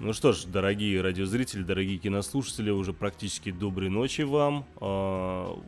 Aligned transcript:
Ну 0.00 0.12
что 0.12 0.30
ж, 0.30 0.44
дорогие 0.44 1.00
радиозрители, 1.00 1.64
дорогие 1.64 1.98
кинослушатели, 1.98 2.70
уже 2.70 2.92
практически 2.92 3.50
доброй 3.50 3.88
ночи 3.88 4.22
вам. 4.22 4.64
А, 4.80 5.60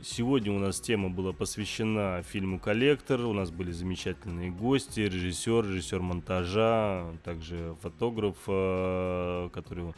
сегодня 0.00 0.52
у 0.52 0.60
нас 0.60 0.80
тема 0.80 1.10
была 1.10 1.32
посвящена 1.32 2.22
фильму 2.22 2.60
«Коллектор». 2.60 3.22
У 3.22 3.32
нас 3.32 3.50
были 3.50 3.72
замечательные 3.72 4.52
гости, 4.52 5.00
режиссер, 5.00 5.66
режиссер 5.66 6.00
монтажа, 6.02 7.04
также 7.24 7.74
фотограф, 7.82 8.36
а, 8.46 9.48
который 9.48 9.92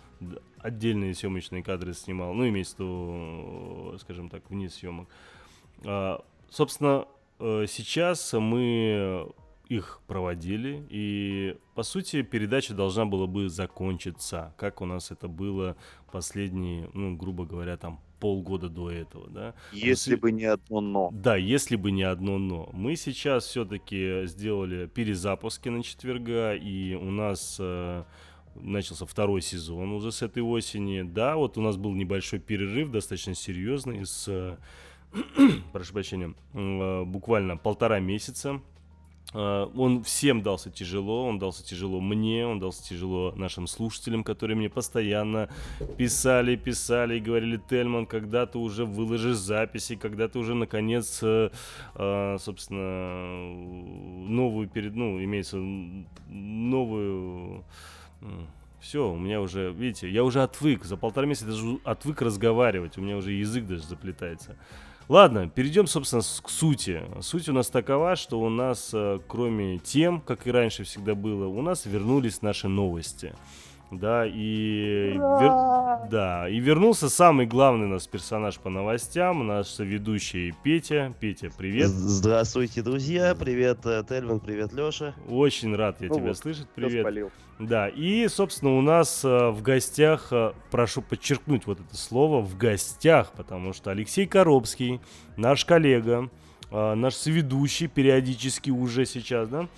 отдельные 0.56 1.14
съемочные 1.14 1.62
кадры 1.62 1.92
снимал, 1.92 2.32
ну, 2.32 2.48
имеется 2.48 2.76
в 2.76 2.80
виду, 2.80 3.98
скажем 3.98 4.30
так, 4.30 4.48
вниз 4.48 4.74
съемок. 4.76 5.06
А, 5.84 6.24
собственно, 6.48 7.06
э, 7.40 7.66
сейчас 7.68 8.32
мы 8.32 9.28
их 9.68 10.00
проводили, 10.06 10.86
и, 10.90 11.56
по 11.74 11.82
сути, 11.82 12.22
передача 12.22 12.74
должна 12.74 13.04
была 13.04 13.26
бы 13.26 13.48
закончиться, 13.48 14.54
как 14.56 14.80
у 14.80 14.86
нас 14.86 15.10
это 15.10 15.28
было 15.28 15.76
последние, 16.12 16.88
ну, 16.94 17.16
грубо 17.16 17.44
говоря, 17.44 17.76
там, 17.76 18.00
полгода 18.20 18.68
до 18.68 18.90
этого, 18.90 19.28
да. 19.28 19.54
Если 19.72 20.14
Но, 20.14 20.20
бы 20.20 20.32
не 20.32 20.44
одно 20.44 20.80
«но». 20.80 21.10
Да, 21.12 21.36
если 21.36 21.76
бы 21.76 21.90
не 21.90 22.04
одно 22.04 22.38
«но». 22.38 22.70
Мы 22.72 22.96
сейчас 22.96 23.44
все-таки 23.44 24.26
сделали 24.26 24.86
перезапуски 24.86 25.68
на 25.68 25.82
четверга, 25.82 26.54
и 26.54 26.94
у 26.94 27.10
нас 27.10 27.56
э, 27.60 28.04
начался 28.54 29.04
второй 29.04 29.42
сезон 29.42 29.92
уже 29.92 30.12
с 30.12 30.22
этой 30.22 30.42
осени. 30.42 31.02
Да, 31.02 31.36
вот 31.36 31.58
у 31.58 31.60
нас 31.60 31.76
был 31.76 31.92
небольшой 31.92 32.38
перерыв, 32.38 32.90
достаточно 32.90 33.34
серьезный, 33.34 34.06
с, 34.06 34.58
прошу 35.72 35.92
прощения, 35.92 36.34
э, 36.54 37.04
буквально 37.04 37.56
полтора 37.56 38.00
месяца 38.00 38.62
он 39.32 40.02
всем 40.04 40.42
дался 40.42 40.70
тяжело, 40.70 41.26
он 41.26 41.38
дался 41.38 41.64
тяжело 41.64 42.00
мне, 42.00 42.46
он 42.46 42.60
дался 42.60 42.82
тяжело 42.82 43.32
нашим 43.36 43.66
слушателям, 43.66 44.24
которые 44.24 44.56
мне 44.56 44.70
постоянно 44.70 45.48
писали, 45.96 46.56
писали 46.56 47.16
и 47.16 47.20
говорили, 47.20 47.60
Тельман, 47.68 48.06
когда 48.06 48.46
ты 48.46 48.58
уже 48.58 48.84
выложишь 48.84 49.36
записи, 49.36 49.96
когда 49.96 50.28
ты 50.28 50.38
уже 50.38 50.54
наконец, 50.54 51.20
э, 51.22 51.50
а, 51.94 52.36
собственно, 52.38 54.28
новую 54.28 54.68
перед, 54.68 54.94
ну, 54.94 55.22
имеется 55.22 55.58
новую 56.28 57.64
все, 58.80 59.10
у 59.10 59.18
меня 59.18 59.40
уже, 59.40 59.72
видите, 59.72 60.08
я 60.08 60.22
уже 60.22 60.42
отвык, 60.42 60.84
за 60.84 60.96
полтора 60.96 61.26
месяца 61.26 61.46
даже 61.46 61.78
отвык 61.82 62.22
разговаривать, 62.22 62.96
у 62.98 63.00
меня 63.00 63.16
уже 63.16 63.32
язык 63.32 63.66
даже 63.66 63.82
заплетается. 63.82 64.56
Ладно, 65.08 65.48
перейдем, 65.48 65.86
собственно, 65.86 66.22
к 66.22 66.50
сути. 66.50 67.02
Суть 67.20 67.48
у 67.48 67.52
нас 67.52 67.68
такова, 67.68 68.16
что 68.16 68.40
у 68.40 68.48
нас, 68.48 68.90
э, 68.92 69.20
кроме 69.28 69.78
тем, 69.78 70.20
как 70.20 70.48
и 70.48 70.50
раньше 70.50 70.82
всегда 70.82 71.14
было, 71.14 71.46
у 71.46 71.62
нас 71.62 71.86
вернулись 71.86 72.42
наши 72.42 72.66
новости. 72.66 73.32
Да, 73.92 74.26
и, 74.26 75.12
вер... 75.12 76.08
да, 76.10 76.48
и 76.48 76.58
вернулся 76.58 77.08
самый 77.08 77.46
главный 77.46 77.86
у 77.86 77.90
нас 77.90 78.06
персонаж 78.08 78.58
по 78.58 78.68
новостям, 78.68 79.46
наш 79.46 79.78
ведущий 79.78 80.52
Петя. 80.64 81.14
Петя, 81.20 81.50
привет. 81.56 81.88
Здравствуйте, 81.88 82.82
друзья. 82.82 83.36
Привет, 83.38 83.86
э, 83.86 84.02
Тельман, 84.08 84.40
привет, 84.40 84.72
Леша. 84.72 85.14
Очень 85.28 85.76
рад 85.76 86.00
я 86.00 86.08
ну 86.08 86.16
тебя 86.16 86.28
вот, 86.28 86.36
слышать. 86.36 86.66
Привет. 86.74 87.30
Да, 87.60 87.88
и, 87.88 88.26
собственно, 88.26 88.76
у 88.76 88.80
нас 88.80 89.24
э, 89.24 89.50
в 89.50 89.62
гостях, 89.62 90.32
э, 90.32 90.52
прошу 90.72 91.00
подчеркнуть 91.00 91.66
вот 91.66 91.78
это 91.78 91.96
слово, 91.96 92.40
в 92.42 92.56
гостях, 92.58 93.30
потому 93.36 93.72
что 93.72 93.92
Алексей 93.92 94.26
Коробский, 94.26 95.00
наш 95.36 95.64
коллега, 95.64 96.28
наш 96.72 97.14
соведущий 97.14 97.86
периодически 97.86 98.70
уже 98.70 99.06
сейчас, 99.06 99.48
да, 99.48 99.68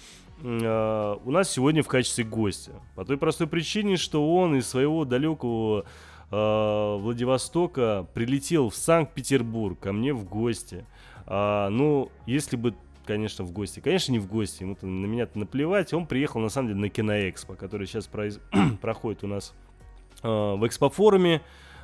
э, 0.43 1.17
у 1.25 1.31
нас 1.31 1.51
сегодня 1.51 1.83
в 1.83 1.89
качестве 1.89 2.25
гостя. 2.25 2.73
По 2.95 3.05
той 3.05 3.19
простой 3.19 3.47
причине, 3.47 3.97
что 3.97 4.35
он 4.35 4.57
из 4.57 4.69
своего 4.69 5.05
далекого 5.05 5.85
э, 6.31 6.97
Владивостока 7.01 8.07
прилетел 8.15 8.71
в 8.71 8.77
Санкт-Петербург 8.77 9.79
ко 9.79 9.93
мне 9.93 10.13
в 10.13 10.25
гости. 10.25 10.87
А, 11.27 11.69
ну, 11.71 12.11
если 12.27 12.57
бы 12.57 12.75
конечно, 13.07 13.43
в 13.43 13.53
гости. 13.53 13.81
Конечно, 13.81 14.13
не 14.13 14.19
в 14.19 14.27
гости, 14.27 14.65
ему 14.65 14.77
на 14.83 15.07
меня-то 15.07 15.39
наплевать. 15.39 15.95
Он 15.95 16.07
приехал, 16.07 16.41
на 16.41 16.51
самом 16.51 16.69
деле, 16.69 16.81
на 16.81 16.89
Киноэкспо, 16.91 17.55
который 17.55 17.87
сейчас 17.87 18.07
произ... 18.07 18.39
проходит 18.83 19.25
у 19.25 19.27
нас 19.27 19.55
э, 20.23 20.29
в 20.29 20.67
экспофоруме. 20.67 21.37
А, 21.37 21.43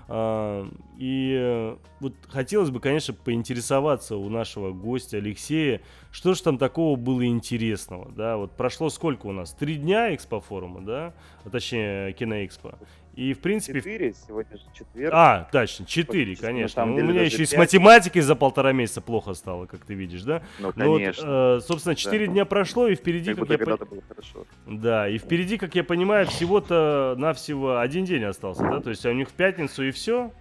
и 0.08 1.36
э, 1.38 1.76
вот 2.00 2.14
хотелось 2.28 2.70
бы, 2.70 2.80
конечно, 2.80 3.14
поинтересоваться 3.14 4.16
у 4.16 4.28
нашего 4.28 4.72
гостя 4.72 5.16
Алексея, 5.16 5.80
что 6.10 6.34
же 6.34 6.42
там 6.42 6.58
такого 6.58 6.96
было 6.96 7.26
интересного, 7.26 8.10
да, 8.12 8.36
вот 8.36 8.52
прошло 8.52 8.90
сколько 8.90 9.26
у 9.26 9.32
нас? 9.32 9.54
Три 9.54 9.76
дня 9.76 10.14
экспофорума, 10.14 10.82
да, 10.82 11.14
а, 11.44 11.50
точнее 11.50 12.12
киноэкспо. 12.12 12.78
И, 13.16 13.32
в 13.32 13.40
принципе... 13.40 13.80
Четыре, 13.80 14.12
сегодня 14.12 14.56
же 14.56 14.64
четверг. 14.72 15.12
А, 15.14 15.48
точно, 15.52 15.86
четыре, 15.86 16.34
конечно. 16.36 16.84
Ну, 16.84 16.96
у 16.96 17.00
меня 17.02 17.22
еще 17.22 17.42
и 17.42 17.46
с 17.46 17.56
математикой 17.56 18.22
за 18.22 18.34
полтора 18.34 18.72
месяца 18.72 19.00
плохо 19.00 19.34
стало, 19.34 19.66
как 19.66 19.84
ты 19.84 19.94
видишь, 19.94 20.22
да? 20.22 20.42
Ну, 20.58 20.72
конечно. 20.72 21.26
Вот, 21.26 21.62
э, 21.62 21.66
собственно, 21.66 21.94
четыре 21.94 22.26
да. 22.26 22.32
дня 22.32 22.44
прошло, 22.44 22.88
и 22.88 22.96
впереди, 22.96 23.34
как, 23.34 23.46
как 23.46 23.60
я... 23.60 23.76
По... 23.76 23.84
было 23.84 24.02
хорошо. 24.08 24.46
Да, 24.66 25.08
и 25.08 25.18
впереди, 25.18 25.58
как 25.58 25.74
я 25.74 25.84
понимаю, 25.84 26.26
всего-то 26.26 27.14
навсего 27.16 27.78
один 27.78 28.04
день 28.04 28.24
остался, 28.24 28.62
да? 28.62 28.80
То 28.80 28.90
есть 28.90 29.06
а 29.06 29.10
у 29.10 29.14
них 29.14 29.28
в 29.28 29.32
пятницу 29.32 29.84
и 29.84 29.92
все? 29.92 30.32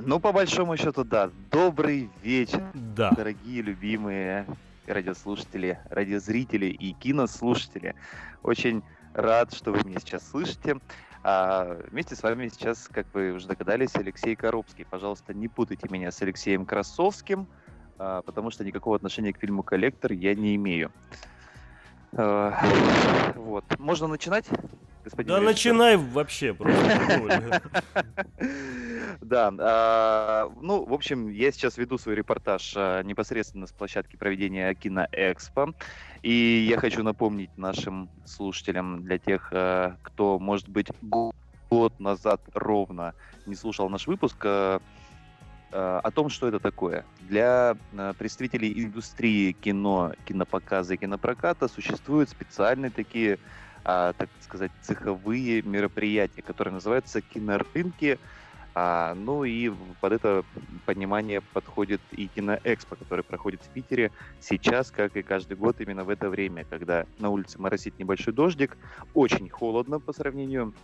Ну, 0.00 0.20
по 0.20 0.32
большому 0.32 0.76
счету, 0.76 1.04
да. 1.04 1.30
Добрый 1.50 2.10
вечер, 2.22 2.62
да. 2.72 3.10
дорогие, 3.10 3.62
любимые 3.62 4.46
радиослушатели, 4.86 5.78
радиозрители 5.90 6.66
и 6.66 6.92
кинослушатели. 6.92 7.94
Очень 8.42 8.82
рад, 9.12 9.54
что 9.54 9.72
вы 9.72 9.84
меня 9.84 10.00
сейчас 10.00 10.28
слышите. 10.28 10.76
А 11.26 11.78
вместе 11.90 12.14
с 12.14 12.22
вами 12.22 12.48
сейчас, 12.48 12.86
как 12.86 13.06
вы 13.14 13.32
уже 13.32 13.48
догадались, 13.48 13.94
Алексей 13.94 14.36
Коробский. 14.36 14.84
Пожалуйста, 14.84 15.32
не 15.32 15.48
путайте 15.48 15.88
меня 15.88 16.12
с 16.12 16.20
Алексеем 16.20 16.66
Красовским, 16.66 17.48
а, 17.98 18.20
потому 18.20 18.50
что 18.50 18.62
никакого 18.62 18.94
отношения 18.96 19.32
к 19.32 19.38
фильму 19.38 19.62
«Коллектор» 19.62 20.12
я 20.12 20.34
не 20.34 20.54
имею. 20.56 20.92
А, 22.12 23.32
вот. 23.36 23.64
Можно 23.78 24.06
начинать? 24.08 24.44
господин 25.02 25.28
Да 25.28 25.40
режиссер. 25.40 25.72
начинай 25.72 25.96
вообще 25.96 26.52
просто. 26.52 27.62
Да, 29.20 29.54
а, 29.58 30.52
ну, 30.60 30.84
в 30.84 30.92
общем, 30.92 31.30
я 31.30 31.50
сейчас 31.52 31.78
веду 31.78 31.96
свой 31.96 32.16
репортаж 32.16 32.74
непосредственно 33.04 33.66
с 33.66 33.72
площадки 33.72 34.16
проведения 34.16 34.74
Киноэкспо. 34.74 35.72
И 36.24 36.66
я 36.66 36.78
хочу 36.78 37.02
напомнить 37.02 37.50
нашим 37.58 38.08
слушателям, 38.24 39.04
для 39.04 39.18
тех, 39.18 39.50
а, 39.52 39.98
кто, 40.00 40.38
может 40.38 40.70
быть, 40.70 40.86
год 41.02 42.00
назад 42.00 42.40
ровно 42.54 43.12
не 43.44 43.54
слушал 43.54 43.90
наш 43.90 44.06
выпуск, 44.06 44.46
о 45.76 46.10
том, 46.14 46.28
что 46.30 46.46
это 46.46 46.60
такое. 46.60 47.04
Для 47.22 47.76
представителей 48.16 48.84
индустрии 48.84 49.52
кино, 49.52 50.12
кинопоказа 50.24 50.94
и 50.94 50.96
кинопроката 50.96 51.66
существуют 51.66 52.30
специальные 52.30 52.90
такие 52.90 53.38
так 53.82 54.30
сказать, 54.40 54.70
цеховые 54.80 55.60
мероприятия, 55.62 56.40
которые 56.42 56.74
называются 56.74 57.20
кинорынки. 57.20 58.18
А, 58.74 59.14
ну 59.14 59.44
и 59.44 59.70
под 60.00 60.12
это 60.12 60.44
понимание 60.84 61.40
подходит 61.40 62.00
и 62.10 62.26
киноэкспо, 62.26 62.96
который 62.96 63.22
проходит 63.22 63.62
в 63.62 63.68
Питере 63.68 64.10
сейчас, 64.40 64.90
как 64.90 65.16
и 65.16 65.22
каждый 65.22 65.56
год, 65.56 65.80
именно 65.80 66.04
в 66.04 66.10
это 66.10 66.28
время, 66.28 66.64
когда 66.68 67.06
на 67.18 67.30
улице 67.30 67.60
моросит 67.60 67.98
небольшой 67.98 68.34
дождик, 68.34 68.76
очень 69.14 69.48
холодно 69.48 70.00
по 70.00 70.12
сравнению 70.12 70.74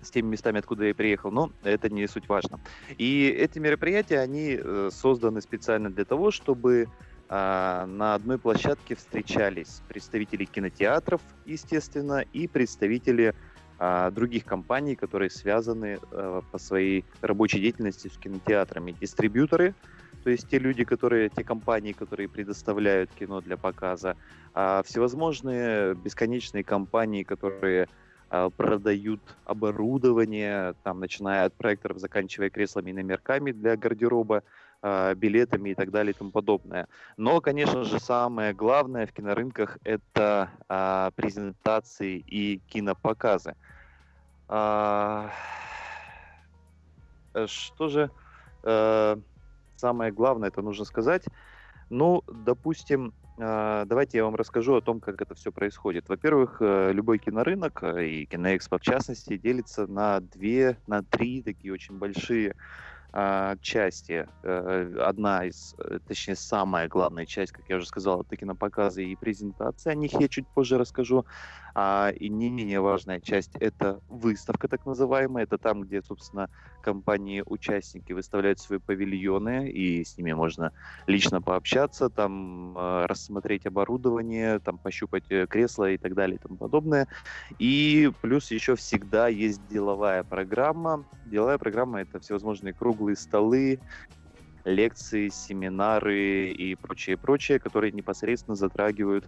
с 0.00 0.10
теми 0.10 0.30
местами, 0.30 0.58
откуда 0.58 0.86
я 0.86 0.94
приехал, 0.94 1.30
но 1.30 1.52
это 1.62 1.88
не 1.88 2.06
суть 2.08 2.28
важно. 2.28 2.60
И 2.98 3.28
эти 3.28 3.58
мероприятия, 3.60 4.18
они 4.18 4.58
э, 4.60 4.90
созданы 4.92 5.40
специально 5.40 5.90
для 5.90 6.04
того, 6.04 6.32
чтобы 6.32 6.88
а, 7.34 7.86
на 7.86 8.14
одной 8.14 8.38
площадке 8.38 8.94
встречались 8.94 9.80
представители 9.88 10.44
кинотеатров, 10.44 11.22
естественно, 11.46 12.24
и 12.32 12.46
представители 12.46 13.34
других 14.12 14.44
компаний, 14.44 14.94
которые 14.94 15.30
связаны 15.30 15.98
а, 16.10 16.42
по 16.50 16.58
своей 16.58 17.04
рабочей 17.20 17.60
деятельности 17.60 18.08
с 18.08 18.16
кинотеатрами. 18.18 18.92
Дистрибьюторы, 18.92 19.74
то 20.22 20.30
есть 20.30 20.48
те 20.48 20.58
люди, 20.58 20.84
которые, 20.84 21.30
те 21.30 21.42
компании, 21.42 21.92
которые 21.92 22.28
предоставляют 22.28 23.12
кино 23.12 23.40
для 23.40 23.56
показа, 23.56 24.16
а 24.54 24.82
всевозможные 24.84 25.94
бесконечные 25.94 26.62
компании, 26.62 27.24
которые 27.24 27.88
а, 28.30 28.50
продают 28.50 29.36
оборудование, 29.44 30.74
там, 30.82 31.00
начиная 31.00 31.46
от 31.46 31.56
проекторов, 31.56 31.98
заканчивая 31.98 32.50
креслами 32.50 32.90
и 32.90 32.94
номерками 32.94 33.52
для 33.52 33.76
гардероба, 33.76 34.38
а, 34.38 34.42
билетами 34.82 35.70
и 35.70 35.74
так 35.74 35.90
далее 35.90 36.12
и 36.12 36.16
тому 36.16 36.30
подобное. 36.30 36.88
Но, 37.16 37.40
конечно 37.40 37.84
же, 37.84 38.00
самое 38.00 38.52
главное 38.52 39.06
в 39.06 39.12
кинорынках– 39.12 39.78
это 39.84 40.50
а, 40.68 41.12
презентации 41.12 42.18
и 42.18 42.60
кинопоказы. 42.68 43.54
А, 44.48 45.30
что 47.46 47.88
же 47.88 48.10
э, 48.62 49.16
самое 49.76 50.12
главное, 50.12 50.48
это 50.48 50.62
нужно 50.62 50.84
сказать. 50.84 51.24
Ну, 51.90 52.22
допустим, 52.26 53.12
э, 53.38 53.84
давайте 53.86 54.18
я 54.18 54.24
вам 54.24 54.34
расскажу 54.34 54.76
о 54.76 54.80
том, 54.80 55.00
как 55.00 55.20
это 55.20 55.34
все 55.34 55.52
происходит. 55.52 56.08
Во-первых, 56.08 56.58
э, 56.60 56.92
любой 56.92 57.18
кинорынок, 57.18 57.82
и 57.82 58.26
киноэкспо 58.26 58.78
в 58.78 58.82
частности, 58.82 59.36
делится 59.36 59.86
на 59.86 60.20
две, 60.20 60.76
на 60.86 61.02
три 61.02 61.42
такие 61.42 61.72
очень 61.72 61.98
большие 61.98 62.54
а, 63.12 63.56
части. 63.60 64.26
Э, 64.42 64.94
одна 65.00 65.44
из, 65.46 65.74
э, 65.78 65.98
точнее, 66.06 66.34
самая 66.36 66.88
главная 66.88 67.26
часть, 67.26 67.52
как 67.52 67.64
я 67.68 67.76
уже 67.76 67.86
сказал, 67.86 68.22
это 68.22 68.36
кинопоказы 68.36 69.04
и 69.04 69.16
презентации. 69.16 69.90
О 69.90 69.94
них 69.94 70.12
я 70.14 70.28
чуть 70.28 70.46
позже 70.54 70.78
расскажу. 70.78 71.24
А, 71.74 72.10
и 72.14 72.28
не 72.28 72.50
менее 72.50 72.80
важная 72.80 73.20
часть— 73.20 73.54
это 73.60 74.00
выставка, 74.08 74.68
так 74.68 74.86
называемая. 74.86 75.44
Это 75.44 75.58
там, 75.58 75.82
где, 75.82 76.02
собственно, 76.02 76.48
компании-участники 76.82 78.12
выставляют 78.12 78.58
свои 78.58 78.78
павильоны, 78.78 79.70
и 79.70 80.04
с 80.04 80.18
ними 80.18 80.32
можно 80.32 80.72
лично 81.06 81.40
пообщаться, 81.40 82.10
там 82.10 82.76
э, 82.76 83.06
рассмотреть 83.06 83.66
оборудование, 83.66 84.58
там 84.58 84.78
пощупать 84.78 85.24
э, 85.30 85.46
кресла 85.46 85.90
и 85.90 85.96
так 85.96 86.14
далее 86.14 86.36
и 86.36 86.38
тому 86.38 86.56
подобное. 86.56 87.08
И 87.58 88.10
плюс 88.20 88.50
еще 88.50 88.76
всегда 88.76 89.28
есть 89.28 89.66
деловая 89.68 90.24
программа. 90.24 91.06
Деловая 91.24 91.58
программа— 91.58 92.00
это 92.02 92.20
всевозможные 92.20 92.74
круглые 92.74 93.16
столы, 93.16 93.80
лекции, 94.64 95.28
семинары 95.28 96.50
и 96.50 96.74
прочее, 96.74 97.16
прочее, 97.16 97.58
которые 97.58 97.92
непосредственно 97.92 98.56
затрагивают 98.56 99.24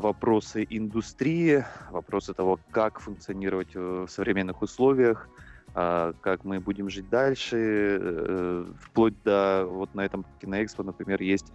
вопросы 0.00 0.66
индустрии, 0.68 1.64
вопросы 1.90 2.34
того, 2.34 2.58
как 2.70 3.00
функционировать 3.00 3.74
в 3.74 4.06
современных 4.08 4.62
условиях, 4.62 5.28
как 5.76 6.44
мы 6.44 6.58
будем 6.58 6.88
жить 6.88 7.10
дальше, 7.10 7.98
э, 8.00 8.64
вплоть 8.80 9.14
до 9.24 9.66
вот 9.66 9.94
на 9.94 10.06
этом 10.06 10.24
киноэкспо, 10.40 10.82
например, 10.82 11.20
есть 11.20 11.52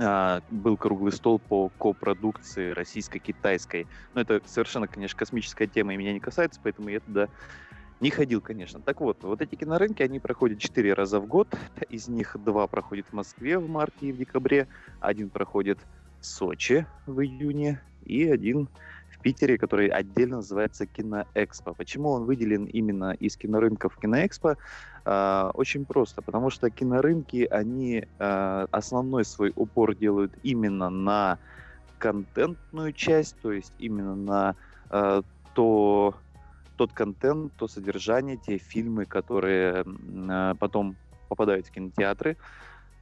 а, 0.00 0.42
был 0.50 0.76
круглый 0.76 1.12
стол 1.12 1.38
по 1.38 1.70
копродукции 1.70 2.70
российско-китайской. 2.70 3.86
Но 4.14 4.20
это 4.20 4.40
совершенно, 4.44 4.86
конечно, 4.86 5.18
космическая 5.18 5.66
тема 5.66 5.94
и 5.94 5.96
меня 5.96 6.12
не 6.12 6.20
касается, 6.20 6.60
поэтому 6.62 6.88
я 6.90 7.00
туда 7.00 7.28
не 8.00 8.10
ходил, 8.10 8.40
конечно. 8.40 8.80
Так 8.80 9.00
вот, 9.00 9.22
вот 9.22 9.40
эти 9.40 9.56
кинорынки, 9.56 10.02
они 10.02 10.20
проходят 10.20 10.60
4 10.60 10.94
раза 10.94 11.18
в 11.18 11.26
год. 11.26 11.48
Из 11.88 12.06
них 12.06 12.36
два 12.44 12.66
проходят 12.66 13.06
в 13.06 13.12
Москве 13.12 13.58
в 13.58 13.68
марте 13.68 14.08
и 14.08 14.12
в 14.12 14.18
декабре. 14.18 14.68
Один 15.00 15.30
проходит 15.30 15.78
в 16.20 16.26
Сочи 16.26 16.86
в 17.06 17.20
июне 17.20 17.80
и 18.04 18.28
один 18.28 18.68
в 19.18 19.22
Питере, 19.22 19.58
который 19.58 19.88
отдельно 19.88 20.36
называется 20.36 20.86
Киноэкспо. 20.86 21.74
Почему 21.74 22.10
он 22.10 22.24
выделен 22.24 22.66
именно 22.66 23.12
из 23.12 23.36
кинорынков 23.36 23.96
Киноэкспо? 23.96 24.56
Э, 25.04 25.50
очень 25.54 25.84
просто, 25.84 26.22
потому 26.22 26.50
что 26.50 26.70
кинорынки, 26.70 27.46
они 27.50 28.04
э, 28.18 28.66
основной 28.70 29.24
свой 29.24 29.52
упор 29.56 29.94
делают 29.94 30.32
именно 30.42 30.90
на 30.90 31.38
контентную 31.98 32.92
часть, 32.92 33.36
то 33.42 33.50
есть 33.52 33.72
именно 33.78 34.14
на 34.14 34.54
э, 34.90 35.22
то, 35.54 36.14
тот 36.76 36.92
контент, 36.92 37.52
то 37.56 37.66
содержание, 37.66 38.36
те 38.36 38.58
фильмы, 38.58 39.04
которые 39.04 39.84
потом 40.60 40.96
попадают 41.28 41.66
в 41.66 41.70
кинотеатры. 41.72 42.36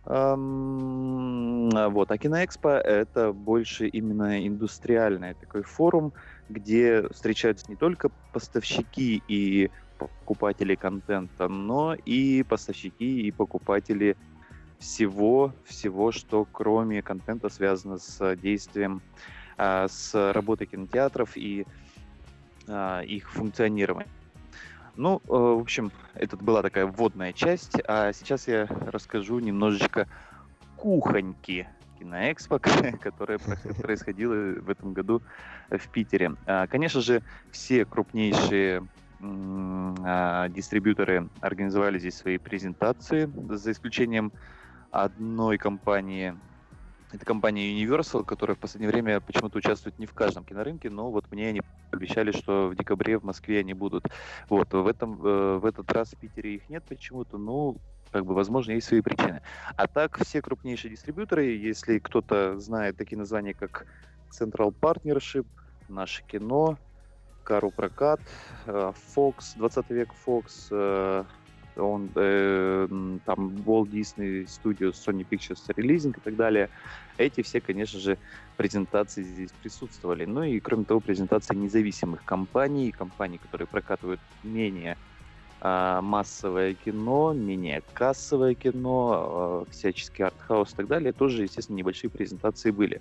Вот. 0.07 2.11
А 2.11 2.19
Киноэкспо— 2.19 2.69
это 2.85 3.33
больше 3.33 3.89
именно 3.89 4.47
индустриальный 4.47 5.35
такой 5.35 5.63
форум, 5.63 6.13
где 6.49 7.03
встречаются 7.11 7.67
не 7.69 7.77
только 7.77 8.11
поставщики 8.33 9.23
и 9.27 9.69
покупатели 9.99 10.77
контента, 10.77 11.49
но 11.49 11.95
и 11.95 12.45
поставщики 12.45 13.23
и 13.23 13.33
покупатели 13.33 14.17
всего, 14.79 15.53
всего, 15.65 16.13
что 16.13 16.45
кроме 16.45 17.03
контента 17.03 17.49
связано 17.49 17.99
с 17.99 18.37
действием, 18.37 19.03
а, 19.57 19.89
с 19.89 20.33
работой 20.33 20.69
кинотеатров 20.69 21.37
и 21.37 21.67
а, 22.69 23.01
их 23.01 23.33
функционированием. 23.33 24.11
Ну, 24.97 25.19
э, 25.19 25.21
в 25.29 25.61
общем, 25.61 25.93
это 26.15 26.37
была 26.37 26.63
такая 26.63 26.87
вводная 26.87 27.33
часть, 27.33 27.77
а 27.87 28.13
сейчас 28.13 28.49
я 28.49 28.67
расскажу 28.67 29.39
немножечко 29.39 30.09
кухоньки 30.77 31.69
киноэкспо, 31.99 32.59
которая 33.01 33.39
происходила 33.83 34.35
в 34.61 34.71
этом 34.71 34.93
году 34.93 35.23
в 35.71 35.89
Питере. 35.91 36.33
А, 36.47 36.67
конечно 36.67 37.01
же, 37.01 37.23
все 37.51 37.85
крупнейшие 37.85 38.87
а, 39.21 40.49
дистрибьюторы 40.49 41.29
организовали 41.41 41.99
здесь 41.99 42.17
свои 42.17 42.39
презентации, 42.39 43.31
за 43.55 43.73
исключением 43.73 44.33
одной 44.91 45.59
компании, 45.59 46.35
это 47.17 47.27
компания 47.27 47.83
Universal, 47.83 48.25
которая 48.25 48.55
в 48.55 48.61
последнее 48.61 48.91
время 48.91 49.21
почему-то 49.21 49.59
участвует 49.59 49.99
не 49.99 50.07
в 50.07 50.13
каждом 50.13 50.45
кинорынке, 50.45 50.91
но 50.91 51.11
вот 51.11 51.31
мне 51.31 51.49
они 51.49 51.63
обещали, 51.91 52.31
что 52.31 52.69
в 52.69 52.77
декабре 52.77 53.19
в 53.19 53.25
Москве 53.25 53.61
они 53.61 53.75
будут. 53.75 54.05
Вот, 54.49 54.73
в, 54.73 54.87
этом, 54.87 55.21
э, 55.25 55.59
в 55.59 55.65
этот 55.65 55.91
раз 55.93 56.13
в 56.13 56.17
Питере 56.17 56.57
их 56.57 56.69
нет 56.69 56.85
почему-то, 56.89 57.39
ну, 57.39 57.77
как 58.13 58.25
бы, 58.25 58.35
возможно, 58.35 58.73
есть 58.73 58.87
свои 58.87 59.01
причины. 59.01 59.43
А 59.77 59.87
так, 59.87 60.19
все 60.25 60.41
крупнейшие 60.41 60.91
дистрибьюторы, 60.91 61.45
если 61.47 61.99
кто-то 61.99 62.59
знает 62.59 62.97
такие 62.97 63.19
названия, 63.19 63.55
как 63.55 63.87
Central 64.31 64.75
Partnership, 64.79 65.47
Наше 65.89 66.23
кино, 66.25 66.79
Кару 67.45 67.71
Прокат, 67.71 68.21
э, 68.67 68.93
Fox, 69.15 69.57
20 69.57 69.91
век 69.91 70.11
Fox, 70.27 70.69
э, 70.71 71.25
он, 71.77 72.11
э, 72.15 72.87
там 73.25 73.49
Walt 73.67 73.91
Disney 73.91 74.45
Studios, 74.45 74.95
Sony 74.95 75.27
Pictures 75.29 75.63
Releasing 75.77 76.17
и 76.17 76.21
так 76.21 76.37
далее. 76.37 76.69
Эти 77.19 77.43
все, 77.43 77.61
конечно 77.61 77.99
же, 77.99 78.19
презентации 78.57 79.23
здесь 79.23 79.53
присутствовали. 79.53 80.25
Ну 80.25 80.43
и, 80.43 80.61
кроме 80.61 80.85
того, 80.85 81.01
презентации 81.01 81.55
независимых 81.55 82.25
компаний, 82.25 82.91
компаний, 82.91 83.39
которые 83.39 83.67
прокатывают 83.67 84.21
менее 84.43 84.97
э, 85.61 86.01
массовое 86.03 86.75
кино, 86.75 87.33
менее 87.33 87.83
кассовое 87.93 88.55
кино, 88.55 89.65
э, 89.67 89.71
всяческий 89.71 90.25
артхаус 90.25 90.73
и 90.73 90.77
так 90.77 90.87
далее, 90.87 91.13
тоже, 91.13 91.43
естественно, 91.43 91.77
небольшие 91.77 92.11
презентации 92.11 92.71
были. 92.71 93.01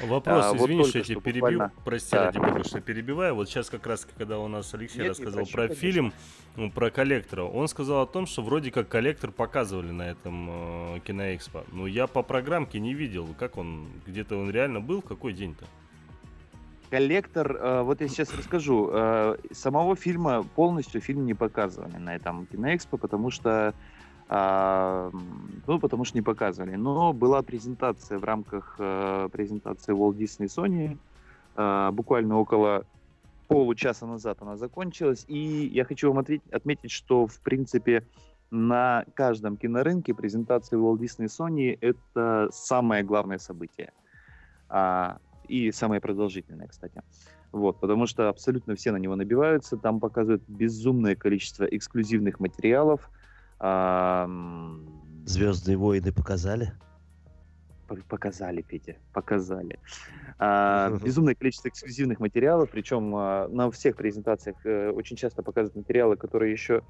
Вопрос, 0.00 0.44
а, 0.46 0.56
извини, 0.56 0.80
вот 0.80 0.88
что 0.88 0.98
я 0.98 1.04
тебя 1.04 1.20
перебью. 1.20 1.40
Буквально... 1.40 1.72
Прости, 1.84 2.10
да. 2.12 2.26
ради 2.26 2.38
бога, 2.38 2.64
что 2.64 2.80
перебиваю. 2.80 3.34
Вот 3.34 3.48
сейчас 3.48 3.70
как 3.70 3.86
раз, 3.86 4.06
когда 4.16 4.38
у 4.38 4.48
нас 4.48 4.74
Алексей 4.74 5.02
Нет, 5.02 5.10
рассказал 5.10 5.46
про 5.46 5.62
конечно. 5.62 5.74
фильм, 5.74 6.12
ну, 6.56 6.70
про 6.70 6.90
коллектора, 6.90 7.42
он 7.44 7.68
сказал 7.68 8.02
о 8.02 8.06
том, 8.06 8.26
что 8.26 8.42
вроде 8.42 8.70
как 8.70 8.88
коллектор 8.88 9.30
показывали 9.30 9.92
на 9.92 10.10
этом 10.10 10.96
э, 10.96 11.00
киноэкспо. 11.00 11.64
Но 11.72 11.86
я 11.86 12.06
по 12.06 12.22
программке 12.22 12.80
не 12.80 12.94
видел, 12.94 13.28
как 13.38 13.56
он, 13.56 13.88
где-то 14.06 14.36
он 14.36 14.50
реально 14.50 14.80
был, 14.80 15.00
какой 15.00 15.32
день-то? 15.32 15.64
Коллектор, 16.90 17.56
э, 17.56 17.82
вот 17.82 18.00
я 18.00 18.08
сейчас 18.08 18.34
расскажу. 18.34 18.90
Э, 18.92 19.36
самого 19.52 19.96
фильма 19.96 20.42
полностью 20.42 21.00
фильм 21.00 21.24
не 21.24 21.34
показывали 21.34 21.96
на 21.96 22.16
этом 22.16 22.46
киноэкспо, 22.46 22.96
потому 22.96 23.30
что 23.30 23.74
а, 24.28 25.10
ну, 25.66 25.78
потому 25.78 26.04
что 26.04 26.16
не 26.16 26.22
показывали. 26.22 26.76
Но 26.76 27.12
была 27.12 27.42
презентация 27.42 28.18
в 28.18 28.24
рамках 28.24 28.76
э, 28.78 29.28
презентации 29.30 29.94
Walt 29.94 30.16
Disney 30.16 30.46
Sony. 30.46 30.98
Э, 31.56 31.90
буквально 31.92 32.38
около 32.38 32.84
получаса 33.48 34.06
назад 34.06 34.38
она 34.40 34.56
закончилась. 34.56 35.24
И 35.28 35.70
я 35.72 35.84
хочу 35.84 36.08
вам 36.08 36.18
ответить, 36.18 36.50
отметить, 36.52 36.90
что, 36.90 37.26
в 37.26 37.38
принципе, 37.40 38.06
на 38.50 39.04
каждом 39.14 39.56
кинорынке 39.56 40.14
презентация 40.14 40.78
Walt 40.78 40.98
Disney 40.98 41.26
Sony— 41.26 41.76
это 41.80 42.48
самое 42.50 43.02
главное 43.02 43.38
событие. 43.38 43.92
А, 44.70 45.18
и 45.48 45.70
самое 45.70 46.00
продолжительное, 46.00 46.66
кстати. 46.66 47.02
Вот, 47.52 47.78
потому 47.78 48.06
что 48.06 48.30
абсолютно 48.30 48.74
все 48.74 48.90
на 48.90 48.96
него 48.96 49.16
набиваются. 49.16 49.76
Там 49.76 50.00
показывают 50.00 50.42
безумное 50.48 51.14
количество 51.14 51.64
эксклюзивных 51.64 52.40
материалов— 52.40 53.10
Звездные 55.26 55.76
войны 55.76 56.12
показали? 56.12 56.72
Показали, 58.08 58.62
Петя, 58.62 58.96
показали. 59.12 59.78
А, 60.38 60.90
безумное 61.04 61.34
количество 61.34 61.68
эксклюзивных 61.68 62.18
материалов, 62.18 62.70
причем 62.70 63.14
а, 63.14 63.48
на 63.48 63.70
всех 63.70 63.96
презентациях 63.96 64.56
а, 64.64 64.90
очень 64.90 65.16
часто 65.16 65.42
показывают 65.42 65.76
материалы, 65.76 66.16
которые 66.16 66.52
еще 66.52 66.82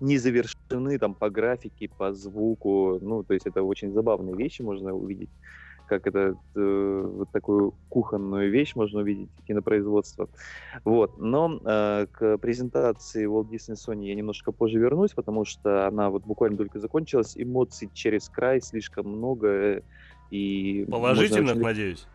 не 0.00 0.18
завершены 0.18 0.98
там 0.98 1.14
по 1.14 1.30
графике, 1.30 1.88
по 1.88 2.12
звуку. 2.12 2.98
Ну, 3.00 3.22
то 3.22 3.34
есть 3.34 3.46
это 3.46 3.62
очень 3.62 3.92
забавные 3.92 4.36
вещи 4.36 4.62
можно 4.62 4.92
увидеть 4.92 5.30
как 5.86 6.06
это 6.06 6.36
э, 6.54 7.10
вот 7.16 7.30
такую 7.30 7.74
кухонную 7.88 8.50
вещь 8.50 8.74
можно 8.74 9.00
увидеть 9.00 9.28
кинопроизводство. 9.46 10.28
Вот. 10.84 11.18
Но 11.18 11.60
э, 11.64 12.06
к 12.10 12.38
презентации 12.38 13.26
Walt 13.26 13.48
Disney 13.48 13.74
Sony 13.74 14.06
я 14.06 14.14
немножко 14.14 14.52
позже 14.52 14.78
вернусь, 14.78 15.12
потому 15.12 15.44
что 15.44 15.86
она 15.86 16.10
вот 16.10 16.24
буквально 16.24 16.56
только 16.56 16.78
закончилась. 16.78 17.34
Эмоций 17.36 17.90
через 17.92 18.28
край 18.28 18.60
слишком 18.60 19.06
много. 19.08 19.48
Э, 19.48 19.82
и 20.30 20.86
Положительных, 20.90 21.52
очень... 21.52 21.62
надеюсь? 21.62 22.06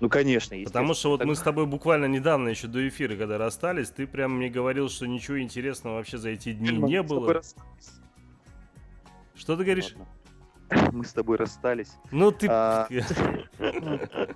Ну, 0.00 0.08
конечно. 0.08 0.56
Потому 0.64 0.94
что 0.94 1.10
вот 1.10 1.18
так... 1.18 1.26
мы 1.26 1.34
с 1.34 1.40
тобой 1.40 1.66
буквально 1.66 2.06
недавно 2.06 2.48
еще 2.48 2.66
до 2.66 2.86
эфира, 2.86 3.16
когда 3.16 3.38
расстались, 3.38 3.90
ты 3.90 4.06
прям 4.06 4.36
мне 4.36 4.50
говорил, 4.50 4.88
что 4.88 5.06
ничего 5.06 5.40
интересного 5.40 5.96
вообще 5.96 6.18
за 6.18 6.30
эти 6.30 6.52
дни 6.52 6.76
не 6.76 7.02
было. 7.02 7.42
Что 9.34 9.56
ты 9.56 9.64
говоришь? 9.64 9.94
Ладно. 9.96 10.06
мы 10.92 11.04
с 11.04 11.12
тобой 11.12 11.36
расстались. 11.36 11.92
Ну 12.10 12.32
ты... 12.32 12.48
А, 12.50 12.88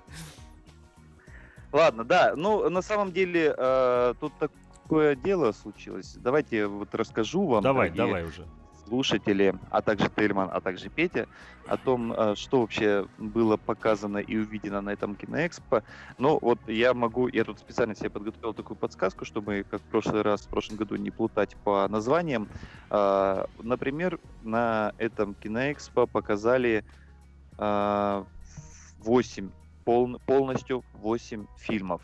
Ладно, 1.71 2.03
да, 2.03 2.33
ну 2.35 2.67
на 2.69 2.81
самом 2.81 3.11
деле 3.11 3.53
э, 3.55 4.13
тут 4.19 4.33
такое 4.39 5.15
дело 5.15 5.51
случилось. 5.51 6.15
Давайте 6.15 6.65
вот 6.65 6.95
расскажу 6.95 7.45
вам. 7.45 7.61
Давай, 7.61 7.91
давай 7.91 8.23
уже 8.23 8.45
слушатели, 8.89 9.53
а 9.69 9.81
также 9.81 10.09
Тельман, 10.09 10.49
а 10.51 10.59
также 10.61 10.89
Петя, 10.89 11.27
о 11.67 11.77
том, 11.77 12.11
э, 12.11 12.35
что 12.35 12.61
вообще 12.61 13.07
было 13.17 13.57
показано 13.57 14.17
и 14.17 14.35
увидено 14.35 14.81
на 14.81 14.89
этом 14.89 15.15
киноэкспо. 15.15 15.83
Но 16.17 16.39
вот 16.41 16.57
я 16.67 16.93
могу, 16.93 17.27
я 17.27 17.43
тут 17.43 17.59
специально 17.59 17.95
себе 17.95 18.09
подготовил 18.09 18.53
такую 18.53 18.77
подсказку, 18.77 19.25
чтобы, 19.25 19.63
как 19.69 19.81
в 19.81 19.85
прошлый 19.85 20.23
раз, 20.23 20.41
в 20.41 20.49
прошлом 20.49 20.77
году, 20.77 20.95
не 20.95 21.11
плутать 21.11 21.55
по 21.63 21.87
названиям. 21.87 22.49
А, 22.89 23.45
например, 23.59 24.19
на 24.41 24.91
этом 24.97 25.35
киноэкспо 25.35 26.07
показали 26.07 26.83
8, 27.57 27.59
а, 27.59 28.25
пол, 29.85 30.19
полностью 30.25 30.83
8 30.93 31.45
фильмов. 31.57 32.01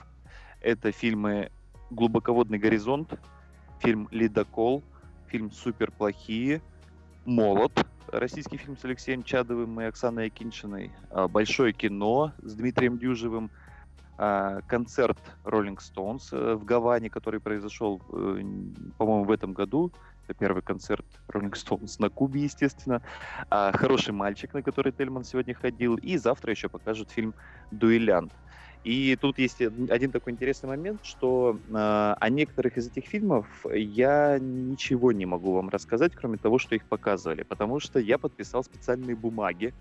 Это 0.62 0.92
фильмы 0.92 1.50
«Глубоководный 1.89 2.60
горизонт», 2.60 3.13
фильм 3.80 4.08
«Ледокол», 4.12 4.84
фильм 5.27 5.51
«Супер 5.51 5.92
плохие», 5.92 6.62
«Молот», 7.25 7.86
российский 8.12 8.58
фильм 8.58 8.77
с 8.77 8.86
Алексеем 8.86 9.24
Чадовым 9.24 9.82
и 9.82 9.86
Оксаной 9.86 10.27
Акиншиной, 10.27 10.91
а, 11.10 11.27
«Большое 11.27 11.74
кино» 11.74 12.34
с 12.38 12.53
Дмитрием 12.55 12.98
Дюжевым, 12.98 13.50
а, 14.17 14.62
концерт 14.67 15.17
Rolling 15.44 15.77
Stones 15.77 16.27
э, 16.32 16.55
в 16.55 16.63
Гаване, 16.63 17.10
который 17.10 17.41
произошел, 17.41 18.01
э, 18.13 18.41
по-моему, 18.98 19.25
в 19.25 19.32
этом 19.32 19.53
году. 19.53 19.91
Это 20.27 20.34
первый 20.36 20.62
концерт 20.62 21.05
Rolling 21.27 21.51
Stones 21.51 21.96
на 22.00 22.10
Кубе, 22.10 22.44
естественно. 22.44 23.01
А, 23.50 23.72
«Хороший 23.74 24.13
мальчик», 24.13 24.53
на 24.53 24.62
который 24.62 24.94
Тельман 24.94 25.25
сегодня 25.25 25.53
ходил. 25.53 25.96
И 25.96 26.17
завтра 26.17 26.51
еще 26.51 26.70
покажут 26.70 27.12
фильм 27.12 27.34
«Дуэлянт». 27.72 28.32
И 28.86 29.15
тут 29.15 29.39
есть 29.39 29.62
один 29.62 30.12
такой 30.12 30.34
интересный 30.34 30.68
момент, 30.68 31.04
что 31.04 31.60
э, 31.70 31.74
о 31.74 32.30
некоторых 32.30 32.77
из 32.77 32.88
этих 32.88 33.06
фильмов 33.06 33.48
я 33.74 34.38
ничего 34.39 35.12
не 35.12 35.25
могу 35.25 35.54
вам 35.54 35.70
рассказать, 35.70 36.13
кроме 36.13 36.38
того, 36.38 36.60
что 36.60 36.75
их 36.75 36.86
показывали, 36.86 37.42
потому 37.42 37.80
что 37.80 37.98
я 37.98 38.20
подписал 38.20 38.63
специальные 38.63 39.15
бумаги, 39.15 39.74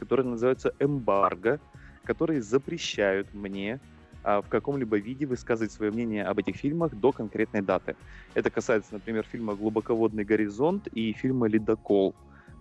которые 0.00 0.26
называются 0.26 0.72
эмбарго, 0.80 1.60
которые 2.02 2.42
запрещают 2.42 3.32
мне 3.32 3.78
а, 4.24 4.42
в 4.42 4.48
каком-либо 4.48 4.98
виде 4.98 5.24
высказывать 5.24 5.70
свое 5.70 5.92
мнение 5.92 6.24
об 6.24 6.40
этих 6.40 6.56
фильмах 6.56 6.96
до 6.96 7.12
конкретной 7.12 7.62
даты. 7.62 7.94
Это 8.34 8.50
касается, 8.50 8.94
например, 8.94 9.24
фильма 9.30 9.54
«Глубоководный 9.54 10.24
горизонт» 10.24 10.88
и 10.88 11.12
фильма 11.12 11.46
«Ледокол». 11.46 12.12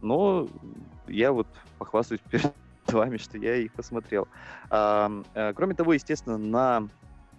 Но 0.03 0.47
я 1.07 1.31
вот 1.31 1.47
похвастаюсь 1.79 2.21
перед 2.29 2.53
вами, 2.93 3.17
что 3.17 3.37
я 3.37 3.55
их 3.55 3.73
посмотрел. 3.73 4.27
А, 4.69 5.11
а, 5.33 5.53
кроме 5.53 5.75
того, 5.75 5.93
естественно, 5.93 6.37
на 6.37 6.87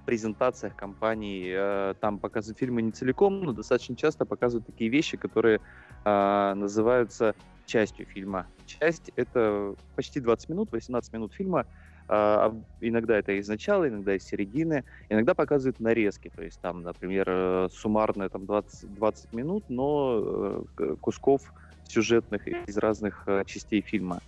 презентациях 0.06 0.74
компаний 0.74 1.52
а, 1.54 1.94
там 1.94 2.18
показывают 2.18 2.58
фильмы 2.58 2.82
не 2.82 2.92
целиком, 2.92 3.40
но 3.42 3.52
достаточно 3.52 3.96
часто 3.96 4.24
показывают 4.24 4.66
такие 4.66 4.90
вещи, 4.90 5.16
которые 5.16 5.60
а, 6.04 6.54
называются 6.54 7.34
частью 7.66 8.06
фильма. 8.06 8.46
Часть— 8.66 9.10
это 9.16 9.74
почти 9.96 10.20
20 10.20 10.48
минут, 10.48 10.72
18 10.72 11.12
минут 11.12 11.34
фильма, 11.34 11.66
Uh, 12.08 12.64
иногда 12.80 13.18
это 13.18 13.32
из 13.32 13.48
начала, 13.48 13.86
иногда 13.86 14.16
из 14.16 14.24
середины, 14.24 14.84
иногда 15.10 15.34
показывают 15.34 15.78
нарезки, 15.78 16.30
то 16.34 16.42
есть 16.42 16.58
там, 16.58 16.82
например, 16.82 17.26
э, 17.28 17.68
суммарно 17.70 18.30
там 18.30 18.46
20, 18.46 18.94
20 18.94 19.32
минут, 19.34 19.64
но 19.68 20.64
uh, 20.78 20.96
кусков 20.96 21.52
сюжетных 21.84 22.48
из 22.48 22.78
разных 22.78 23.24
uh, 23.26 23.44
частей 23.44 23.82
фильма. 23.82 24.20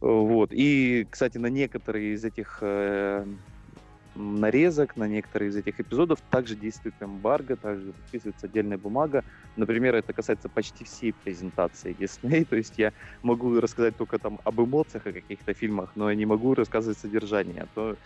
Вот. 0.00 0.50
И, 0.52 1.06
кстати, 1.10 1.38
на 1.38 1.48
некоторые 1.48 2.14
из 2.14 2.24
этих 2.24 2.58
э, 2.60 3.26
нарезок, 4.18 4.96
на 4.96 5.08
некоторые 5.08 5.50
из 5.50 5.56
этих 5.56 5.80
эпизодов 5.80 6.20
также 6.30 6.56
действует 6.56 6.94
эмбарго, 7.00 7.56
также 7.56 7.92
подписывается 7.92 8.46
отдельная 8.46 8.78
бумага. 8.78 9.24
Например, 9.56 9.94
это 9.94 10.12
касается 10.12 10.48
почти 10.48 10.84
всей 10.84 11.12
презентации 11.12 11.94
Disney, 11.94 12.44
то 12.48 12.56
есть 12.56 12.78
я 12.78 12.92
могу 13.22 13.60
рассказать 13.60 13.96
только 13.96 14.18
там 14.18 14.40
об 14.44 14.60
эмоциях 14.60 15.06
о 15.06 15.12
каких-то 15.12 15.54
фильмах, 15.54 15.92
но 15.94 16.10
я 16.10 16.16
не 16.16 16.26
могу 16.26 16.54
рассказывать 16.54 16.98
содержание, 16.98 17.62
а 17.62 17.66
то 17.74 17.96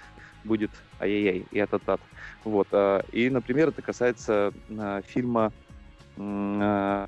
будет 0.44 0.70
ай-яй-яй 1.00 1.46
и 1.50 1.58
ататат. 1.58 2.00
Вот. 2.44 2.68
А, 2.72 3.02
и, 3.12 3.30
например, 3.30 3.68
это 3.68 3.82
касается 3.82 4.52
а, 4.70 5.02
фильма 5.02 5.52
а, 6.18 7.06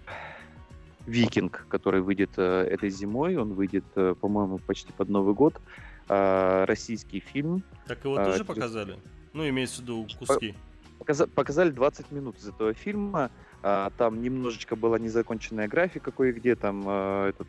Викинг, 1.06 1.66
который 1.68 2.00
выйдет 2.00 2.30
э, 2.36 2.62
этой 2.70 2.90
зимой. 2.90 3.36
Он 3.36 3.52
выйдет, 3.52 3.84
э, 3.96 4.14
по-моему, 4.20 4.58
почти 4.58 4.92
под 4.92 5.08
Новый 5.08 5.34
год. 5.34 5.60
Э, 6.08 6.64
российский 6.64 7.20
фильм. 7.20 7.62
Так 7.86 8.04
его 8.04 8.16
тоже 8.16 8.44
показали? 8.44 8.98
Ну, 9.32 9.48
имеется 9.48 9.78
в 9.78 9.80
виду 9.80 10.06
куски. 10.18 10.54
Показа- 10.98 11.26
показали 11.26 11.70
20 11.70 12.10
минут 12.12 12.38
из 12.38 12.48
этого 12.48 12.72
фильма. 12.72 13.30
А, 13.62 13.90
там 13.96 14.22
немножечко 14.22 14.76
была 14.76 14.98
незаконченная 14.98 15.68
графика 15.68 16.10
кое-где. 16.10 16.54
Там 16.54 16.88
этот 16.88 17.48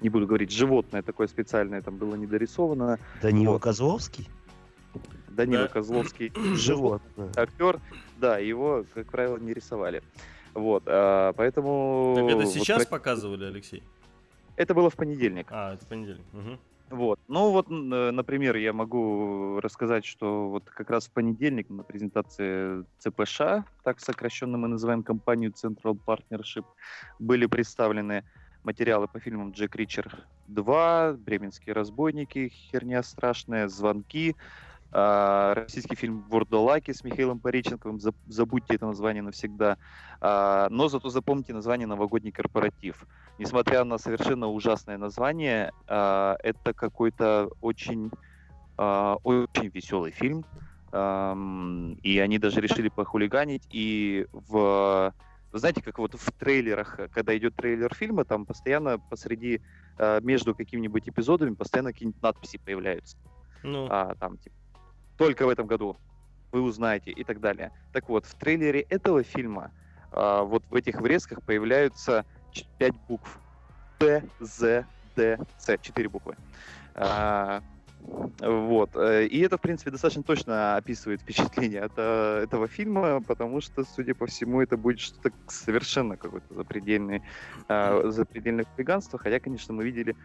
не 0.00 0.08
буду 0.08 0.26
говорить, 0.26 0.50
животное 0.50 1.02
такое 1.02 1.26
специальное 1.26 1.80
там 1.80 1.96
было 1.96 2.14
недорисовано. 2.16 2.98
Данила 3.22 3.52
вот. 3.52 3.62
Козловский? 3.62 4.28
Данила 5.28 5.64
да. 5.64 5.68
Козловский. 5.68 6.32
Животное. 6.54 7.30
Актер, 7.36 7.80
да, 8.18 8.38
его, 8.38 8.84
как 8.94 9.10
правило, 9.10 9.38
не 9.38 9.52
рисовали. 9.54 10.02
Вот, 10.56 10.84
а, 10.86 11.34
поэтому... 11.34 12.14
Так 12.16 12.30
это 12.30 12.46
сейчас 12.46 12.78
вот, 12.78 12.88
показывали, 12.88 13.44
Алексей? 13.44 13.82
Это 14.56 14.72
было 14.72 14.88
в 14.88 14.96
понедельник. 14.96 15.48
А, 15.50 15.74
это 15.74 15.84
понедельник. 15.84 16.24
Угу. 16.32 16.96
Вот. 16.96 17.20
Ну 17.28 17.50
вот, 17.50 17.68
например, 17.68 18.56
я 18.56 18.72
могу 18.72 19.60
рассказать, 19.60 20.06
что 20.06 20.48
вот 20.48 20.64
как 20.64 20.88
раз 20.88 21.08
в 21.08 21.10
понедельник 21.10 21.68
на 21.68 21.82
презентации 21.82 22.84
ЦПШ, 23.00 23.66
так 23.82 24.00
сокращенно 24.00 24.56
мы 24.56 24.68
называем 24.68 25.02
компанию 25.02 25.52
Central 25.52 25.98
Partnership, 26.06 26.64
были 27.18 27.44
представлены 27.44 28.24
материалы 28.64 29.08
по 29.08 29.20
фильмам 29.20 29.50
«Джек 29.50 29.76
Ричер 29.76 30.24
2», 30.48 31.18
«Бременские 31.18 31.74
разбойники», 31.74 32.48
«Херня 32.48 33.02
страшная», 33.02 33.68
«Звонки», 33.68 34.36
российский 34.96 35.94
фильм 35.94 36.24
«Вурдалаки» 36.30 36.92
с 36.92 37.04
Михаилом 37.04 37.38
Пореченковым. 37.38 38.00
Забудьте 38.26 38.76
это 38.76 38.86
название 38.86 39.22
навсегда. 39.22 39.76
А, 40.22 40.68
но 40.70 40.88
зато 40.88 41.10
запомните 41.10 41.52
название 41.52 41.86
«Новогодний 41.86 42.32
корпоратив». 42.32 43.06
Несмотря 43.38 43.84
на 43.84 43.98
совершенно 43.98 44.48
ужасное 44.48 44.96
название, 44.96 45.72
а, 45.86 46.36
это 46.42 46.72
какой-то 46.72 47.50
очень, 47.60 48.10
очень 48.78 49.68
веселый 49.68 50.12
фильм. 50.12 50.44
И 50.92 52.18
они 52.18 52.38
даже 52.38 52.60
решили 52.62 52.88
похулиганить. 52.88 53.68
И 53.70 54.26
в 54.32 55.12
вы 55.52 55.58
знаете, 55.58 55.82
как 55.82 55.98
вот 55.98 56.14
в 56.14 56.32
трейлерах, 56.32 56.98
когда 57.12 57.36
идет 57.36 57.54
трейлер 57.54 57.94
фильма, 57.94 58.24
там 58.24 58.46
постоянно 58.46 58.98
посреди, 58.98 59.60
между 60.22 60.54
какими-нибудь 60.54 61.08
эпизодами, 61.08 61.54
постоянно 61.54 61.92
какие-нибудь 61.92 62.22
надписи 62.22 62.58
появляются. 62.58 63.16
Ну. 63.62 63.88
А, 63.90 64.14
там, 64.16 64.36
типа, 64.38 64.54
только 65.16 65.46
в 65.46 65.48
этом 65.48 65.66
году 65.66 65.96
вы 66.52 66.62
узнаете 66.62 67.10
и 67.10 67.24
так 67.24 67.40
далее. 67.40 67.72
Так 67.92 68.08
вот, 68.08 68.26
в 68.26 68.34
трейлере 68.34 68.80
этого 68.80 69.22
фильма 69.22 69.70
а, 70.12 70.42
вот 70.42 70.62
в 70.70 70.74
этих 70.74 71.00
врезках 71.00 71.42
появляются 71.42 72.24
5 72.78 72.94
букв. 73.08 73.38
П, 73.98 74.22
З, 74.40 74.84
Д, 75.16 75.38
С. 75.58 75.78
Четыре 75.78 76.08
буквы. 76.08 76.36
А, 76.94 77.62
вот. 78.40 78.90
Э, 78.94 79.26
и 79.26 79.40
это, 79.40 79.56
в 79.56 79.60
принципе, 79.60 79.90
достаточно 79.90 80.22
точно 80.22 80.76
описывает 80.76 81.22
впечатление 81.22 81.82
от 81.82 81.92
э, 81.96 82.42
этого 82.44 82.68
фильма, 82.68 83.20
потому 83.22 83.60
что, 83.60 83.84
судя 83.84 84.14
по 84.14 84.26
всему, 84.26 84.60
это 84.60 84.76
будет 84.76 85.00
что-то 85.00 85.30
совершенно 85.46 86.16
какое-то 86.16 86.54
запредельное, 86.54 87.22
э, 87.68 88.02
запредельное 88.10 88.64
хулиганство, 88.64 89.18
хотя, 89.18 89.40
конечно, 89.40 89.74
мы 89.74 89.84
видели 89.84 90.16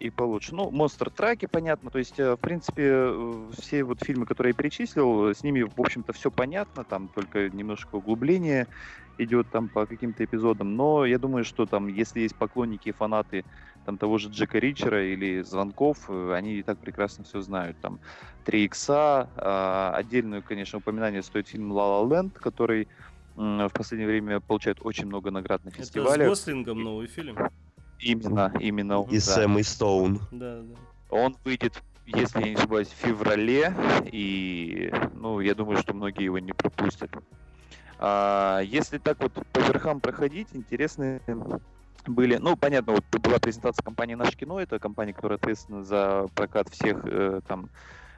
и 0.00 0.10
получше. 0.10 0.54
Ну, 0.54 0.70
монстр 0.70 1.08
траки, 1.08 1.46
понятно. 1.46 1.90
То 1.90 1.98
есть, 1.98 2.18
в 2.18 2.36
принципе, 2.36 3.10
все 3.56 3.84
вот 3.84 4.04
фильмы, 4.04 4.26
которые 4.26 4.50
я 4.50 4.54
перечислил, 4.54 5.30
с 5.30 5.42
ними, 5.42 5.62
в 5.62 5.80
общем-то, 5.80 6.12
все 6.12 6.30
понятно. 6.30 6.84
Там 6.84 7.08
только 7.08 7.48
немножко 7.48 7.94
углубления 7.94 8.68
идет 9.22 9.48
там 9.50 9.68
по 9.68 9.86
каким-то 9.86 10.24
эпизодам. 10.24 10.76
Но 10.76 11.04
я 11.04 11.18
думаю, 11.18 11.44
что 11.44 11.66
там, 11.66 11.88
если 11.88 12.20
есть 12.20 12.36
поклонники 12.36 12.88
и 12.88 12.92
фанаты 12.92 13.44
там 13.84 13.98
того 13.98 14.18
же 14.18 14.28
Джека 14.28 14.58
Ричера 14.58 15.04
или 15.04 15.42
Звонков, 15.42 15.98
э, 16.08 16.34
они 16.34 16.54
и 16.54 16.62
так 16.62 16.78
прекрасно 16.78 17.24
все 17.24 17.40
знают. 17.40 17.76
Там 17.80 17.98
3 18.44 18.64
икса, 18.64 19.28
а, 19.36 19.92
отдельное, 19.94 20.42
конечно, 20.42 20.78
упоминание 20.78 21.22
стоит 21.22 21.48
фильм 21.48 21.72
«Ла 21.72 22.00
Ла 22.00 22.16
Ленд», 22.16 22.38
который 22.38 22.88
в 23.36 23.70
последнее 23.72 24.08
время 24.08 24.40
получает 24.40 24.78
очень 24.82 25.06
много 25.06 25.30
наград 25.30 25.64
на 25.64 25.70
фестивале. 25.70 26.24
Это 26.24 26.34
с 26.34 26.40
Гослингом 26.40 26.82
новый 26.82 27.06
фильм? 27.06 27.36
Именно, 27.98 28.52
именно. 28.60 29.06
И 29.10 29.14
да. 29.14 29.20
Сэм 29.20 29.62
Стоун. 29.62 30.20
Да, 30.30 30.60
да. 30.60 30.74
Он 31.10 31.36
выйдет, 31.44 31.82
если 32.06 32.40
я 32.40 32.48
не 32.50 32.54
ошибаюсь, 32.54 32.88
в 32.88 33.06
феврале, 33.06 33.74
и, 34.12 34.92
ну, 35.14 35.40
я 35.40 35.54
думаю, 35.54 35.78
что 35.78 35.94
многие 35.94 36.24
его 36.24 36.38
не 36.38 36.52
пропустят. 36.52 37.10
А, 38.02 38.60
если 38.60 38.96
так 38.96 39.18
вот 39.20 39.32
по 39.52 39.58
верхам 39.58 40.00
проходить, 40.00 40.48
интересные 40.52 41.20
были, 42.06 42.36
ну, 42.36 42.56
понятно, 42.56 42.94
вот 42.94 43.04
была 43.20 43.38
презентация 43.38 43.84
компании 43.84 44.14
«Наше 44.14 44.36
кино», 44.36 44.58
это 44.58 44.78
компания, 44.78 45.12
которая 45.12 45.36
ответственна 45.36 45.84
за 45.84 46.26
прокат 46.34 46.70
всех 46.70 47.04
э, 47.04 47.42
там 47.46 47.68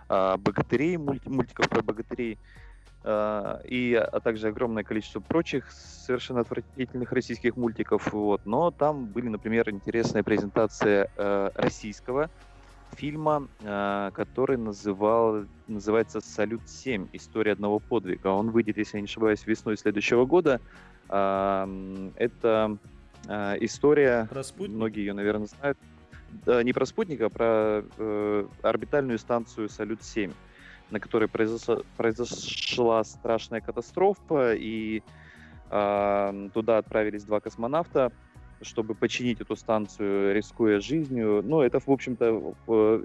э, 0.09 0.37
богатырей, 0.37 0.97
мульти, 0.99 1.29
мультиков 1.29 1.69
про 1.69 1.83
богатырей, 1.83 2.39
э, 3.03 3.61
и, 3.65 3.95
а 3.95 4.21
также 4.21 4.47
огромное 4.47 4.85
количество 4.85 5.19
прочих 5.19 5.69
совершенно 5.73 6.43
отвратительных 6.43 7.11
российских 7.11 7.57
мультиков, 7.57 8.13
вот, 8.13 8.43
но 8.45 8.71
там 8.71 9.07
были, 9.07 9.27
например, 9.27 9.69
интересная 9.69 10.23
презентация 10.23 11.09
э, 11.17 11.51
российского 11.57 12.31
фильма, 12.97 13.49
э, 13.61 14.11
который 14.15 14.57
называл, 14.57 15.45
называется 15.67 16.21
«Салют-7. 16.21 17.09
История 17.13 17.53
одного 17.53 17.79
подвига». 17.79 18.29
Он 18.29 18.51
выйдет, 18.51 18.77
если 18.77 18.99
я 18.99 19.01
не 19.01 19.07
ошибаюсь, 19.07 19.47
весной 19.47 19.77
следующего 19.77 20.25
года. 20.25 20.61
Э, 21.09 22.11
это 22.17 22.77
э, 23.29 23.57
история, 23.61 24.27
про 24.31 24.43
спутник? 24.43 24.77
многие 24.77 25.01
ее, 25.01 25.13
наверное, 25.13 25.47
знают, 25.47 25.79
не 26.65 26.73
про 26.73 26.87
спутника, 26.87 27.27
а 27.27 27.29
про 27.29 27.85
э, 27.99 28.47
орбитальную 28.63 29.19
станцию 29.19 29.69
Салют-7, 29.69 30.33
на 30.91 31.01
которой 31.01 31.29
произошла, 31.29 31.81
произошла 31.97 33.05
страшная 33.05 33.61
катастрофа, 33.61 34.55
и 34.55 35.03
туда 35.71 36.77
отправились 36.77 37.25
два 37.25 37.41
космонавта, 37.41 38.13
чтобы 38.63 38.95
починить 38.95 39.41
эту 39.41 39.57
станцию, 39.57 40.35
рискуя 40.35 40.81
жизнью. 40.81 41.43
Ну, 41.45 41.61
это, 41.61 41.81
в 41.81 41.89
общем-то, 41.89 42.55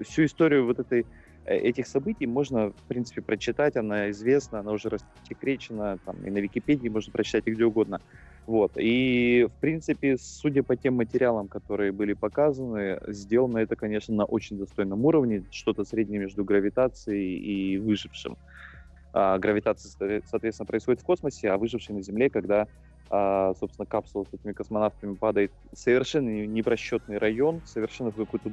всю 0.02 0.24
историю 0.24 0.66
вот 0.66 0.78
этой 0.78 1.06
э, 1.44 1.56
этих 1.56 1.86
событий 1.86 2.26
можно, 2.26 2.70
в 2.70 2.82
принципе, 2.88 3.22
прочитать, 3.22 3.76
она 3.76 4.10
известна, 4.10 4.60
она 4.60 4.72
уже 4.72 4.88
рассекречена, 4.88 5.98
там, 6.04 6.16
и 6.24 6.30
на 6.30 6.38
Википедии 6.38 6.88
можно 6.88 7.12
прочитать, 7.12 7.46
и 7.46 7.50
где 7.50 7.64
угодно. 7.64 8.00
Вот. 8.46 8.72
И, 8.76 9.46
в 9.54 9.60
принципе, 9.60 10.16
судя 10.18 10.62
по 10.62 10.74
тем 10.74 10.94
материалам, 10.94 11.48
которые 11.48 11.92
были 11.92 12.14
показаны, 12.14 12.98
сделано 13.08 13.58
это, 13.58 13.76
конечно, 13.76 14.14
на 14.14 14.24
очень 14.24 14.58
достойном 14.58 15.04
уровне, 15.04 15.44
что-то 15.50 15.84
среднее 15.84 16.20
между 16.20 16.44
гравитацией 16.44 17.36
и 17.36 17.78
выжившим. 17.78 18.36
А, 19.12 19.38
гравитация, 19.38 20.22
соответственно, 20.24 20.66
происходит 20.66 21.00
в 21.00 21.04
космосе, 21.04 21.50
а 21.50 21.58
выживший 21.58 21.94
на 21.94 22.02
Земле, 22.02 22.30
когда, 22.30 22.66
а, 23.10 23.54
собственно, 23.58 23.86
капсула 23.86 24.24
с 24.24 24.34
этими 24.34 24.52
космонавтами 24.52 25.14
падает 25.14 25.52
совершенно 25.72 26.46
непросчетный 26.46 27.18
район, 27.18 27.62
совершенно 27.64 28.10
в 28.10 28.16
какую-то 28.16 28.50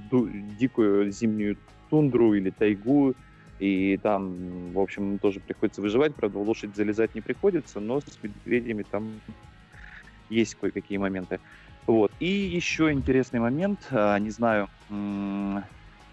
дикую 0.57 1.11
зимнюю 1.11 1.57
тундру 1.89 2.33
или 2.33 2.49
тайгу, 2.49 3.15
и 3.59 3.97
там, 3.97 4.71
в 4.73 4.79
общем, 4.79 5.19
тоже 5.19 5.39
приходится 5.39 5.81
выживать. 5.81 6.15
Правда, 6.15 6.39
лошадь 6.39 6.75
залезать 6.75 7.15
не 7.15 7.21
приходится, 7.21 7.79
но 7.79 8.01
с 8.01 8.19
медведями 8.21 8.83
там 8.83 9.21
есть 10.29 10.55
кое-какие 10.55 10.97
моменты. 10.97 11.39
Вот. 11.87 12.11
И 12.19 12.27
еще 12.27 12.91
интересный 12.91 13.39
момент, 13.39 13.87
а, 13.91 14.17
не 14.19 14.29
знаю, 14.29 14.67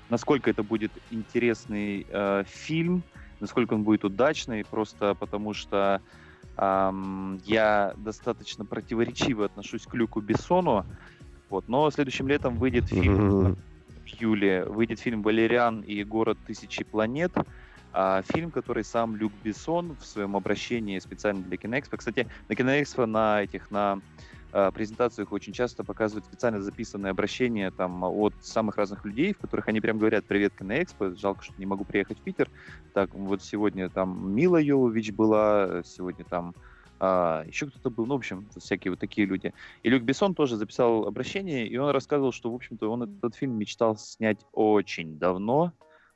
насколько 0.09 0.51
это 0.51 0.63
будет 0.63 0.93
интересный 1.11 2.07
э, 2.09 2.45
фильм, 2.47 3.03
насколько 3.41 3.73
он 3.75 3.83
будет 3.83 4.05
удачный, 4.05 4.65
просто 4.65 5.15
потому 5.15 5.55
что 5.55 6.03
я 6.57 7.95
достаточно 7.97 8.65
противоречиво 8.65 9.47
отношусь 9.47 9.87
к 9.87 9.95
Люку 9.95 10.21
Бессону, 10.21 10.85
вот, 11.49 11.69
но 11.69 11.91
следующим 11.91 12.29
летом 12.29 12.57
выйдет 12.57 12.87
фильм 12.87 13.31
mm-hmm. 13.31 13.57
в 14.05 14.21
июле, 14.21 14.65
выйдет 14.65 15.01
фильм 15.01 15.23
«Валериан 15.23 15.81
и 15.81 16.03
город 16.05 16.39
тысячи 16.47 16.85
планет», 16.85 17.33
а, 17.95 18.23
фильм, 18.23 18.51
который 18.51 18.85
сам 18.85 19.17
Люк 19.17 19.33
Бессон 19.45 19.97
в 20.01 20.07
своем 20.07 20.35
обращении 20.35 20.99
специально 20.99 21.43
для 21.43 21.59
Киноэкспо. 21.59 21.99
Кстати, 21.99 22.27
на 22.49 22.55
Киноэкспо 22.55 23.05
на 23.05 23.43
этих, 23.43 23.71
на 23.71 24.01
презентациях 24.75 25.33
очень 25.33 25.53
часто 25.53 25.83
показывают 25.83 26.27
специально 26.27 26.61
записанные 26.61 27.11
обращения 27.11 27.71
там 27.71 28.05
от 28.05 28.35
самых 28.43 28.77
разных 28.77 29.05
людей, 29.05 29.33
в 29.33 29.39
которых 29.39 29.69
они 29.69 29.81
прям 29.81 29.99
говорят 29.99 30.27
«Привет, 30.27 30.55
Киноэкспо, 30.59 31.15
жалко, 31.17 31.43
что 31.43 31.55
не 31.59 31.67
могу 31.67 31.85
приехать 31.85 32.19
в 32.19 32.23
Питер». 32.23 32.51
Так, 32.93 33.15
вот 33.15 33.43
сегодня 33.43 33.89
там 33.89 34.35
Мила 34.35 34.59
Йовович 34.59 35.13
была, 35.13 35.83
сегодня 35.85 36.25
там 36.25 36.55
а, 37.05 37.43
еще 37.49 37.67
кто-то 37.67 37.91
был, 37.91 38.07
ну, 38.07 38.15
в 38.15 38.19
общем, 38.19 38.49
всякие 38.57 38.93
вот 38.93 39.01
такие 39.01 39.27
люди. 39.27 39.53
И 39.83 39.91
Люк 39.91 40.05
Бессон 40.05 40.37
тоже 40.37 40.57
записал 40.57 41.05
обращение, 41.05 41.67
и 41.67 41.77
он 41.77 41.91
рассказывал, 41.91 42.31
что, 42.31 42.53
в 42.53 42.55
общем-то, 42.55 42.89
он 42.89 43.03
этот 43.03 43.35
фильм 43.35 43.59
мечтал 43.59 43.97
снять 43.97 44.47
очень 44.53 45.19
давно, 45.19 45.73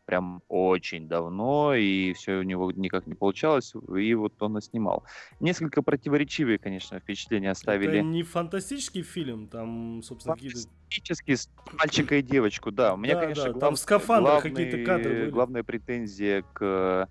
прям 0.07 0.42
очень 0.49 1.09
давно, 1.09 1.75
и 1.75 2.12
все 2.14 2.38
у 2.38 2.42
него 2.42 2.71
никак 2.73 3.07
не 3.07 3.14
получалось, 3.14 3.75
и 3.95 4.14
вот 4.14 4.40
он 4.40 4.57
и 4.57 4.61
снимал. 4.62 5.05
Несколько 5.40 5.83
противоречивые, 5.83 6.59
конечно, 6.59 6.99
впечатления 7.01 7.51
оставили. 7.51 7.99
Это 7.99 8.03
не 8.03 8.23
фантастический 8.23 9.03
фильм, 9.03 9.49
там, 9.49 10.03
собственно, 10.03 10.37
какие-то... 10.37 10.61
Фантастический, 10.61 11.37
с 11.37 11.51
мальчика 11.79 12.16
и 12.16 12.23
девочку, 12.23 12.71
да. 12.71 12.95
У 12.95 12.97
меня, 12.97 13.14
да, 13.14 13.21
конечно, 13.23 13.45
да, 13.45 13.51
глав... 13.51 13.61
там 13.61 13.75
в 13.75 13.79
скафандрах 13.79 14.42
какие-то 14.42 14.85
кадры 14.85 15.11
были. 15.11 15.31
Главная 15.31 15.62
претензия 15.64 16.42
к 16.53 17.09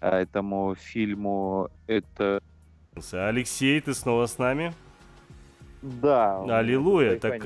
э, 0.00 0.06
этому 0.06 0.76
фильму, 0.76 1.68
это... 1.86 2.40
Алексей, 3.12 3.80
ты 3.80 3.92
снова 3.92 4.26
с 4.26 4.38
нами? 4.38 4.72
Да. 6.02 6.58
Аллилуйя. 6.58 7.18
Так 7.18 7.42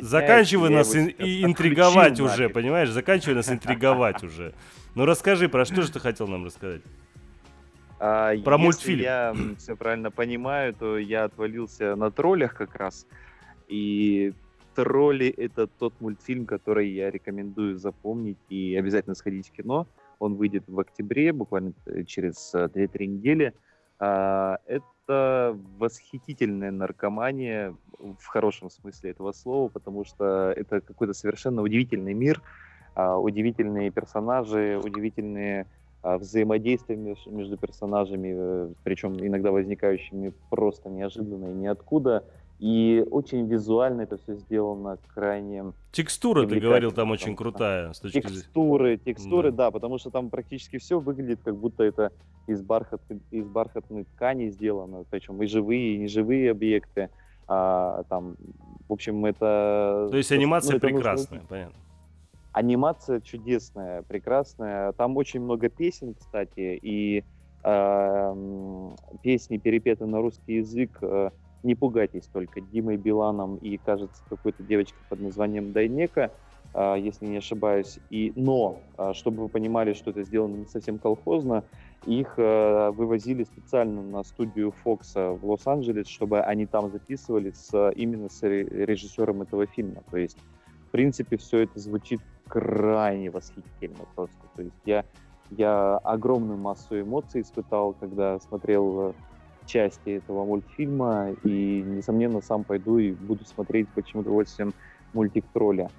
заканчивай 0.00 0.70
нас 0.70 0.94
ин- 0.94 1.08
и 1.08 1.44
интриговать 1.44 2.20
уже, 2.20 2.42
нафиг. 2.42 2.52
понимаешь? 2.54 2.90
Заканчивай 2.90 3.34
нас 3.34 3.48
интриговать 3.50 4.22
уже. 4.22 4.52
Ну 4.94 5.04
расскажи, 5.04 5.48
про 5.48 5.64
что 5.64 5.82
же 5.82 5.92
ты 5.92 6.00
хотел 6.00 6.26
нам 6.26 6.44
рассказать? 6.44 6.82
А, 7.98 8.36
про 8.38 8.54
если 8.54 8.64
мультфильм. 8.64 9.00
я 9.00 9.34
все 9.58 9.76
правильно 9.76 10.10
понимаю, 10.10 10.74
то 10.74 10.98
я 10.98 11.24
отвалился 11.24 11.96
на 11.96 12.10
троллях 12.10 12.54
как 12.54 12.74
раз. 12.74 13.06
И 13.68 14.34
тролли 14.74 15.28
это 15.28 15.66
тот 15.66 15.94
мультфильм, 16.00 16.44
который 16.46 16.90
я 16.90 17.10
рекомендую 17.10 17.78
запомнить 17.78 18.38
и 18.48 18.76
обязательно 18.76 19.14
сходить 19.14 19.48
в 19.48 19.52
кино. 19.52 19.86
Он 20.18 20.34
выйдет 20.34 20.64
в 20.66 20.78
октябре, 20.78 21.32
буквально 21.32 21.72
э, 21.86 22.04
через 22.04 22.54
2-3 22.54 22.90
э, 22.92 23.04
недели. 23.04 23.54
А, 23.98 24.58
это 24.66 25.56
восхитительная 25.78 26.70
наркомания 26.70 27.74
в 27.98 28.26
хорошем 28.26 28.70
смысле 28.70 29.10
этого 29.10 29.32
слова, 29.32 29.68
потому 29.68 30.04
что 30.04 30.52
это 30.56 30.80
какой-то 30.80 31.14
совершенно 31.14 31.62
удивительный 31.62 32.14
мир, 32.14 32.42
а, 32.94 33.18
удивительные 33.18 33.90
персонажи, 33.90 34.80
удивительные 34.82 35.66
а, 36.02 36.18
взаимодействия 36.18 36.96
между 36.96 37.56
персонажами, 37.56 38.34
э, 38.36 38.72
причем 38.84 39.18
иногда 39.18 39.50
возникающими 39.50 40.32
просто 40.50 40.88
неожиданно 40.88 41.46
и 41.46 41.54
ниоткуда. 41.54 42.24
И 42.58 43.04
очень 43.10 43.46
визуально 43.46 44.02
это 44.02 44.16
все 44.16 44.34
сделано 44.34 44.98
крайне... 45.14 45.72
Текстура, 45.92 46.46
ты 46.46 46.58
говорил, 46.58 46.90
там 46.90 47.10
очень 47.10 47.36
крутая. 47.36 47.92
С 47.92 48.00
точки 48.00 48.22
текстуры, 48.22 48.96
текстуры, 48.96 49.50
да. 49.50 49.66
да, 49.66 49.70
потому 49.70 49.98
что 49.98 50.10
там 50.10 50.30
практически 50.30 50.78
все 50.78 50.98
выглядит, 50.98 51.40
как 51.44 51.56
будто 51.56 51.84
это 51.84 52.12
из, 52.46 52.62
бархат, 52.62 53.02
из 53.30 53.46
бархатной 53.46 54.04
ткани 54.04 54.48
сделано. 54.48 55.04
Причем 55.10 55.42
и 55.42 55.46
живые, 55.46 55.96
и 55.96 55.98
неживые 55.98 56.50
объекты. 56.50 57.10
А, 57.46 58.04
там, 58.08 58.36
в 58.88 58.92
общем, 58.92 59.26
это... 59.26 60.08
То 60.10 60.16
есть 60.16 60.32
анимация 60.32 60.74
ну, 60.74 60.80
прекрасная, 60.80 61.40
нужно... 61.40 61.48
понятно. 61.48 61.78
Анимация 62.52 63.20
чудесная, 63.20 64.02
прекрасная. 64.02 64.92
Там 64.92 65.18
очень 65.18 65.40
много 65.40 65.68
песен, 65.68 66.14
кстати, 66.14 66.78
и 66.82 67.22
э, 67.62 68.90
песни 69.22 69.58
перепеты 69.58 70.06
на 70.06 70.22
русский 70.22 70.54
язык 70.54 70.98
э, 71.02 71.30
не 71.62 71.74
пугайтесь 71.74 72.26
только 72.26 72.60
Димой 72.60 72.96
Биланом 72.96 73.56
и, 73.56 73.76
кажется, 73.76 74.22
какой-то 74.28 74.62
девочкой 74.62 75.00
под 75.08 75.20
названием 75.20 75.72
Дайнека, 75.72 76.30
а, 76.74 76.94
если 76.94 77.26
не 77.26 77.38
ошибаюсь. 77.38 77.98
И, 78.10 78.32
но, 78.36 78.80
а, 78.96 79.14
чтобы 79.14 79.42
вы 79.42 79.48
понимали, 79.48 79.94
что 79.94 80.10
это 80.10 80.22
сделано 80.22 80.56
не 80.56 80.66
совсем 80.66 80.98
колхозно, 80.98 81.64
их 82.04 82.34
а, 82.36 82.90
вывозили 82.92 83.44
специально 83.44 84.02
на 84.02 84.22
студию 84.24 84.72
Фокса 84.82 85.30
в 85.30 85.48
Лос-Анджелес, 85.48 86.06
чтобы 86.06 86.40
они 86.40 86.66
там 86.66 86.90
записывали 86.90 87.50
с, 87.52 87.90
именно 87.96 88.28
с 88.28 88.42
режиссером 88.42 89.42
этого 89.42 89.66
фильма. 89.66 90.02
То 90.10 90.18
есть, 90.18 90.38
в 90.88 90.90
принципе, 90.90 91.36
все 91.36 91.60
это 91.60 91.78
звучит 91.80 92.20
крайне 92.46 93.30
восхитительно 93.30 94.04
просто. 94.14 94.36
То 94.54 94.62
есть 94.62 94.76
я, 94.84 95.04
я 95.50 95.96
огромную 95.98 96.58
массу 96.58 97.00
эмоций 97.00 97.40
испытал, 97.40 97.94
когда 97.94 98.38
смотрел 98.40 99.14
части 99.66 100.10
этого 100.10 100.44
мультфильма, 100.44 101.30
и, 101.44 101.82
несомненно, 101.82 102.40
сам 102.40 102.64
пойду 102.64 102.98
и 102.98 103.12
буду 103.12 103.44
смотреть 103.44 103.88
большим 103.94 104.20
удовольствием 104.20 104.72
мультик 105.12 105.44
«Тролля». 105.52 105.90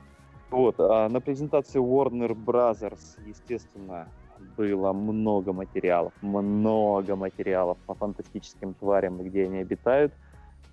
Вот, 0.49 0.75
а 0.80 1.10
на 1.10 1.19
презентации 1.19 1.80
Warner 1.80 2.34
Brothers, 2.34 3.19
естественно, 3.25 4.08
было 4.56 4.93
много 4.93 5.51
материалов, 5.51 6.13
много 6.21 7.15
материалов 7.15 7.77
по 7.86 7.93
фантастическим 7.95 8.73
тварям, 8.73 9.17
где 9.17 9.43
они 9.43 9.60
обитают. 9.60 10.13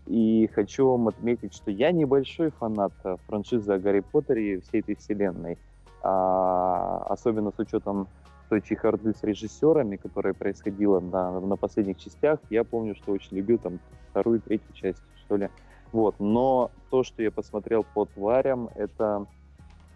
И 0.06 0.48
хочу 0.54 0.88
вам 0.88 1.08
отметить, 1.08 1.54
что 1.54 1.70
я 1.70 1.90
небольшой 1.90 2.50
фанат 2.50 2.92
франшизы 3.26 3.72
о 3.72 3.78
Гарри 3.78 4.00
Поттере 4.00 4.54
и 4.54 4.60
всей 4.60 4.80
этой 4.80 4.96
вселенной. 4.96 5.58
А, 6.02 6.98
особенно 7.08 7.50
с 7.50 7.58
учетом 7.58 8.08
той 8.48 8.62
чехарды 8.62 9.14
с 9.14 9.22
режиссерами, 9.22 9.96
которая 9.96 10.34
происходила 10.34 11.00
на, 11.00 11.40
на 11.40 11.56
последних 11.56 11.98
частях. 11.98 12.40
Я 12.50 12.64
помню, 12.64 12.94
что 12.94 13.12
очень 13.12 13.36
любил 13.36 13.58
там 13.58 13.80
вторую, 14.10 14.40
третью 14.40 14.72
часть, 14.74 15.02
что 15.24 15.36
ли. 15.36 15.48
Вот. 15.92 16.20
Но 16.20 16.72
то, 16.90 17.02
что 17.02 17.22
я 17.22 17.30
посмотрел 17.30 17.84
по 17.84 18.04
тварям, 18.04 18.68
это 18.74 19.26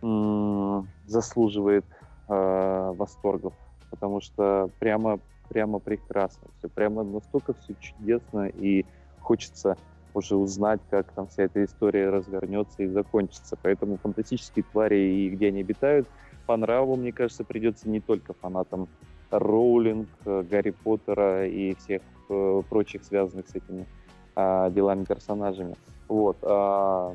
м- 0.02 0.88
заслуживает 1.04 1.86
э, 2.28 2.92
восторгов, 2.92 3.54
потому 3.90 4.20
что 4.20 4.70
прямо, 4.78 5.20
прямо 5.48 5.78
прекрасно 5.78 6.48
все, 6.58 6.68
прямо 6.68 7.02
настолько 7.02 7.54
все 7.54 7.74
чудесно 7.74 8.46
и 8.46 8.86
хочется 9.20 9.76
уже 10.14 10.36
узнать, 10.36 10.80
как 10.90 11.12
там 11.12 11.26
вся 11.28 11.44
эта 11.44 11.64
история 11.64 12.10
развернется 12.10 12.82
и 12.82 12.86
закончится. 12.88 13.56
Поэтому 13.60 13.98
фантастические 13.98 14.64
твари 14.64 14.96
и 14.96 15.30
где 15.30 15.48
они 15.48 15.60
обитают 15.60 16.08
по 16.48 16.56
нраву, 16.56 16.96
мне 16.96 17.12
кажется, 17.12 17.44
придется 17.44 17.90
не 17.90 18.00
только 18.00 18.32
фанатам 18.32 18.88
Роулинг, 19.30 20.08
Гарри 20.24 20.70
Поттера 20.70 21.46
и 21.46 21.74
всех 21.74 22.00
э, 22.30 22.62
прочих 22.70 23.04
связанных 23.04 23.46
с 23.48 23.54
этими 23.54 23.86
э, 24.34 24.70
делами 24.70 25.04
персонажами. 25.04 25.76
Вот. 26.08 26.38
Э, 26.40 27.14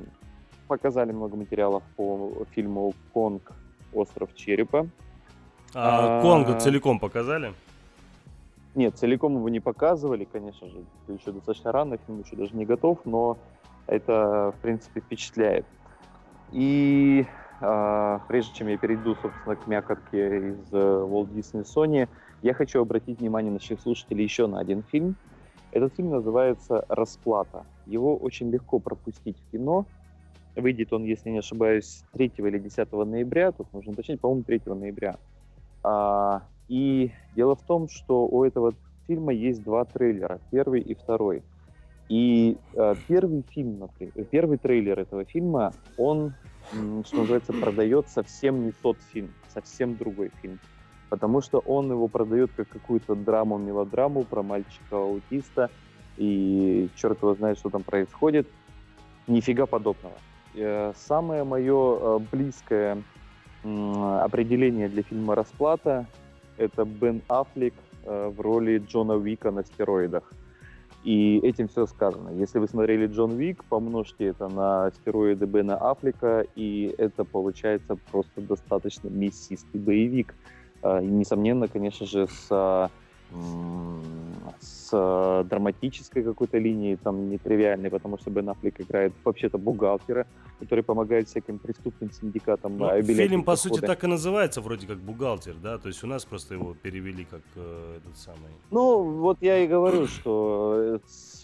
показали 0.68 1.12
много 1.12 1.36
материалов 1.36 1.82
по 1.96 2.46
фильму 2.52 2.94
«Конг. 3.12 3.54
Остров 3.92 4.36
черепа». 4.36 4.88
А, 5.74 6.20
а 6.20 6.22
Конга 6.22 6.60
целиком 6.60 7.00
показали? 7.00 7.54
Нет, 8.76 8.96
целиком 8.98 9.36
его 9.38 9.50
не 9.50 9.60
показывали, 9.60 10.26
конечно 10.26 10.68
же, 10.68 10.84
еще 11.08 11.32
достаточно 11.32 11.72
рано, 11.72 11.98
фильм 12.06 12.20
еще 12.20 12.36
даже 12.36 12.56
не 12.56 12.66
готов, 12.66 13.00
но 13.06 13.38
это, 13.88 14.54
в 14.56 14.62
принципе, 14.62 15.02
впечатляет. 15.02 15.66
И 16.52 17.26
э, 17.26 17.43
прежде 18.28 18.54
чем 18.54 18.68
я 18.68 18.78
перейду, 18.78 19.16
собственно, 19.16 19.56
к 19.56 19.68
мякотке 19.68 20.50
из 20.50 20.74
э, 20.74 20.78
Walt 20.78 21.30
Disney 21.34 21.64
Sony, 21.64 22.10
я 22.42 22.54
хочу 22.54 22.82
обратить 22.82 23.20
внимание 23.20 23.52
наших 23.52 23.80
слушателей 23.80 24.24
еще 24.24 24.48
на 24.48 24.60
один 24.60 24.84
фильм. 24.84 25.16
Этот 25.72 25.96
фильм 25.96 26.10
называется 26.10 26.86
«Расплата». 26.90 27.66
Его 27.86 28.16
очень 28.16 28.50
легко 28.52 28.80
пропустить 28.80 29.38
в 29.40 29.52
кино. 29.52 29.86
Выйдет 30.56 30.94
он, 30.94 31.04
если 31.04 31.30
не 31.30 31.40
ошибаюсь, 31.40 32.04
3 32.12 32.34
или 32.38 32.60
10 32.60 32.92
ноября. 32.92 33.52
Тут 33.52 33.72
нужно 33.74 33.94
уточнить, 33.94 34.20
по-моему, 34.20 34.44
3 34.44 34.62
ноября. 34.66 35.16
А, 35.84 36.44
и 36.68 37.12
дело 37.36 37.56
в 37.56 37.62
том, 37.64 37.88
что 37.90 38.28
у 38.28 38.44
этого 38.44 38.74
фильма 39.08 39.34
есть 39.34 39.64
два 39.64 39.86
трейлера, 39.86 40.40
первый 40.52 40.82
и 40.82 40.94
второй. 40.94 41.44
И 42.10 42.58
э, 42.76 42.96
первый 43.08 43.44
фильм, 43.50 43.80
например, 43.80 44.26
первый 44.30 44.58
трейлер 44.58 45.00
этого 45.00 45.26
фильма, 45.26 45.74
он, 45.98 46.34
что 46.72 47.18
называется, 47.18 47.54
продает 47.54 48.08
совсем 48.10 48.66
не 48.66 48.72
тот 48.72 48.98
фильм, 49.12 49.34
совсем 49.54 49.96
другой 49.96 50.32
фильм. 50.42 50.60
Потому 51.10 51.42
что 51.42 51.60
он 51.60 51.92
его 51.92 52.08
продает 52.08 52.52
как 52.56 52.70
какую-то 52.70 53.16
драму-мелодраму 53.16 54.24
про 54.24 54.42
мальчика-аутиста, 54.42 55.70
и 56.18 56.90
черт 56.96 57.22
его 57.22 57.36
знает, 57.36 57.58
что 57.58 57.70
там 57.70 57.84
происходит. 57.84 58.48
Нифига 59.28 59.66
подобного. 59.66 60.16
Э, 60.56 60.94
самое 60.96 61.44
мое 61.44 61.98
э, 62.00 62.20
близкое 62.32 63.04
определение 63.64 64.90
для 64.90 65.04
фильма 65.04 65.36
«Расплата» 65.36 66.06
это 66.58 66.86
Бен 66.86 67.22
Аффлек 67.28 67.74
э, 68.04 68.28
в 68.36 68.40
роли 68.42 68.78
Джона 68.78 69.16
Уика 69.16 69.52
на 69.52 69.64
стероидах. 69.64 70.32
И 71.04 71.40
этим 71.40 71.68
все 71.68 71.86
сказано. 71.86 72.30
Если 72.30 72.60
вы 72.60 72.68
смотрели 72.68 73.08
Джон 73.08 73.34
Уик, 73.34 73.66
помножьте 73.66 74.28
это 74.28 74.48
на 74.48 74.90
стероиды 74.92 75.46
Бена 75.46 75.76
Аффлека, 75.76 76.46
и 76.56 76.96
это 76.98 77.26
получается 77.26 77.98
просто 78.12 78.42
достаточно 78.42 79.10
мясистый 79.10 79.82
боевик. 79.82 80.34
Э, 80.82 81.04
и, 81.04 81.08
несомненно, 81.08 81.68
конечно 81.68 82.06
же, 82.06 82.28
с 82.28 82.90
с 84.60 85.44
драматической 85.50 86.24
какой-то 86.24 86.58
линией, 86.58 86.96
там 86.96 87.30
нетривиальной, 87.30 87.90
потому 87.90 88.18
что 88.18 88.30
Бен 88.30 88.50
Аффлек 88.50 88.80
играет 88.80 89.14
вообще-то 89.24 89.58
бухгалтера, 89.58 90.26
который 90.60 90.84
помогает 90.84 91.28
всяким 91.28 91.60
преступным 91.60 92.12
синдикатам. 92.12 92.78
Ну, 92.78 93.02
фильм, 93.04 93.44
по 93.44 93.56
сути, 93.56 93.80
так 93.82 94.04
и 94.04 94.08
называется, 94.08 94.62
вроде 94.62 94.88
как 94.88 94.98
бухгалтер, 94.98 95.56
да? 95.56 95.78
То 95.78 95.88
есть 95.88 96.04
у 96.04 96.08
нас 96.08 96.26
просто 96.26 96.54
его 96.54 96.76
перевели 96.76 97.26
как 97.26 97.42
э, 97.56 97.98
этот 97.98 98.18
самый... 98.18 98.52
Ну, 98.72 99.04
вот 99.04 99.38
я 99.42 99.60
и 99.60 99.68
говорю, 99.68 100.08
что 100.08 100.74
э, 100.78 101.00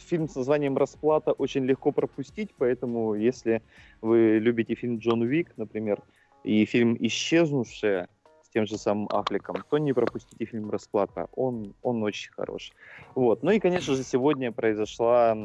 фильм 0.07 0.29
с 0.29 0.35
названием 0.35 0.77
«Расплата» 0.77 1.31
очень 1.31 1.65
легко 1.65 1.91
пропустить, 1.91 2.49
поэтому 2.57 3.15
если 3.15 3.61
вы 4.01 4.39
любите 4.39 4.75
фильм 4.75 4.99
«Джон 4.99 5.21
Уик», 5.21 5.53
например, 5.57 6.01
и 6.43 6.65
фильм 6.65 6.95
«Исчезнувшая», 6.99 8.07
тем 8.53 8.65
же 8.65 8.77
самым 8.77 9.07
Афликом, 9.11 9.63
то 9.69 9.77
не 9.77 9.93
пропустите 9.93 10.45
фильм 10.45 10.69
«Расплата». 10.69 11.27
Он, 11.35 11.73
он 11.81 12.03
очень 12.03 12.31
хорош. 12.31 12.71
Вот. 13.15 13.43
Ну 13.43 13.51
и, 13.51 13.59
конечно 13.59 13.95
же, 13.95 14.03
сегодня 14.03 14.51
произошла, 14.51 15.35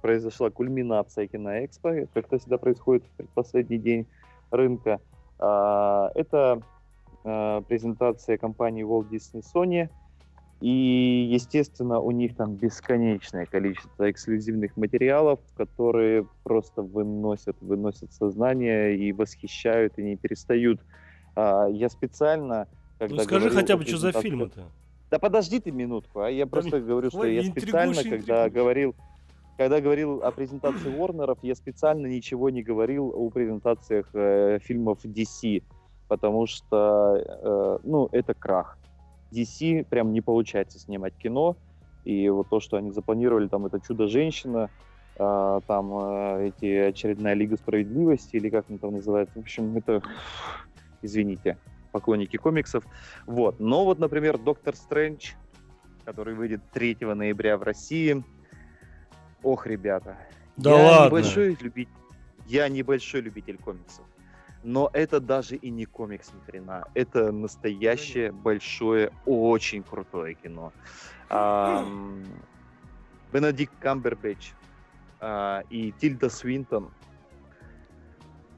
произошла 0.00 0.50
кульминация 0.50 1.26
киноэкспо, 1.26 2.06
как 2.12 2.26
это 2.26 2.38
всегда 2.38 2.58
происходит 2.58 3.04
в 3.04 3.16
предпоследний 3.16 3.78
день 3.78 4.06
рынка. 4.50 5.00
А, 5.38 6.10
это 6.14 6.62
а, 7.24 7.62
презентация 7.62 8.38
компании 8.38 8.84
Walt 8.84 9.10
Disney 9.10 9.42
Sony. 9.42 9.88
И, 10.60 11.28
естественно, 11.30 12.00
у 12.00 12.10
них 12.10 12.36
там 12.36 12.54
бесконечное 12.54 13.44
количество 13.44 14.10
эксклюзивных 14.10 14.76
материалов, 14.76 15.40
которые 15.56 16.26
просто 16.42 16.80
выносят, 16.80 17.56
выносят 17.60 18.12
сознание 18.12 18.96
и 18.96 19.12
восхищают, 19.12 19.98
и 19.98 20.02
не 20.02 20.16
перестают 20.16 20.80
а, 21.34 21.66
я 21.68 21.88
специально... 21.88 22.68
Когда 22.98 23.16
ну 23.16 23.22
скажи 23.22 23.50
хотя 23.50 23.76
бы, 23.76 23.84
что 23.84 23.98
за 23.98 24.12
фильм 24.12 24.44
это? 24.44 24.64
Да 25.10 25.18
подожди 25.18 25.60
ты 25.60 25.70
минутку, 25.70 26.20
а 26.20 26.30
я 26.30 26.46
просто 26.46 26.80
говорю, 26.80 27.10
что 27.10 27.24
я 27.24 27.44
специально, 27.44 28.02
когда 28.02 28.48
говорил, 28.48 28.94
когда 29.56 29.80
говорил 29.80 30.22
о 30.22 30.32
презентации 30.32 30.90
Warnerов, 30.90 31.38
я 31.42 31.54
специально 31.54 32.06
ничего 32.06 32.50
не 32.50 32.62
говорил 32.62 33.12
о 33.14 33.30
презентациях 33.30 34.08
э, 34.12 34.58
фильмов 34.60 35.04
DC, 35.04 35.62
потому 36.08 36.46
что, 36.46 37.16
э, 37.24 37.78
ну, 37.84 38.08
это 38.10 38.34
крах. 38.34 38.78
DC 39.30 39.84
прям 39.84 40.12
не 40.12 40.20
получается 40.20 40.78
снимать 40.78 41.14
кино, 41.14 41.56
и 42.04 42.28
вот 42.28 42.48
то, 42.48 42.60
что 42.60 42.76
они 42.76 42.90
запланировали, 42.90 43.48
там, 43.48 43.66
это 43.66 43.80
«Чудо-женщина», 43.80 44.70
э, 45.16 45.60
там, 45.66 45.92
э, 45.94 46.48
эти 46.48 46.66
«Очередная 46.88 47.34
Лига 47.34 47.56
Справедливости», 47.56 48.36
или 48.36 48.50
как 48.50 48.64
он 48.68 48.78
там 48.78 48.92
называется, 48.94 49.38
в 49.38 49.42
общем, 49.42 49.76
это 49.76 50.02
извините, 51.04 51.58
поклонники 51.92 52.36
комиксов. 52.36 52.84
Вот. 53.26 53.60
Но 53.60 53.84
вот, 53.84 53.98
например, 53.98 54.38
Доктор 54.38 54.74
Стрэндж, 54.74 55.32
который 56.04 56.34
выйдет 56.34 56.60
3 56.72 56.98
ноября 57.00 57.56
в 57.56 57.62
России. 57.62 58.24
Ох, 59.42 59.66
ребята. 59.66 60.16
Да 60.56 60.70
я 60.70 60.76
ладно. 60.76 61.18
Небольшой 61.18 61.56
любитель, 61.60 61.92
я 62.46 62.68
небольшой 62.68 63.20
любитель 63.20 63.58
комиксов. 63.58 64.04
Но 64.62 64.88
это 64.94 65.20
даже 65.20 65.56
и 65.56 65.70
не 65.70 65.84
комикс 65.84 66.32
ни 66.32 66.40
хрена. 66.50 66.84
Это 66.94 67.30
настоящее, 67.32 68.32
большое, 68.32 69.12
очень 69.26 69.82
крутое 69.82 70.34
кино. 70.34 70.72
Бенедикт 73.30 73.72
Камбербэтч 73.80 74.52
а, 75.20 75.64
и 75.68 75.92
Тильда 75.92 76.30
Свинтон 76.30 76.90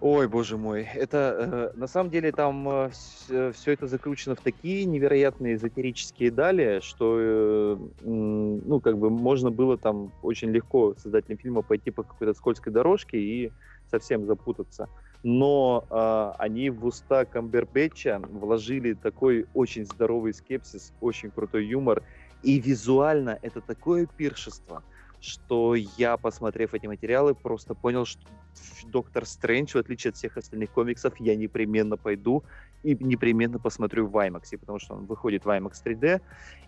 Ой, 0.01 0.29
боже 0.29 0.59
мой, 0.59 0.83
это 0.83 1.73
э, 1.75 1.79
на 1.79 1.87
самом 1.87 2.11
деле 2.11 2.31
там 2.31 2.69
э, 2.69 2.91
все 2.91 3.53
э, 3.71 3.73
это 3.73 3.87
закручено 3.87 4.35
в 4.35 4.41
такие 4.41 4.85
невероятные 4.85 5.55
эзотерические 5.55 6.31
дали, 6.31 6.81
что 6.83 7.17
э, 7.19 7.77
ну 8.03 8.81
как 8.81 8.99
бы 8.99 9.09
можно 9.09 9.51
было 9.51 9.79
там 9.79 10.13
очень 10.23 10.51
легко 10.51 10.95
создателям 10.97 11.39
фильма 11.39 11.63
пойти 11.63 11.91
по 11.91 12.03
какой-то 12.03 12.35
скользкой 12.35 12.75
дорожке 12.75 13.19
и 13.19 13.53
совсем 13.91 14.27
запутаться. 14.27 14.91
Но 15.23 15.87
э, 15.89 16.33
они 16.43 16.69
в 16.69 16.85
уста 16.85 17.25
Камбербэтча 17.25 18.21
вложили 18.31 18.93
такой 18.93 19.47
очень 19.55 19.87
здоровый 19.87 20.35
скепсис, 20.35 20.93
очень 21.01 21.31
крутой 21.31 21.67
юмор, 21.67 22.03
и 22.43 22.61
визуально 22.61 23.39
это 23.41 23.63
такое 23.63 24.07
пиршество, 24.07 24.83
что 25.27 25.75
я, 25.75 26.17
посмотрев 26.17 26.75
эти 26.75 26.87
материалы, 26.87 27.35
просто 27.35 27.75
понял, 27.75 28.05
что 28.05 28.23
Доктор 28.87 29.27
Стрэндж, 29.27 29.73
в 29.73 29.77
отличие 29.77 30.11
от 30.11 30.17
всех 30.17 30.37
остальных 30.37 30.71
комиксов, 30.71 31.15
я 31.19 31.37
непременно 31.37 31.97
пойду 31.97 32.45
и 32.83 32.95
непременно 32.95 33.59
посмотрю 33.59 34.07
в 34.07 34.17
IMAX, 34.17 34.57
потому 34.59 34.79
что 34.79 34.95
он 34.95 35.07
выходит 35.07 35.45
в 35.45 35.49
IMAX 35.49 35.73
3D. 35.85 36.21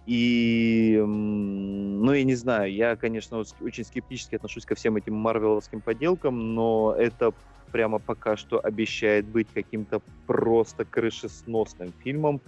И, 0.07 1.03
ну, 1.07 2.13
я 2.13 2.25
не 2.25 2.35
знаю, 2.35 2.73
я, 2.73 2.97
конечно, 2.97 3.43
очень 3.61 3.85
скептически 3.85 4.35
отношусь 4.35 4.67
ко 4.67 4.75
всем 4.75 4.97
этим 4.97 5.15
марвеловским 5.15 5.81
поделкам, 5.81 6.55
но 6.55 6.95
это 6.99 7.33
прямо 7.73 7.99
пока 7.99 8.37
что 8.37 8.59
обещает 8.59 9.27
быть 9.27 9.49
каким-то 9.55 10.01
просто 10.27 10.85
крышесносным 10.85 11.93
фильмом. 12.03 12.41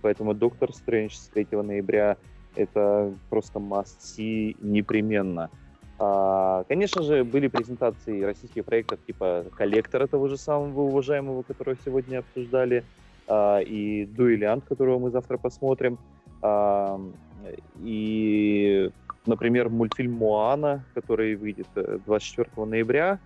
Поэтому 0.00 0.32
«Доктор 0.32 0.72
Стрэндж» 0.72 1.14
с 1.14 1.28
3 1.28 1.48
ноября 1.52 2.16
это 2.58 3.12
просто 3.30 3.58
must-see 3.58 4.56
непременно. 4.60 5.50
А, 5.98 6.64
конечно 6.68 7.02
же, 7.02 7.24
были 7.24 7.48
презентации 7.48 8.22
российских 8.22 8.64
проектов 8.64 8.98
типа 9.06 9.44
«Коллектора» 9.56 10.06
того 10.06 10.28
же 10.28 10.36
самого 10.36 10.82
уважаемого, 10.82 11.42
которого 11.42 11.76
сегодня 11.84 12.18
обсуждали, 12.18 12.84
а, 13.26 13.58
и 13.58 14.06
«Дуэлянт», 14.06 14.64
которого 14.64 14.98
мы 14.98 15.10
завтра 15.10 15.38
посмотрим. 15.38 15.98
А, 16.42 17.00
и, 17.82 18.90
например, 19.26 19.68
мультфильм 19.68 20.12
«Моана», 20.12 20.84
который 20.94 21.34
выйдет 21.36 21.68
24 21.74 22.48
э, 22.56 22.64
ноября. 22.64 23.18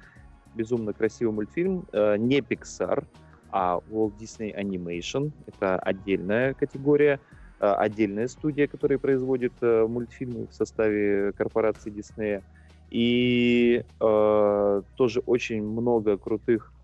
Безумно 0.54 0.92
красивый 0.92 1.34
мультфильм. 1.34 1.84
Э, 1.92 2.16
не 2.18 2.40
Pixar, 2.40 3.04
а 3.50 3.80
Walt 3.90 4.12
Disney 4.18 4.54
Animation. 4.54 5.30
Это 5.46 5.78
отдельная 5.78 6.54
категория, 6.54 7.20
отдельная 7.62 8.28
студия, 8.28 8.66
которая 8.66 8.98
производит 8.98 9.54
мультфильмы 9.60 10.48
в 10.48 10.54
составе 10.54 11.32
корпорации 11.32 11.92
Disney. 11.92 12.42
И 12.90 13.82
э, 14.00 14.82
тоже 14.96 15.20
очень 15.20 15.62
много 15.62 16.18
крутых 16.18 16.74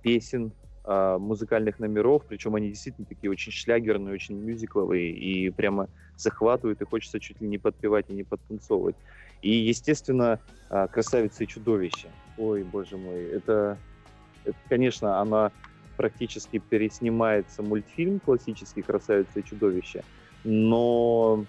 песен, 0.00 0.52
э, 0.84 1.18
музыкальных 1.18 1.78
номеров, 1.78 2.24
причем 2.26 2.54
они 2.54 2.68
действительно 2.68 3.06
такие 3.06 3.30
очень 3.30 3.52
шлягерные, 3.52 4.14
очень 4.14 4.36
мюзикловые, 4.36 5.10
и 5.10 5.50
прямо 5.50 5.88
захватывают, 6.16 6.80
и 6.80 6.86
хочется 6.86 7.20
чуть 7.20 7.38
ли 7.40 7.48
не 7.48 7.58
подпевать 7.58 8.06
и 8.08 8.14
не 8.14 8.24
подтанцовывать. 8.24 8.96
И, 9.42 9.50
естественно, 9.50 10.40
э, 10.70 10.88
«Красавица 10.88 11.44
и 11.44 11.46
чудовище». 11.46 12.08
Ой, 12.38 12.62
боже 12.62 12.96
мой, 12.96 13.22
это, 13.24 13.78
это 14.44 14.56
конечно, 14.70 15.20
она 15.20 15.52
практически 16.00 16.58
переснимается 16.58 17.62
мультфильм 17.62 18.20
классический 18.20 18.80
«Красавица 18.80 19.40
и 19.40 19.44
чудовище», 19.44 20.02
но 20.44 21.44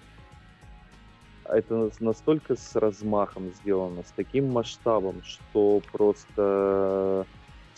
это 1.45 1.89
настолько 2.01 2.57
с 2.57 2.75
размахом 2.75 3.53
сделано, 3.61 4.03
с 4.03 4.11
таким 4.13 4.51
масштабом, 4.51 5.23
что 5.23 5.81
просто... 5.93 7.25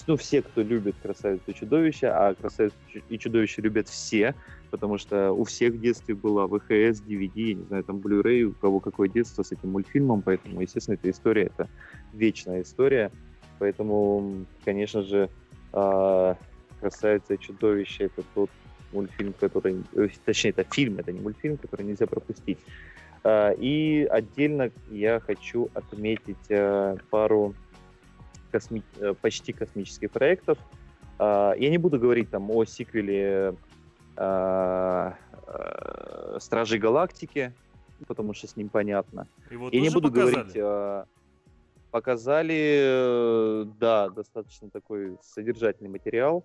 Ну, 0.08 0.18
все, 0.18 0.42
кто 0.42 0.64
любит 0.64 0.96
«Красавицу 1.04 1.44
и 1.46 1.54
чудовище», 1.54 2.08
а 2.08 2.34
«Красавицу 2.34 2.76
и 3.08 3.20
чудовище» 3.20 3.62
любят 3.62 3.88
все, 3.88 4.34
потому 4.72 4.98
что 4.98 5.32
у 5.32 5.44
всех 5.44 5.74
в 5.74 5.80
детстве 5.80 6.16
была 6.16 6.48
ВХС, 6.48 7.04
DVD, 7.08 7.50
я 7.50 7.54
не 7.54 7.66
знаю, 7.66 7.84
там 7.84 7.98
Blu-ray, 7.98 8.46
у 8.46 8.54
кого 8.54 8.80
какое 8.80 9.10
детство 9.10 9.44
с 9.44 9.52
этим 9.52 9.74
мультфильмом, 9.74 10.24
поэтому, 10.24 10.60
естественно, 10.60 10.96
эта 10.96 11.12
история, 11.12 11.44
это 11.56 11.70
вечная 12.14 12.64
история, 12.64 13.12
поэтому, 13.60 14.48
конечно 14.66 15.04
же, 15.04 15.30
а, 15.74 16.38
«Красавица 16.84 17.36
и 17.36 17.40
чудовище»— 17.40 18.06
это 18.06 18.24
тот 18.36 18.50
мультфильм, 18.92 19.34
который... 19.34 19.84
Э, 19.96 20.08
точнее, 20.26 20.52
это 20.52 20.66
фильм, 20.70 21.00
это 21.00 21.14
не 21.14 21.22
мультфильм, 21.22 21.58
который 21.58 21.86
нельзя 21.86 22.08
пропустить. 22.08 22.60
А, 23.24 23.52
и 23.52 24.04
отдельно 24.04 24.70
я 24.92 25.20
хочу 25.22 25.70
отметить 25.74 26.50
э, 26.50 26.98
пару 27.10 27.56
косми... 28.52 28.84
Э, 29.00 29.14
почти 29.22 29.54
космических 29.54 30.12
проектов. 30.12 30.58
А, 31.20 31.54
я 31.58 31.70
не 31.70 31.78
буду 31.78 32.00
говорить 32.00 32.30
там 32.30 32.52
о 32.52 32.66
сиквеле 32.66 33.56
а, 34.18 35.16
Стражей 36.40 36.80
Галактики, 36.80 37.54
потому 38.08 38.34
что 38.34 38.48
с 38.48 38.58
ним 38.58 38.68
понятно. 38.70 39.28
Его 39.50 39.70
я 39.72 39.80
не 39.82 39.90
буду 39.90 40.10
показали? 40.10 40.52
говорить... 40.52 41.08
Показали, 41.92 43.68
да, 43.80 44.10
достаточно 44.10 44.68
такой 44.72 45.16
содержательный 45.22 45.92
материал. 45.92 46.44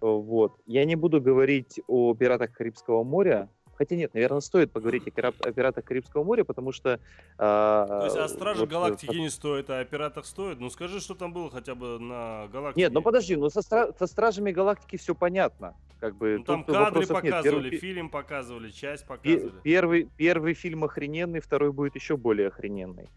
Вот. 0.00 0.52
Я 0.66 0.84
не 0.84 0.96
буду 0.96 1.20
говорить 1.20 1.80
о 1.86 2.14
пиратах 2.14 2.52
Карибского 2.52 3.04
моря, 3.04 3.48
Хотя 3.78 3.94
нет, 3.94 4.12
наверное, 4.12 4.40
стоит 4.40 4.72
поговорить 4.72 5.06
о, 5.06 5.12
пират, 5.12 5.34
о 5.46 5.52
пиратах 5.52 5.84
Карибского 5.84 6.24
моря, 6.24 6.42
потому 6.42 6.72
что... 6.72 6.98
А, 7.38 7.86
То 7.86 8.04
есть 8.06 8.16
о 8.16 8.28
Страже 8.28 8.62
вот, 8.62 8.68
Галактики 8.68 9.14
не 9.14 9.30
стоит, 9.30 9.70
а 9.70 9.78
о 9.78 9.84
пиратах 9.84 10.26
стоит? 10.26 10.58
Ну 10.58 10.68
скажи, 10.68 10.98
что 10.98 11.14
там 11.14 11.32
было 11.32 11.48
хотя 11.48 11.76
бы 11.76 12.00
на 12.00 12.48
Галактике. 12.48 12.80
Нет, 12.82 12.92
ну 12.92 13.02
подожди, 13.02 13.36
ну 13.36 13.48
со, 13.50 13.62
со 13.62 14.06
Стражами 14.08 14.50
Галактики 14.50 14.96
все 14.96 15.14
понятно. 15.14 15.76
Как 16.00 16.16
бы, 16.16 16.38
ну, 16.38 16.44
там 16.44 16.64
кадры 16.64 17.06
показывали, 17.06 17.70
Первый... 17.70 17.78
фильм 17.78 18.10
показывали, 18.10 18.70
часть 18.70 19.06
показывали. 19.06 19.52
Первый, 19.62 20.08
первый 20.16 20.54
фильм 20.54 20.82
охрененный, 20.82 21.38
второй 21.38 21.70
будет 21.70 21.94
еще 21.94 22.16
более 22.16 22.48
охрененный. 22.48 23.08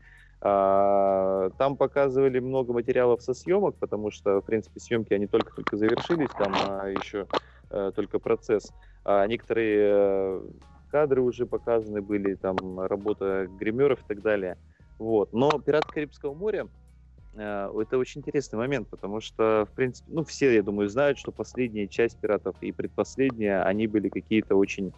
А, 0.43 1.51
там 1.57 1.77
показывали 1.77 2.39
много 2.39 2.73
материалов 2.73 3.21
со 3.21 3.33
съемок, 3.33 3.75
потому 3.77 4.09
что, 4.09 4.41
в 4.41 4.45
принципе, 4.45 4.79
съемки 4.79 5.13
они 5.13 5.27
только-только 5.27 5.77
завершились, 5.77 6.29
там 6.37 6.53
а, 6.55 6.87
еще 6.87 7.27
а, 7.69 7.91
только 7.91 8.17
процесс. 8.17 8.71
А 9.03 9.25
некоторые 9.27 9.79
э, 9.81 10.41
кадры 10.89 11.21
уже 11.21 11.45
показаны 11.47 12.01
были, 12.01 12.35
там 12.35 12.79
работа 12.79 13.47
гримеров 13.59 13.99
и 14.01 14.07
так 14.07 14.21
далее. 14.21 14.57
Вот. 14.99 15.33
Но 15.33 15.49
«Пираты 15.59 15.87
Карибского 15.91 16.33
моря» 16.35 16.67
э, 17.33 17.71
это 17.81 17.97
очень 17.97 18.21
интересный 18.21 18.57
момент, 18.57 18.87
потому 18.89 19.21
что, 19.21 19.67
в 19.71 19.73
принципе, 19.73 20.11
ну, 20.11 20.23
все, 20.23 20.53
я 20.53 20.61
думаю, 20.61 20.89
знают, 20.89 21.17
что 21.17 21.31
последняя 21.31 21.87
часть 21.87 22.19
«Пиратов» 22.19 22.55
и 22.61 22.71
предпоследняя, 22.71 23.63
они 23.63 23.87
были 23.87 24.09
какие-то 24.09 24.55
очень, 24.55 24.93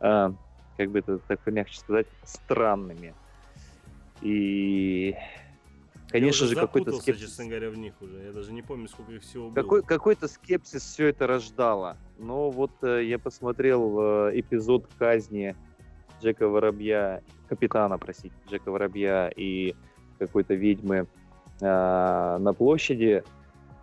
э, 0.00 0.30
как 0.76 0.90
бы 0.90 0.98
это 0.98 1.18
так 1.18 1.46
мягче 1.46 1.78
сказать, 1.78 2.06
странными. 2.24 3.14
И 4.22 5.14
Конечно 6.08 6.46
же, 6.46 6.54
какой-то 6.54 6.92
скепсис. 6.92 7.28
честно 7.28 7.46
говоря, 7.46 7.70
в 7.70 7.76
них 7.76 7.94
уже. 8.00 8.18
Я 8.24 8.32
даже 8.32 8.52
не 8.52 8.62
помню, 8.62 8.88
сколько 8.88 9.12
их 9.12 9.22
всего 9.22 9.50
Какой, 9.50 9.80
было. 9.80 9.86
Какой-то 9.86 10.28
скепсис 10.28 10.82
все 10.82 11.08
это 11.08 11.26
рождало. 11.26 11.96
Но 12.18 12.50
вот 12.50 12.70
э, 12.82 13.04
я 13.04 13.18
посмотрел 13.18 14.28
э, 14.28 14.40
эпизод 14.40 14.88
казни 14.98 15.56
Джека 16.22 16.48
Воробья, 16.48 17.22
капитана, 17.48 17.98
простите, 17.98 18.34
Джека 18.48 18.70
Воробья 18.70 19.30
и 19.34 19.74
какой-то 20.18 20.54
ведьмы 20.54 21.06
э, 21.60 21.64
на 21.64 22.54
площади. 22.56 23.24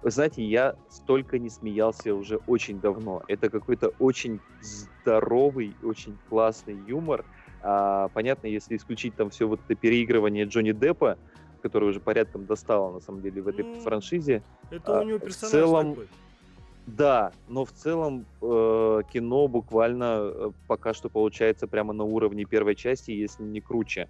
Вы 0.02 0.12
знаете, 0.12 0.44
я 0.44 0.76
столько 0.90 1.40
не 1.40 1.50
смеялся 1.50 2.14
уже 2.16 2.38
очень 2.48 2.80
давно. 2.80 3.22
Это 3.28 3.50
какой-то 3.50 3.90
очень 4.00 4.40
здоровый, 4.62 5.76
очень 5.84 6.18
классный 6.30 6.78
юмор. 6.88 7.26
А, 7.64 8.10
понятно, 8.10 8.48
если 8.48 8.76
исключить 8.76 9.16
там 9.16 9.30
все 9.30 9.48
вот 9.48 9.62
это 9.66 9.76
переигрывание 9.76 10.44
Джонни 10.46 10.74
Деппа, 10.74 11.18
которая 11.62 11.92
уже 11.92 12.02
порядком 12.02 12.46
достала, 12.46 12.92
на 12.92 13.00
самом 13.00 13.22
деле, 13.22 13.42
в 13.42 13.48
этой 13.48 13.64
ну, 13.64 13.80
франшизе. 13.80 14.44
Это 14.70 15.00
у 15.00 15.04
него 15.04 15.20
персонаж 15.20 15.50
в 15.50 15.52
целом, 15.52 15.90
такой. 15.92 16.08
Да, 16.86 17.32
но 17.48 17.64
в 17.64 17.72
целом 17.72 18.26
э, 18.42 19.02
кино 19.14 19.48
буквально 19.48 20.20
э, 20.20 20.52
пока 20.68 20.94
что 20.94 21.08
получается 21.08 21.66
прямо 21.66 21.94
на 21.94 22.04
уровне 22.04 22.44
первой 22.44 22.76
части, 22.76 23.12
если 23.12 23.44
не 23.44 23.62
круче. 23.62 24.10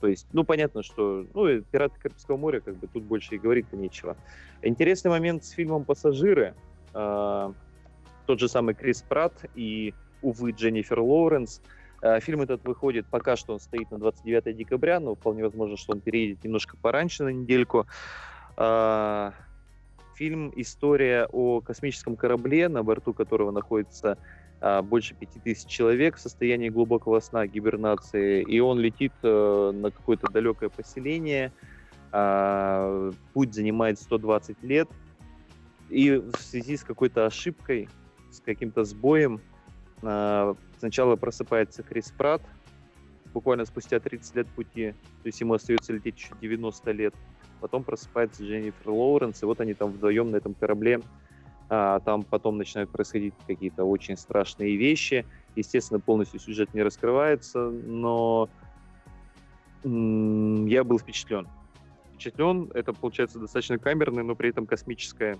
То 0.00 0.06
есть, 0.06 0.28
ну, 0.32 0.44
понятно, 0.44 0.84
что, 0.84 1.26
ну, 1.34 1.60
«Пираты 1.62 1.98
Карибского 1.98 2.36
моря», 2.36 2.60
как 2.60 2.76
бы, 2.76 2.86
тут 2.86 3.02
больше 3.02 3.34
и 3.34 3.38
говорить-то 3.38 3.76
нечего. 3.76 4.16
Интересный 4.62 5.10
момент 5.10 5.44
с 5.44 5.50
фильмом 5.50 5.84
«Пассажиры». 5.84 6.54
Э, 6.94 7.52
тот 8.26 8.38
же 8.38 8.48
самый 8.48 8.76
Крис 8.76 9.02
Пратт 9.02 9.46
и, 9.56 9.92
увы, 10.22 10.52
Дженнифер 10.52 11.00
Лоуренс– 11.00 11.60
фильм 12.20 12.42
этот 12.42 12.64
выходит, 12.64 13.06
пока 13.06 13.36
что 13.36 13.54
он 13.54 13.60
стоит 13.60 13.90
на 13.90 13.98
29 13.98 14.56
декабря, 14.56 15.00
но 15.00 15.14
вполне 15.14 15.42
возможно, 15.42 15.76
что 15.76 15.92
он 15.92 16.00
переедет 16.00 16.44
немножко 16.44 16.76
пораньше 16.76 17.24
на 17.24 17.30
недельку. 17.30 17.86
А, 18.56 19.32
фильм 20.14 20.52
«История 20.56 21.28
о 21.30 21.60
космическом 21.60 22.16
корабле», 22.16 22.68
на 22.68 22.82
борту 22.82 23.12
которого 23.12 23.50
находится 23.50 24.18
а, 24.60 24.82
больше 24.82 25.14
5000 25.14 25.66
человек 25.66 26.16
в 26.16 26.20
состоянии 26.20 26.68
глубокого 26.68 27.20
сна, 27.20 27.46
гибернации, 27.46 28.42
и 28.42 28.60
он 28.60 28.80
летит 28.80 29.12
э, 29.22 29.72
на 29.74 29.90
какое-то 29.90 30.28
далекое 30.28 30.70
поселение. 30.70 31.52
А, 32.12 33.10
путь 33.34 33.54
занимает 33.54 33.98
120 33.98 34.62
лет, 34.62 34.88
и 35.90 36.12
в 36.12 36.36
связи 36.38 36.76
с 36.76 36.82
какой-то 36.82 37.26
ошибкой, 37.26 37.88
с 38.30 38.40
каким-то 38.40 38.84
сбоем, 38.84 39.40
Сначала 40.00 41.16
просыпается 41.16 41.82
Крис 41.82 42.12
Пратт, 42.16 42.42
буквально 43.32 43.64
спустя 43.64 43.98
30 43.98 44.36
лет 44.36 44.46
пути, 44.48 44.92
то 45.22 45.26
есть 45.26 45.40
ему 45.40 45.54
остается 45.54 45.92
лететь 45.92 46.16
еще 46.16 46.34
90 46.40 46.90
лет. 46.92 47.14
Потом 47.60 47.84
просыпается 47.84 48.42
Дженнифер 48.42 48.90
Лоуренс, 48.90 49.42
и 49.42 49.46
вот 49.46 49.60
они 49.60 49.74
там 49.74 49.90
вдвоем 49.90 50.30
на 50.30 50.36
этом 50.36 50.54
корабле. 50.54 51.00
А, 51.68 52.00
там 52.00 52.22
потом 52.22 52.58
начинают 52.58 52.90
происходить 52.90 53.34
какие-то 53.46 53.84
очень 53.84 54.16
страшные 54.16 54.76
вещи. 54.76 55.26
Естественно, 55.56 55.98
полностью 55.98 56.38
сюжет 56.38 56.72
не 56.74 56.82
раскрывается, 56.82 57.70
но 57.70 58.48
я 59.82 60.84
был 60.84 60.98
впечатлен. 60.98 61.48
впечатлен. 62.12 62.70
Это 62.74 62.92
получается 62.92 63.38
достаточно 63.38 63.78
камерная, 63.78 64.22
но 64.22 64.34
при 64.34 64.50
этом 64.50 64.66
космическая 64.66 65.36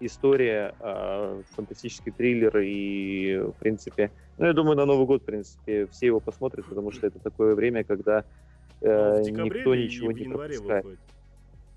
история, 0.00 0.74
э, 0.80 1.42
фантастический 1.50 2.12
триллер 2.12 2.58
и, 2.58 3.38
в 3.38 3.58
принципе, 3.58 4.10
ну, 4.38 4.46
я 4.46 4.52
думаю, 4.52 4.76
на 4.76 4.84
Новый 4.84 5.06
год, 5.06 5.22
в 5.22 5.24
принципе, 5.24 5.86
все 5.86 6.06
его 6.06 6.20
посмотрят, 6.20 6.66
потому 6.66 6.92
что 6.92 7.06
это 7.06 7.18
такое 7.18 7.54
время, 7.54 7.84
когда 7.84 8.24
э, 8.80 9.22
никто 9.22 9.74
ничего 9.74 10.12
не 10.12 10.24
пропускает. 10.24 10.84
Выходит? 10.84 11.00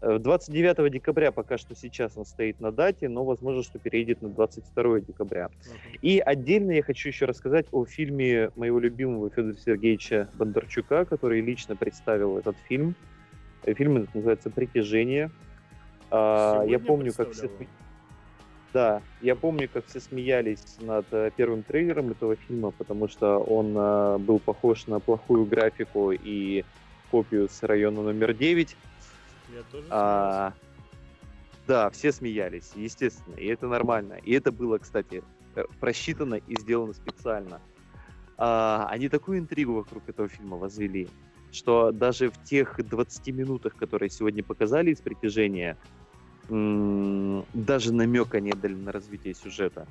29 0.02 0.80
э, 0.80 0.90
декабря 0.90 1.32
пока 1.32 1.58
что 1.58 1.76
сейчас 1.76 2.14
он 2.18 2.26
стоит 2.26 2.60
на 2.60 2.72
дате, 2.72 3.08
но 3.08 3.24
возможно, 3.24 3.62
что 3.64 3.78
переедет 3.78 4.22
на 4.22 4.30
22 4.30 5.02
декабря. 5.02 5.46
Uh-huh. 5.46 6.00
И 6.02 6.20
отдельно 6.20 6.72
я 6.72 6.82
хочу 6.82 7.10
еще 7.10 7.26
рассказать 7.26 7.68
о 7.72 7.86
фильме 7.86 8.50
моего 8.56 8.80
любимого 8.80 9.30
Федора 9.30 9.56
Сергеевича 9.56 10.28
Бондарчука, 10.34 11.06
который 11.06 11.42
лично 11.42 11.76
представил 11.76 12.38
этот 12.38 12.58
фильм. 12.68 12.96
Э, 13.64 13.74
фильм 13.74 13.98
этот 13.98 14.16
называется 14.16 14.50
«Притяжение». 14.50 15.30
А, 16.10 16.64
я 16.66 16.80
помню, 16.80 17.14
как 17.14 17.32
все... 17.32 17.50
Да, 18.74 19.02
я 19.22 19.36
помню, 19.36 19.68
как 19.72 19.86
все 19.88 20.00
смеялись 20.00 20.78
над 20.80 21.06
э, 21.12 21.32
первым 21.36 21.64
трейлером 21.64 22.12
этого 22.12 22.36
фильма, 22.36 22.72
потому 22.72 23.10
что 23.10 23.38
он 23.40 23.74
был 24.24 24.40
похож 24.40 24.88
на 24.88 25.00
плохую 25.00 25.46
графику 25.46 26.12
и 26.12 26.64
копию 27.12 27.50
с 27.50 27.64
района 27.64 28.02
номер 28.02 28.34
9 28.34 28.78
я 29.54 29.64
тоже 29.64 29.88
а, 29.90 30.54
Да, 31.68 31.90
все 31.90 32.12
смеялись, 32.12 32.72
естественно, 32.76 33.36
и 33.36 33.48
это 33.48 33.68
нормально. 33.68 34.14
И 34.24 34.34
это 34.34 34.52
было, 34.52 34.78
кстати, 34.78 35.24
э, 35.56 35.64
просчитано 35.80 36.36
и 36.36 36.56
сделано 36.60 36.94
специально. 36.94 37.62
А, 38.38 38.88
они 38.90 39.10
такую 39.10 39.40
интригу 39.40 39.74
вокруг 39.74 40.08
этого 40.08 40.30
фильма 40.30 40.58
возвели, 40.58 41.10
что 41.52 41.92
даже 41.92 42.30
в 42.30 42.44
тех 42.44 42.78
20 42.78 43.28
минутах, 43.34 43.76
которые 43.76 44.10
сегодня 44.10 44.44
показали 44.44 44.92
из 44.92 45.02
притяжения, 45.02 45.78
даже 46.50 47.94
намека 47.94 48.40
не 48.40 48.52
дали 48.52 48.74
на 48.74 48.92
развитие 48.92 49.34
сюжета. 49.34 49.88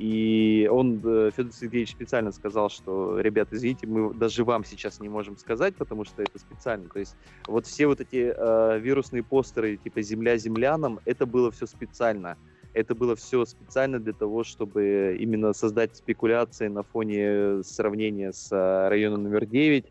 И 0.00 0.66
он, 0.72 1.02
э, 1.04 1.30
Федор 1.36 1.52
Сергеевич, 1.52 1.90
специально 1.90 2.32
сказал, 2.32 2.70
что, 2.70 3.20
ребят, 3.20 3.48
извините, 3.50 3.86
мы 3.86 4.14
даже 4.14 4.44
вам 4.44 4.64
сейчас 4.64 4.98
не 4.98 5.10
можем 5.10 5.36
сказать, 5.36 5.74
потому 5.76 6.06
что 6.06 6.22
это 6.22 6.38
специально. 6.38 6.88
То 6.88 7.00
есть 7.00 7.16
вот 7.46 7.66
все 7.66 7.86
вот 7.86 8.00
эти 8.00 8.32
э, 8.34 8.78
вирусные 8.78 9.22
постеры, 9.22 9.76
типа 9.76 10.00
«Земля 10.00 10.38
землянам», 10.38 11.00
это 11.04 11.26
было 11.26 11.50
все 11.50 11.66
специально. 11.66 12.38
Это 12.72 12.94
было 12.94 13.14
все 13.14 13.44
специально 13.44 13.98
для 13.98 14.14
того, 14.14 14.42
чтобы 14.42 15.18
именно 15.20 15.52
создать 15.52 15.94
спекуляции 15.94 16.68
на 16.68 16.82
фоне 16.82 17.62
сравнения 17.62 18.32
с 18.32 18.50
э, 18.50 18.88
районом 18.88 19.24
номер 19.24 19.44
9 19.44 19.84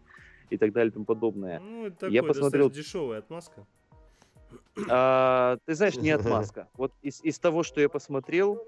и 0.50 0.58
так 0.58 0.74
далее 0.74 0.90
и 0.90 0.94
тому 0.94 1.06
подобное. 1.06 1.60
Ну, 1.60 1.86
это 1.86 1.98
такой 1.98 2.16
Я 2.16 2.24
посмотрел... 2.24 2.72
дешевая 2.72 3.20
отмазка. 3.20 3.68
А, 4.88 5.58
ты 5.66 5.76
знаешь, 5.76 5.96
не 5.96 6.10
отмазка. 6.12 6.68
Вот 6.78 6.94
из, 7.02 7.22
из 7.24 7.40
того, 7.40 7.64
что 7.64 7.82
я 7.82 7.90
посмотрел, 7.90 8.64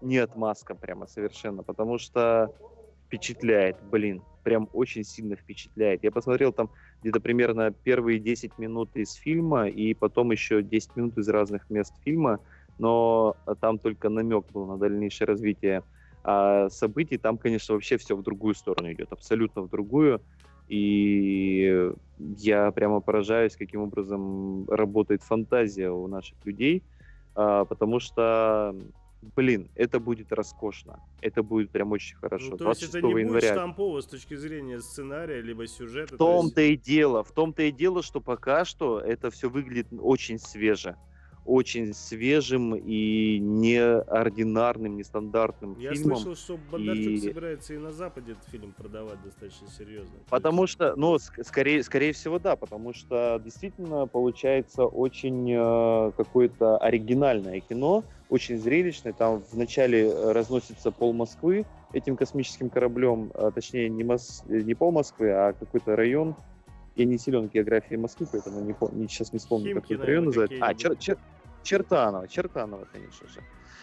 не 0.00 0.18
отмазка 0.18 0.74
прямо 0.74 1.06
совершенно, 1.06 1.62
потому 1.62 1.98
что 1.98 2.54
впечатляет, 3.06 3.76
блин, 3.82 4.22
прям 4.42 4.68
очень 4.72 5.04
сильно 5.04 5.36
впечатляет. 5.36 6.02
Я 6.02 6.10
посмотрел 6.10 6.52
там 6.52 6.70
где-то 7.02 7.20
примерно 7.20 7.70
первые 7.70 8.18
10 8.18 8.58
минут 8.58 8.96
из 8.96 9.12
фильма 9.12 9.68
и 9.68 9.94
потом 9.94 10.32
еще 10.32 10.62
10 10.62 10.96
минут 10.96 11.18
из 11.18 11.28
разных 11.28 11.68
мест 11.70 11.92
фильма, 12.04 12.40
но 12.78 13.36
там 13.60 13.78
только 13.78 14.08
намек 14.08 14.50
был 14.50 14.66
на 14.66 14.78
дальнейшее 14.78 15.28
развитие 15.28 15.82
а 16.24 16.68
событий. 16.70 17.18
Там, 17.18 17.36
конечно, 17.36 17.74
вообще 17.74 17.96
все 17.96 18.16
в 18.16 18.22
другую 18.22 18.54
сторону 18.54 18.92
идет, 18.92 19.12
абсолютно 19.12 19.62
в 19.62 19.68
другую. 19.68 20.20
И 20.72 21.92
я 22.38 22.70
прямо 22.72 23.00
поражаюсь, 23.00 23.56
каким 23.56 23.82
образом 23.82 24.66
работает 24.70 25.22
фантазия 25.22 25.90
у 25.90 26.06
наших 26.06 26.38
людей, 26.46 26.82
а, 27.34 27.66
потому 27.66 28.00
что 28.00 28.74
блин, 29.36 29.70
это 29.74 30.00
будет 30.00 30.32
роскошно. 30.32 30.98
Это 31.20 31.42
будет 31.42 31.70
прям 31.70 31.92
очень 31.92 32.16
хорошо. 32.16 32.52
Ну, 32.52 32.56
то 32.56 32.70
есть 32.70 32.84
это 32.84 33.02
не 33.02 33.10
января. 33.10 33.28
будет 33.28 33.44
штампово 33.44 34.00
с 34.00 34.06
точки 34.06 34.34
зрения 34.34 34.80
сценария, 34.80 35.42
либо 35.42 35.66
сюжета. 35.66 36.14
В 36.14 36.16
том-то 36.16 36.62
есть... 36.62 36.88
и 36.88 36.90
дело. 36.90 37.22
В 37.22 37.32
том-то 37.32 37.64
и 37.64 37.70
дело, 37.70 38.02
что 38.02 38.22
пока 38.22 38.64
что 38.64 38.98
это 38.98 39.30
все 39.30 39.50
выглядит 39.50 39.88
очень 39.92 40.38
свеже 40.38 40.96
очень 41.44 41.92
свежим 41.92 42.74
и 42.74 43.38
неординарным, 43.38 44.96
нестандартным 44.96 45.76
Я 45.78 45.92
фильмом. 45.92 46.16
Я 46.16 46.22
слышал, 46.22 46.36
что 46.36 46.58
Бондарчук 46.70 47.06
и... 47.06 47.18
собирается 47.18 47.74
и 47.74 47.78
на 47.78 47.90
Западе 47.90 48.32
этот 48.32 48.44
фильм 48.48 48.72
продавать 48.72 49.22
достаточно 49.24 49.68
серьезно. 49.68 50.14
Потому 50.30 50.66
что, 50.66 50.94
ну, 50.96 51.18
скорее, 51.18 51.82
скорее 51.82 52.12
всего, 52.12 52.38
да, 52.38 52.56
потому 52.56 52.94
что 52.94 53.40
действительно 53.44 54.06
получается 54.06 54.84
очень 54.84 55.50
э, 55.50 56.12
какое-то 56.16 56.78
оригинальное 56.78 57.60
кино, 57.60 58.04
очень 58.28 58.58
зрелищное. 58.58 59.12
Там 59.12 59.42
вначале 59.52 60.32
разносится 60.32 60.90
пол 60.90 61.12
Москвы 61.12 61.66
этим 61.92 62.16
космическим 62.16 62.70
кораблем, 62.70 63.30
а, 63.34 63.50
точнее 63.50 63.88
не, 63.88 64.04
Мос... 64.04 64.44
не 64.46 64.74
пол 64.74 64.92
Москвы, 64.92 65.30
а 65.30 65.52
какой-то 65.52 65.96
район, 65.96 66.34
я 66.96 67.04
не 67.04 67.18
силен 67.18 67.48
в 67.48 67.52
географии 67.52 67.96
Москвы, 67.96 68.26
поэтому 68.30 68.60
не, 68.60 68.74
не, 68.92 69.08
сейчас 69.08 69.32
не 69.32 69.38
вспомню, 69.38 69.68
Химки, 69.68 69.80
как 69.80 69.90
этот 69.90 70.06
район 70.06 70.24
называется. 70.26 70.58
А, 70.60 70.74
Чер, 70.74 70.96
Чер, 70.96 71.18
Чертаново, 71.62 72.28
Чертаново, 72.28 72.86
конечно 72.92 73.28
же. 73.28 73.40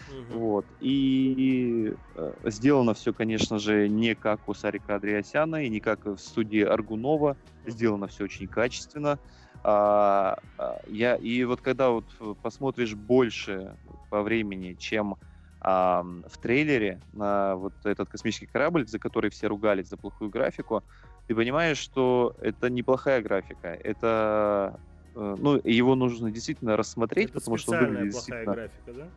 Угу. 0.09 0.39
Вот. 0.39 0.65
И 0.79 1.93
э, 2.15 2.33
сделано 2.45 2.93
все, 2.93 3.13
конечно 3.13 3.59
же, 3.59 3.87
не 3.87 4.15
как 4.15 4.47
у 4.47 4.53
Сарика 4.53 4.95
Андреасяна 4.95 5.63
и 5.63 5.69
не 5.69 5.79
как 5.79 6.05
в 6.05 6.17
студии 6.17 6.61
Аргунова. 6.61 7.37
Сделано 7.65 8.07
все 8.07 8.23
очень 8.23 8.47
качественно. 8.47 9.19
А, 9.63 10.39
а, 10.57 10.81
я, 10.87 11.15
и 11.15 11.43
вот 11.43 11.61
когда 11.61 11.89
вот 11.89 12.05
посмотришь 12.41 12.95
больше 12.95 13.75
по 14.09 14.21
времени, 14.21 14.73
чем 14.73 15.17
а, 15.61 16.03
в 16.27 16.37
трейлере 16.37 17.01
на 17.13 17.55
вот 17.55 17.73
этот 17.83 18.09
космический 18.09 18.45
корабль, 18.45 18.87
за 18.87 18.99
который 18.99 19.29
все 19.29 19.47
ругались 19.47 19.89
за 19.89 19.97
плохую 19.97 20.29
графику, 20.29 20.83
ты 21.29 21.35
понимаешь, 21.35 21.77
что 21.77 22.35
это 22.41 22.71
неплохая 22.71 23.21
графика. 23.21 23.67
Это, 23.67 24.79
э, 25.13 25.35
ну, 25.37 25.61
его 25.63 25.93
нужно 25.93 26.31
действительно 26.31 26.75
рассмотреть, 26.75 27.29
это 27.29 27.35
потому 27.35 27.57
что 27.57 27.73
он 27.73 27.85
выглядит 27.85 28.13
плохая 28.13 28.45
действительно... 28.45 28.53
графика, 28.55 29.09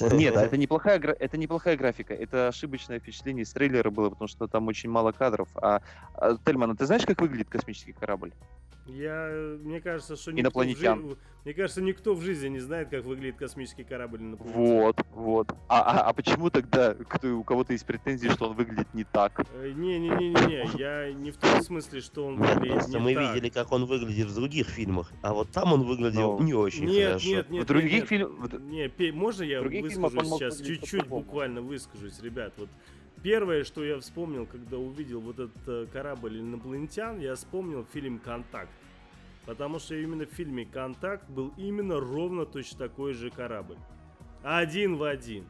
да? 0.00 0.16
Нет, 0.16 0.34
это 0.36 0.56
неплохая, 0.56 0.98
это 0.98 1.36
неплохая 1.36 1.76
графика. 1.76 2.14
Это 2.14 2.48
ошибочное 2.48 3.00
впечатление 3.00 3.42
из 3.42 3.52
трейлера 3.52 3.90
было, 3.90 4.08
потому 4.08 4.28
что 4.28 4.46
там 4.46 4.66
очень 4.68 4.88
мало 4.88 5.12
кадров. 5.12 5.50
А, 5.56 5.82
а 6.14 6.38
Тельман, 6.38 6.70
а 6.70 6.74
ты 6.74 6.86
знаешь, 6.86 7.04
как 7.04 7.20
выглядит 7.20 7.50
космический 7.50 7.92
корабль? 7.92 8.32
Я, 8.86 9.56
мне 9.62 9.80
кажется, 9.80 10.16
что 10.16 10.32
инопланетян. 10.32 10.98
Никто 10.98 11.06
в, 11.06 11.10
жи... 11.10 11.16
мне 11.44 11.54
кажется, 11.54 11.82
никто 11.82 12.14
в 12.14 12.20
жизни 12.20 12.48
не 12.48 12.58
знает, 12.58 12.88
как 12.88 13.04
выглядит 13.04 13.36
космический 13.36 13.84
корабль 13.84 14.22
инопланетян. 14.22 14.60
Вот, 14.60 14.96
вот. 15.12 15.52
А, 15.68 15.82
а, 15.82 16.08
а 16.08 16.12
почему 16.12 16.50
тогда 16.50 16.94
кто, 16.94 17.28
у 17.28 17.44
кого-то 17.44 17.74
есть 17.74 17.86
претензии, 17.86 18.28
что 18.28 18.48
он 18.48 18.56
выглядит 18.56 18.92
не 18.92 19.04
так? 19.04 19.46
Не-не-не-не, 19.54 20.64
э, 20.64 20.78
я 20.78 21.12
не 21.12 21.30
в 21.30 21.36
том 21.36 21.62
смысле, 21.62 22.00
что 22.00 22.26
он 22.26 22.36
выглядит 22.36 22.72
Просто 22.72 22.98
не 22.98 22.98
мы 22.98 23.14
так. 23.14 23.34
видели, 23.34 23.50
как 23.50 23.70
он 23.70 23.84
выглядит 23.84 24.26
в 24.26 24.34
других 24.34 24.66
фильмах, 24.66 25.12
а 25.22 25.32
вот 25.32 25.50
там 25.50 25.72
он 25.72 25.84
выглядел 25.84 26.38
ну, 26.38 26.44
не 26.44 26.54
очень 26.54 26.86
нет, 26.86 27.08
хорошо. 27.08 27.28
Нет, 27.28 27.50
нет, 27.50 27.64
в 27.64 27.66
других 27.66 28.08
фильмах... 28.08 28.52
Нет, 28.60 28.92
можно 29.14 29.42
я 29.44 29.62
выскажусь 29.62 30.28
сейчас, 30.28 30.60
чуть-чуть 30.60 31.06
буквально 31.06 31.62
выскажусь, 31.62 32.20
ребят, 32.20 32.52
вот 32.56 32.68
Первое, 33.22 33.62
что 33.62 33.84
я 33.84 34.00
вспомнил, 34.00 34.46
когда 34.46 34.78
увидел 34.78 35.20
вот 35.20 35.38
этот 35.38 35.68
э, 35.68 35.86
корабль 35.92 36.40
инопланетян, 36.40 37.20
я 37.20 37.36
вспомнил 37.36 37.86
фильм 37.92 38.18
«Контакт». 38.18 38.70
Потому 39.46 39.78
что 39.78 39.94
именно 39.94 40.26
в 40.26 40.30
фильме 40.30 40.64
«Контакт» 40.64 41.28
был 41.30 41.52
именно 41.56 42.00
ровно 42.00 42.46
точно 42.46 42.78
такой 42.78 43.12
же 43.12 43.30
корабль. 43.30 43.76
Один 44.42 44.96
в 44.96 45.04
один. 45.04 45.46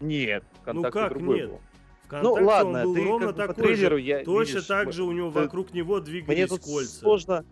Нет, 0.00 0.42
«Контакт» 0.64 0.94
ну 0.94 1.00
как 1.00 1.16
нет? 1.16 1.50
Был. 1.50 1.60
«Контакте» 2.08 2.40
ну, 2.40 2.46
ладно, 2.46 2.86
он 2.86 2.94
был 2.94 3.04
ровно 3.04 3.32
такой 3.34 3.54
по 3.54 3.62
трейлеру, 3.62 3.98
же. 3.98 4.02
Я, 4.02 4.24
точно 4.24 4.52
видишь, 4.52 4.66
так 4.66 4.92
же 4.94 5.02
у 5.02 5.12
него 5.12 5.30
ты, 5.30 5.40
вокруг 5.40 5.74
него 5.74 6.00
двигались 6.00 6.38
мне 6.38 6.46
тут 6.46 6.62
кольца. 6.62 7.00
Сложно, 7.00 7.44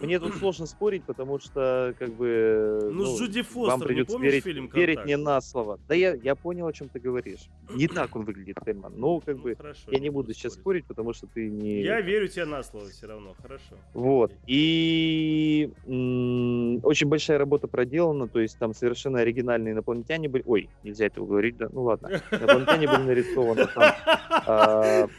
мне 0.00 0.18
тут 0.18 0.34
сложно 0.34 0.66
спорить, 0.66 1.04
потому 1.04 1.38
что, 1.38 1.94
как 1.98 2.12
бы... 2.12 2.80
Ну, 2.84 3.04
ну 3.04 3.06
с 3.06 3.20
Джуди 3.20 3.42
Фостер, 3.42 3.70
вам 3.70 3.80
придется 3.80 4.18
верить, 4.18 4.44
фильм 4.44 4.68
верить 4.72 5.04
мне 5.04 5.16
на 5.16 5.40
слово. 5.40 5.78
Да 5.88 5.94
я, 5.94 6.14
я 6.14 6.34
понял, 6.34 6.66
о 6.66 6.72
чем 6.72 6.88
ты 6.88 6.98
говоришь. 6.98 7.48
Не 7.70 7.86
так 7.86 8.14
он 8.16 8.24
выглядит, 8.24 8.58
Тельман. 8.64 8.92
Но, 8.96 9.20
как 9.20 9.36
ну, 9.36 9.42
бы, 9.42 9.54
хорошо, 9.54 9.82
я 9.86 9.98
не 10.00 10.10
буду 10.10 10.32
сейчас 10.32 10.54
спорить. 10.54 10.84
спорить, 10.84 10.86
потому 10.86 11.12
что 11.12 11.26
ты 11.26 11.48
не... 11.48 11.82
Я 11.82 12.00
верю 12.00 12.28
тебе 12.28 12.44
на 12.44 12.62
слово 12.62 12.88
все 12.90 13.06
равно, 13.06 13.34
хорошо. 13.40 13.76
Вот. 13.92 14.32
И 14.46 15.70
м- 15.86 16.80
очень 16.84 17.08
большая 17.08 17.38
работа 17.38 17.68
проделана, 17.68 18.26
то 18.26 18.40
есть 18.40 18.58
там 18.58 18.74
совершенно 18.74 19.20
оригинальные 19.20 19.72
инопланетяне 19.72 20.28
были... 20.28 20.42
Ой, 20.46 20.68
нельзя 20.82 21.06
этого 21.06 21.26
говорить, 21.26 21.56
да? 21.56 21.68
Ну 21.72 21.84
ладно. 21.84 22.20
Инопланетяне 22.30 22.88
были 22.88 23.02
нарисованы 23.02 23.66
там... 23.74 25.10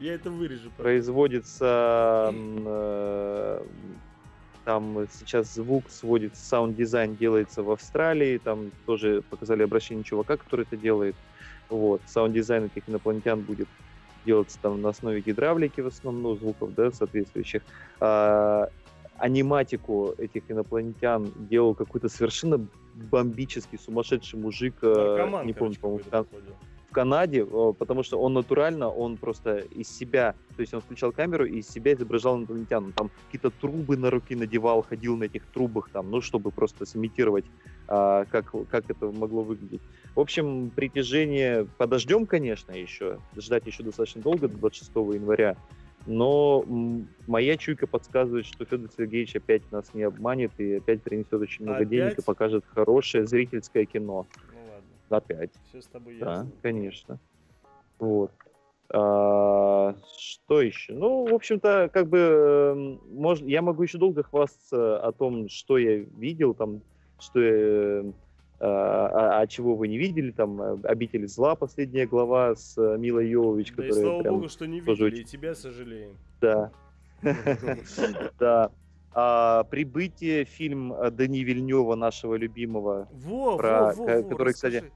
Я 0.00 0.14
это 0.14 0.30
вырежу. 0.30 0.70
Производится 0.78 2.32
э, 2.34 3.64
там 4.64 5.06
сейчас 5.12 5.54
звук 5.54 5.90
сводится, 5.90 6.42
саунд-дизайн 6.44 7.16
делается 7.16 7.62
в 7.62 7.70
Австралии, 7.70 8.38
там 8.38 8.70
тоже 8.86 9.22
показали 9.28 9.62
обращение 9.62 10.04
чувака, 10.04 10.36
который 10.36 10.62
это 10.62 10.76
делает. 10.76 11.16
Вот, 11.68 12.00
саунд-дизайн 12.06 12.64
этих 12.64 12.88
инопланетян 12.88 13.40
будет 13.40 13.68
делаться 14.24 14.58
там 14.60 14.80
на 14.80 14.90
основе 14.90 15.20
гидравлики 15.20 15.80
в 15.80 15.86
основном, 15.86 16.22
ну, 16.22 16.34
звуков, 16.36 16.74
да, 16.74 16.90
соответствующих. 16.90 17.62
А, 18.00 18.68
аниматику 19.16 20.14
этих 20.18 20.50
инопланетян 20.50 21.30
делал 21.36 21.74
какой-то 21.74 22.08
совершенно 22.08 22.66
бомбический, 22.94 23.78
сумасшедший 23.78 24.38
мужик, 24.38 24.74
э, 24.82 24.94
Наркоман, 24.94 25.46
не 25.46 25.52
помню, 25.52 25.76
короче, 25.76 25.80
по-моему, 25.80 26.04
в 26.04 26.10
Кан-. 26.10 26.26
В 26.90 26.92
Канаде, 26.92 27.46
э, 27.48 27.72
потому 27.78 28.02
что 28.02 28.20
он 28.20 28.34
натурально, 28.34 28.88
он 28.88 29.16
просто 29.16 29.58
из 29.58 29.88
себя, 29.88 30.34
то 30.56 30.60
есть 30.60 30.74
он 30.74 30.80
включал 30.80 31.12
камеру 31.12 31.46
и 31.46 31.58
из 31.58 31.68
себя 31.68 31.92
изображал 31.92 32.38
инопланетян. 32.38 32.84
Он 32.86 32.92
Там 32.92 33.10
какие-то 33.26 33.50
трубы 33.50 33.96
на 33.96 34.10
руки 34.10 34.34
надевал, 34.34 34.82
ходил 34.82 35.16
на 35.16 35.24
этих 35.24 35.46
трубах 35.46 35.90
там, 35.90 36.10
ну, 36.10 36.20
чтобы 36.20 36.50
просто 36.50 36.84
сымитировать, 36.86 37.44
а, 37.86 38.24
как, 38.24 38.52
как 38.68 38.90
это 38.90 39.06
могло 39.12 39.42
выглядеть. 39.42 39.80
В 40.16 40.20
общем, 40.20 40.70
притяжение 40.70 41.66
подождем, 41.78 42.26
конечно, 42.26 42.72
еще. 42.72 43.18
Ждать 43.36 43.66
еще 43.66 43.84
достаточно 43.84 44.20
долго, 44.20 44.48
до 44.48 44.58
26 44.58 44.90
января. 45.14 45.56
Но 46.06 46.64
моя 47.26 47.56
чуйка 47.56 47.86
подсказывает, 47.86 48.46
что 48.46 48.64
Федор 48.64 48.90
Сергеевич 48.96 49.36
опять 49.36 49.70
нас 49.70 49.92
не 49.94 50.02
обманет 50.02 50.50
и 50.58 50.74
опять 50.76 51.02
принесет 51.02 51.34
очень 51.34 51.64
много 51.64 51.84
денег 51.84 52.10
и 52.10 52.12
Опять? 52.12 52.24
покажет 52.24 52.64
хорошее 52.74 53.26
зрительское 53.26 53.84
кино. 53.84 54.26
Ладно, 55.10 55.34
Опять. 55.34 55.50
все 55.68 55.82
с 55.82 55.86
тобой 55.86 56.18
Да, 56.18 56.36
ясно. 56.36 56.52
конечно. 56.62 57.18
Вот. 57.98 58.30
А, 58.92 59.94
что 60.18 60.62
еще? 60.62 60.94
Ну, 60.94 61.26
в 61.26 61.34
общем-то, 61.34 61.90
как 61.92 62.08
бы, 62.08 62.18
эм, 62.18 63.00
можно, 63.12 63.46
я 63.46 63.60
могу 63.62 63.82
еще 63.82 63.98
долго 63.98 64.22
хвастаться 64.22 64.98
о 65.00 65.12
том, 65.12 65.48
что 65.48 65.78
я 65.78 65.96
видел, 65.96 66.54
там, 66.54 66.82
что 67.18 67.40
я, 67.40 68.04
а, 68.60 69.06
а- 69.38 69.40
а 69.40 69.46
чего 69.46 69.74
вы 69.74 69.88
не 69.88 69.98
видели, 69.98 70.30
там, 70.32 70.60
э, 70.60 70.78
«Обитель 70.84 71.26
зла», 71.28 71.54
последняя 71.54 72.06
глава 72.06 72.54
с 72.56 72.76
э, 72.78 72.96
Милой 72.98 73.28
Йовович, 73.28 73.72
Да 73.76 73.84
и 73.84 73.88
которая 73.88 74.06
слава 74.06 74.22
прям, 74.22 74.34
богу, 74.36 74.48
что 74.48 74.66
не 74.66 74.80
тоже 74.80 75.04
видели, 75.06 75.22
и 75.22 75.24
тебя 75.24 75.54
сожалеем. 75.54 76.16
да. 76.40 76.70
Да. 78.38 78.70
А, 79.12 79.64
«Прибытие», 79.64 80.44
фильм 80.44 80.92
э, 80.92 81.10
Дани 81.10 81.40
Вильнева, 81.40 81.96
нашего 81.96 82.36
любимого, 82.36 83.08
Во, 83.10 83.56
Про- 83.56 83.92
который, 83.94 84.52
кстати. 84.52 84.92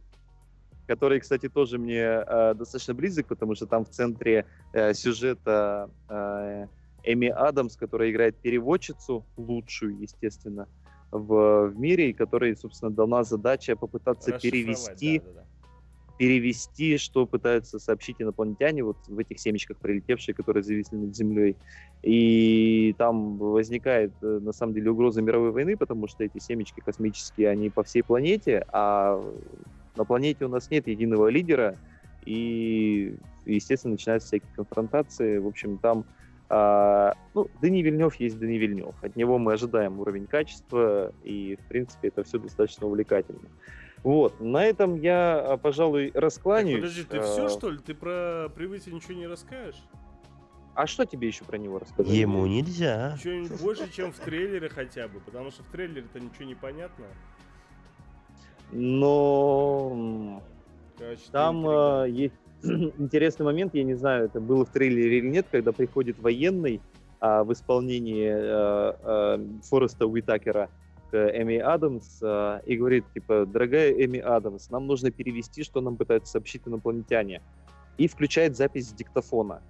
Который, 0.86 1.20
кстати, 1.20 1.48
тоже 1.48 1.78
мне 1.78 2.00
э, 2.00 2.54
достаточно 2.54 2.94
близок, 2.94 3.26
потому 3.26 3.54
что 3.54 3.66
там 3.66 3.84
в 3.84 3.90
центре 3.90 4.46
э, 4.72 4.92
сюжета 4.94 5.90
э, 6.08 6.66
Эми 7.04 7.28
Адамс, 7.28 7.76
которая 7.76 8.10
играет 8.10 8.36
переводчицу, 8.36 9.24
лучшую, 9.36 9.98
естественно, 10.00 10.66
в, 11.10 11.68
в 11.68 11.78
мире, 11.78 12.10
и 12.10 12.12
которой, 12.12 12.56
собственно, 12.56 12.90
дана 12.90 13.24
задача 13.24 13.76
попытаться 13.76 14.32
перевести, 14.38 15.20
да, 15.20 15.24
да, 15.24 15.32
да. 15.32 15.44
перевести, 16.18 16.96
что 16.96 17.26
пытаются 17.26 17.78
сообщить 17.78 18.16
инопланетяне 18.18 18.82
вот 18.82 18.96
в 19.06 19.18
этих 19.18 19.38
семечках 19.38 19.76
прилетевшие, 19.78 20.34
которые 20.34 20.62
зависли 20.62 20.96
над 20.96 21.14
Землей. 21.14 21.56
И 22.02 22.94
там 22.98 23.36
возникает, 23.38 24.12
э, 24.22 24.40
на 24.42 24.52
самом 24.52 24.74
деле, 24.74 24.90
угроза 24.90 25.22
мировой 25.22 25.52
войны, 25.52 25.76
потому 25.76 26.08
что 26.08 26.24
эти 26.24 26.38
семечки 26.38 26.80
космические, 26.80 27.48
они 27.50 27.70
по 27.70 27.82
всей 27.82 28.02
планете, 28.02 28.64
а 28.72 29.22
на 29.96 30.04
планете 30.04 30.44
у 30.44 30.48
нас 30.48 30.70
нет 30.70 30.86
единого 30.86 31.28
лидера, 31.28 31.76
и, 32.24 33.16
естественно, 33.44 33.92
начинаются 33.92 34.28
всякие 34.28 34.50
конфронтации. 34.54 35.38
В 35.38 35.46
общем, 35.46 35.78
там 35.78 36.04
а, 36.48 37.14
ну, 37.34 37.48
Дани 37.60 37.82
Вильнев 37.82 38.14
есть 38.16 38.38
Дани 38.38 38.56
Вильнев. 38.56 38.94
От 39.02 39.16
него 39.16 39.38
мы 39.38 39.54
ожидаем 39.54 39.98
уровень 40.00 40.26
качества, 40.26 41.12
и, 41.22 41.56
в 41.56 41.68
принципе, 41.68 42.08
это 42.08 42.22
все 42.24 42.38
достаточно 42.38 42.86
увлекательно. 42.86 43.48
Вот, 44.02 44.38
на 44.40 44.64
этом 44.64 44.96
я, 44.96 45.40
а, 45.40 45.56
пожалуй, 45.56 46.10
Так, 46.10 46.22
раскланяюсь. 46.22 46.76
подожди, 46.76 47.04
ты 47.04 47.18
А, 47.18 47.22
все, 47.22 47.48
что 47.48 47.70
ли? 47.70 47.78
Ты 47.78 47.94
про 47.94 48.50
прибытие 48.54 48.94
ничего 48.94 49.14
не 49.14 49.26
расскажешь? 49.26 49.82
А 50.74 50.86
что 50.86 51.06
тебе 51.06 51.28
еще 51.28 51.44
про 51.44 51.56
него 51.56 51.78
рассказать? 51.78 52.12
Ему 52.12 52.44
нельзя. 52.46 53.16
Что-нибудь 53.16 53.60
больше, 53.60 53.90
чем 53.92 54.12
в 54.12 54.18
трейлере 54.18 54.68
хотя 54.68 55.08
бы, 55.08 55.20
потому 55.20 55.50
что 55.50 55.62
в 55.62 55.68
трейлере-то 55.68 56.20
ничего 56.20 56.44
не 56.44 56.54
понятно. 56.54 57.06
Но 58.74 60.42
ты 60.98 61.16
там 61.30 61.58
интрига. 61.60 62.04
есть 62.04 62.34
интересный 62.98 63.44
момент, 63.44 63.74
я 63.74 63.84
не 63.84 63.94
знаю, 63.94 64.26
это 64.26 64.40
было 64.40 64.64
в 64.64 64.70
трейлере 64.70 65.18
или 65.18 65.28
нет, 65.28 65.46
когда 65.50 65.72
приходит 65.72 66.18
военный 66.18 66.80
а, 67.20 67.44
в 67.44 67.52
исполнении 67.52 68.28
а, 68.28 68.96
а, 69.02 69.46
Фореста 69.62 70.06
Уитакера 70.06 70.70
к 71.10 71.16
Эми 71.16 71.58
Адамс 71.58 72.20
а, 72.22 72.60
и 72.66 72.76
говорит, 72.76 73.04
типа, 73.14 73.46
дорогая 73.46 73.92
Эми 73.92 74.18
Адамс, 74.18 74.70
нам 74.70 74.86
нужно 74.86 75.10
перевести, 75.10 75.62
что 75.62 75.80
нам 75.80 75.96
пытаются 75.96 76.32
сообщить 76.32 76.62
инопланетяне. 76.66 77.42
И 77.96 78.08
включает 78.08 78.56
запись 78.56 78.92
диктофона. 78.92 79.62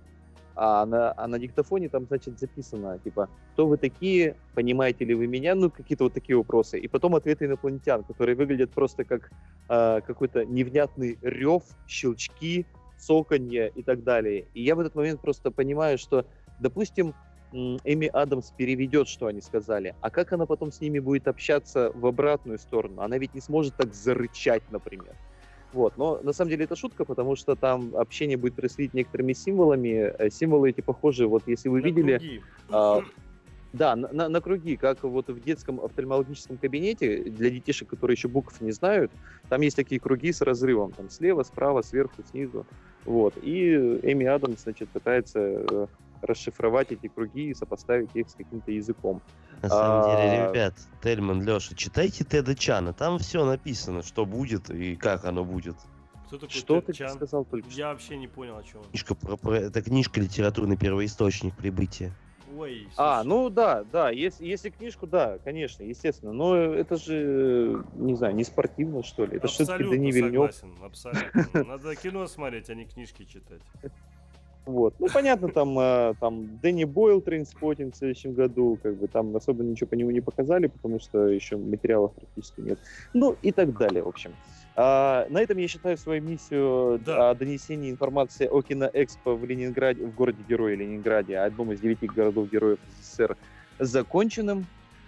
А 0.57 0.87
на, 0.87 1.13
а 1.17 1.27
на 1.27 1.39
диктофоне 1.39 1.89
там, 1.89 2.07
значит, 2.07 2.39
записано, 2.39 2.99
типа, 2.99 3.29
кто 3.53 3.67
вы 3.67 3.77
такие, 3.77 4.37
понимаете 4.55 5.05
ли 5.05 5.15
вы 5.15 5.27
меня, 5.27 5.55
ну, 5.55 5.71
какие-то 5.71 6.05
вот 6.05 6.15
такие 6.15 6.37
вопросы. 6.37 6.79
И 6.79 6.87
потом 6.87 7.17
ответы 7.17 7.47
инопланетян, 7.47 8.05
которые 8.05 8.37
выглядят 8.37 8.71
просто 8.73 9.05
как 9.05 9.31
а, 9.69 10.01
какой-то 10.01 10.45
невнятный 10.45 11.19
рев, 11.23 11.65
щелчки, 11.89 12.67
цоканье 12.99 13.73
и 13.75 13.83
так 13.83 14.05
далее. 14.05 14.47
И 14.55 14.63
я 14.63 14.77
в 14.77 14.81
этот 14.81 14.95
момент 14.95 15.21
просто 15.21 15.51
понимаю, 15.51 15.99
что, 15.99 16.27
допустим, 16.61 17.15
Эми 17.53 18.09
Адамс 18.09 18.51
переведет, 18.51 19.07
что 19.07 19.27
они 19.27 19.41
сказали, 19.41 19.95
а 20.01 20.11
как 20.11 20.33
она 20.33 20.45
потом 20.45 20.73
с 20.73 20.81
ними 20.81 20.99
будет 20.99 21.29
общаться 21.29 21.93
в 21.95 22.05
обратную 22.07 22.59
сторону? 22.59 23.03
Она 23.03 23.19
ведь 23.19 23.35
не 23.35 23.41
сможет 23.41 23.77
так 23.77 23.95
зарычать, 23.95 24.63
например. 24.71 25.15
Вот, 25.75 25.97
но 25.99 26.21
на 26.23 26.33
самом 26.33 26.51
деле 26.51 26.65
это 26.65 26.77
шутка, 26.77 27.05
потому 27.05 27.35
что 27.35 27.57
там 27.57 27.97
общение 27.97 28.37
будет 28.37 28.55
происходить 28.55 28.95
некоторыми 28.95 29.33
символами. 29.33 30.13
Э, 30.19 30.31
Символы 30.31 30.71
эти 30.71 30.81
похожи, 30.81 31.27
вот 31.27 31.43
если 31.47 31.69
вы 31.69 31.81
На 31.81 31.87
видели, 31.87 32.13
круги. 32.19 32.41
а, 32.71 33.03
да, 33.73 33.97
на, 33.97 34.13
на- 34.13 34.29
на 34.29 34.41
круги, 34.41 34.77
как 34.77 35.03
вот 35.03 35.29
в 35.29 35.41
детском 35.43 35.81
офтальмологическом 35.81 36.59
кабинете, 36.59 37.25
для 37.25 37.51
детишек, 37.51 37.89
которые 37.89 38.15
еще 38.15 38.29
букв 38.29 38.61
не 38.61 38.71
знают, 38.71 39.11
там 39.49 39.63
есть 39.63 39.75
такие 39.75 40.01
круги 40.01 40.31
с 40.33 40.43
разрывом, 40.43 40.93
там 40.93 41.11
слева, 41.11 41.43
справа, 41.43 41.83
сверху, 41.83 42.23
снизу. 42.31 42.65
Вот. 43.05 43.35
И 43.43 43.75
Эми 44.03 44.27
Адамс, 44.27 44.63
значит, 44.63 44.89
пытается 44.91 45.41
э, 45.41 45.87
расшифровать 46.25 46.93
эти 46.93 47.09
круги 47.09 47.51
и 47.51 47.55
сопоставить 47.55 48.11
их 48.15 48.29
с 48.29 48.35
каким-то 48.35 48.71
языком. 48.71 49.23
На 49.63 49.69
самом 49.69 50.05
деле, 50.05 50.43
А. 50.45 50.51
ребят, 50.51 50.75
Тельман, 51.03 51.43
Леша, 51.43 51.75
читайте 51.75 52.25
Теда 52.25 52.55
Чана. 52.55 52.93
Там 52.93 53.19
все 53.19 53.45
написано, 53.45 54.03
что 54.03 54.27
будет 54.27 54.71
и 54.71 54.97
как 54.97 55.25
оно 55.25 55.45
будет. 55.45 55.77
Кто 56.27 56.39
такой 56.39 56.51
Что 56.55 56.77
Тед 56.77 56.87
ты 56.87 56.93
Чан? 56.95 57.11
сказал 57.15 57.45
только 57.45 57.71
что? 57.71 57.79
Я 57.79 57.89
вообще 57.91 58.17
не 58.17 58.27
понял, 58.29 58.57
о 58.57 58.63
чем 58.63 58.81
он. 58.81 58.87
Книжка 58.91 59.15
про, 59.15 59.37
про- 59.37 59.55
это 59.57 59.83
книжка 59.83 60.21
литературный 60.21 60.77
первоисточник 60.77 61.55
прибытия. 61.57 62.13
Ой, 62.57 62.87
А, 62.97 63.23
слушай, 63.23 63.29
ну 63.29 63.51
да, 63.51 63.85
да, 63.85 64.11
если, 64.11 64.45
если 64.47 64.71
книжку, 64.71 65.07
да, 65.09 65.39
конечно, 65.39 65.83
естественно. 65.83 66.33
Но 66.33 66.55
это 66.57 66.97
же, 66.97 67.85
не 67.95 68.15
знаю, 68.15 68.35
не 68.37 68.45
спортивно, 68.45 69.03
что 69.03 69.25
ли. 69.27 69.39
Это 69.39 69.47
абсолютно 69.49 69.91
Дани 69.91 70.13
Вильнев. 70.13 70.55
согласен, 70.55 70.85
абсолютно. 70.85 71.65
Надо 71.65 71.97
кино 71.97 72.27
смотреть, 72.29 72.71
а 72.71 72.75
не 72.75 72.85
книжки 72.85 73.25
читать. 73.25 73.63
Вот. 74.67 74.95
Ну, 74.99 75.09
понятно, 75.13 75.49
там, 75.49 75.79
э, 75.79 76.15
там 76.21 76.59
Дэнни 76.63 76.85
Бойл 76.85 77.21
Trainspotting 77.21 77.95
в 77.95 77.99
следующем 77.99 78.33
году, 78.33 78.79
как 78.83 78.97
бы 78.97 79.09
там 79.09 79.37
особо 79.37 79.63
ничего 79.63 79.89
по 79.89 79.95
нему 79.95 80.11
не 80.11 80.23
показали, 80.23 80.69
потому 80.69 81.01
что 81.01 81.29
еще 81.29 81.57
материалов 81.57 82.15
практически 82.15 82.61
нет. 82.61 82.79
Ну, 83.13 83.37
и 83.43 83.53
так 83.53 83.77
далее, 83.77 84.03
в 84.03 84.09
общем. 84.09 84.33
А, 84.77 85.27
на 85.29 85.43
этом 85.43 85.59
я 85.59 85.69
считаю 85.69 85.97
свою 85.99 86.23
миссию 86.23 86.99
Да. 87.05 87.31
о 87.31 87.35
донесении 87.35 87.91
информации 87.91 88.47
о 88.47 88.63
киноэкспо 88.63 89.35
в 89.35 89.45
Ленинграде, 89.45 90.05
в 90.05 90.15
городе 90.15 90.43
Героя 90.49 90.75
Ленинграде, 90.77 91.39
одном 91.39 91.73
из 91.73 91.81
девяти 91.81 92.07
городов 92.07 92.51
Героев 92.51 92.79
СССР, 93.01 93.37
законченным. 93.79 94.67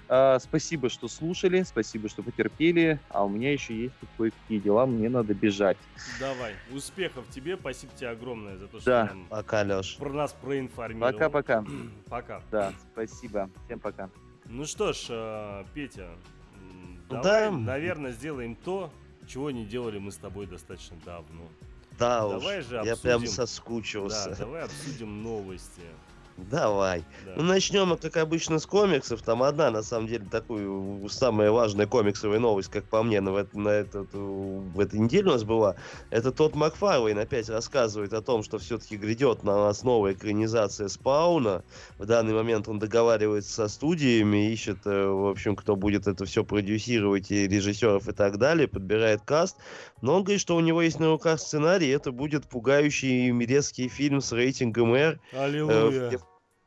А, 0.08 0.38
спасибо, 0.38 0.88
что 0.88 1.08
слушали, 1.08 1.62
спасибо, 1.62 2.08
что 2.08 2.22
потерпели, 2.22 3.00
а 3.08 3.24
у 3.24 3.28
меня 3.28 3.52
еще 3.52 3.74
есть 3.74 3.94
кое-какие 4.16 4.60
дела, 4.60 4.86
мне 4.86 5.08
надо 5.08 5.34
бежать. 5.34 5.76
Давай, 6.20 6.54
успехов 6.72 7.24
тебе, 7.30 7.56
спасибо 7.56 7.92
тебе 7.96 8.10
огромное 8.10 8.56
за 8.56 8.68
то, 8.68 8.78
что 8.80 8.90
Да. 8.90 9.04
нам 9.06 9.26
Пока, 9.28 9.62
Леш. 9.62 9.96
про 9.96 10.12
нас 10.12 10.32
проинформировал. 10.32 11.12
Пока-пока. 11.12 11.64
Пока. 12.08 12.40
Да, 12.52 12.72
спасибо. 12.92 13.50
Всем 13.64 13.80
пока. 13.80 14.08
Ну 14.44 14.64
что 14.64 14.92
ж, 14.92 15.06
э, 15.08 15.64
Петя, 15.74 16.08
Да. 17.10 17.20
давай, 17.22 17.50
наверное, 17.50 18.12
сделаем 18.12 18.54
то, 18.54 18.92
чего 19.26 19.50
не 19.50 19.66
делали 19.66 19.98
мы 19.98 20.12
с 20.12 20.16
тобой 20.16 20.46
достаточно 20.46 20.96
давно. 21.04 21.48
Да 21.98 22.26
уж, 22.26 22.42
Давай 22.42 22.60
же 22.60 22.74
я 22.84 22.94
прям 22.96 23.16
обсудим. 23.22 23.26
соскучился. 23.32 24.28
Да, 24.30 24.36
давай 24.36 24.62
обсудим 24.62 25.22
новости. 25.22 25.80
Давай. 26.36 27.04
Да. 27.24 27.32
Ну, 27.36 27.42
начнем, 27.44 27.88
мы, 27.88 27.96
как 27.96 28.16
обычно, 28.18 28.58
с 28.58 28.66
комиксов. 28.66 29.22
Там 29.22 29.42
одна, 29.42 29.70
на 29.70 29.82
самом 29.82 30.06
деле, 30.06 30.26
такую 30.30 31.08
самая 31.08 31.50
важная 31.50 31.86
комиксовая 31.86 32.38
новость, 32.38 32.68
как 32.68 32.84
по 32.88 33.02
мне, 33.02 33.20
на, 33.20 33.46
на 33.54 33.68
этот, 33.68 34.14
э, 34.14 34.18
в 34.18 34.78
этой 34.78 34.98
неделе 34.98 35.28
у 35.28 35.32
нас 35.32 35.44
была. 35.44 35.76
Это 36.10 36.32
тот 36.32 36.54
Макфарлейн 36.54 37.18
опять 37.18 37.48
рассказывает 37.48 38.12
о 38.12 38.20
том, 38.20 38.42
что 38.42 38.58
все-таки 38.58 38.96
грядет 38.96 39.44
на 39.44 39.56
нас 39.56 39.82
новая 39.82 40.12
экранизация 40.12 40.88
Спауна. 40.88 41.64
В 41.98 42.04
данный 42.04 42.34
момент 42.34 42.68
он 42.68 42.78
договаривается 42.78 43.52
со 43.52 43.68
студиями, 43.68 44.52
ищет, 44.52 44.78
э, 44.84 45.06
в 45.06 45.28
общем, 45.30 45.56
кто 45.56 45.74
будет 45.74 46.06
это 46.06 46.26
все 46.26 46.44
продюсировать, 46.44 47.30
и 47.30 47.48
режиссеров 47.48 48.08
и 48.08 48.12
так 48.12 48.36
далее, 48.36 48.68
подбирает 48.68 49.22
каст. 49.22 49.56
Но 50.02 50.16
он 50.16 50.22
говорит, 50.24 50.42
что 50.42 50.54
у 50.56 50.60
него 50.60 50.82
есть 50.82 51.00
на 51.00 51.08
руках 51.08 51.40
сценарий, 51.40 51.86
и 51.86 51.90
это 51.90 52.12
будет 52.12 52.46
пугающий 52.46 53.30
мерзкий 53.30 53.88
фильм 53.88 54.20
с 54.20 54.32
рейтингом 54.32 54.94
R, 54.94 55.18
э, 55.32 55.44
Аллилуйя. 55.44 56.10
ге- 56.10 56.18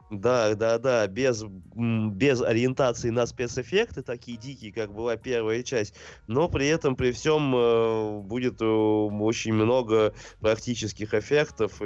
Да, 0.09 0.55
да, 0.55 0.79
да, 0.79 1.05
без, 1.07 1.43
без 1.43 2.41
ориентации 2.41 3.11
на 3.11 3.27
спецэффекты, 3.27 4.01
такие 4.01 4.37
дикие, 4.37 4.73
как 4.73 4.91
была 4.91 5.17
первая 5.17 5.61
часть, 5.61 5.93
но 6.25 6.49
при 6.49 6.67
этом, 6.67 6.95
при 6.95 7.11
всем, 7.11 7.55
э, 7.55 8.19
будет 8.21 8.59
э, 8.59 8.65
очень 8.65 9.53
много 9.53 10.15
практических 10.39 11.13
эффектов, 11.13 11.79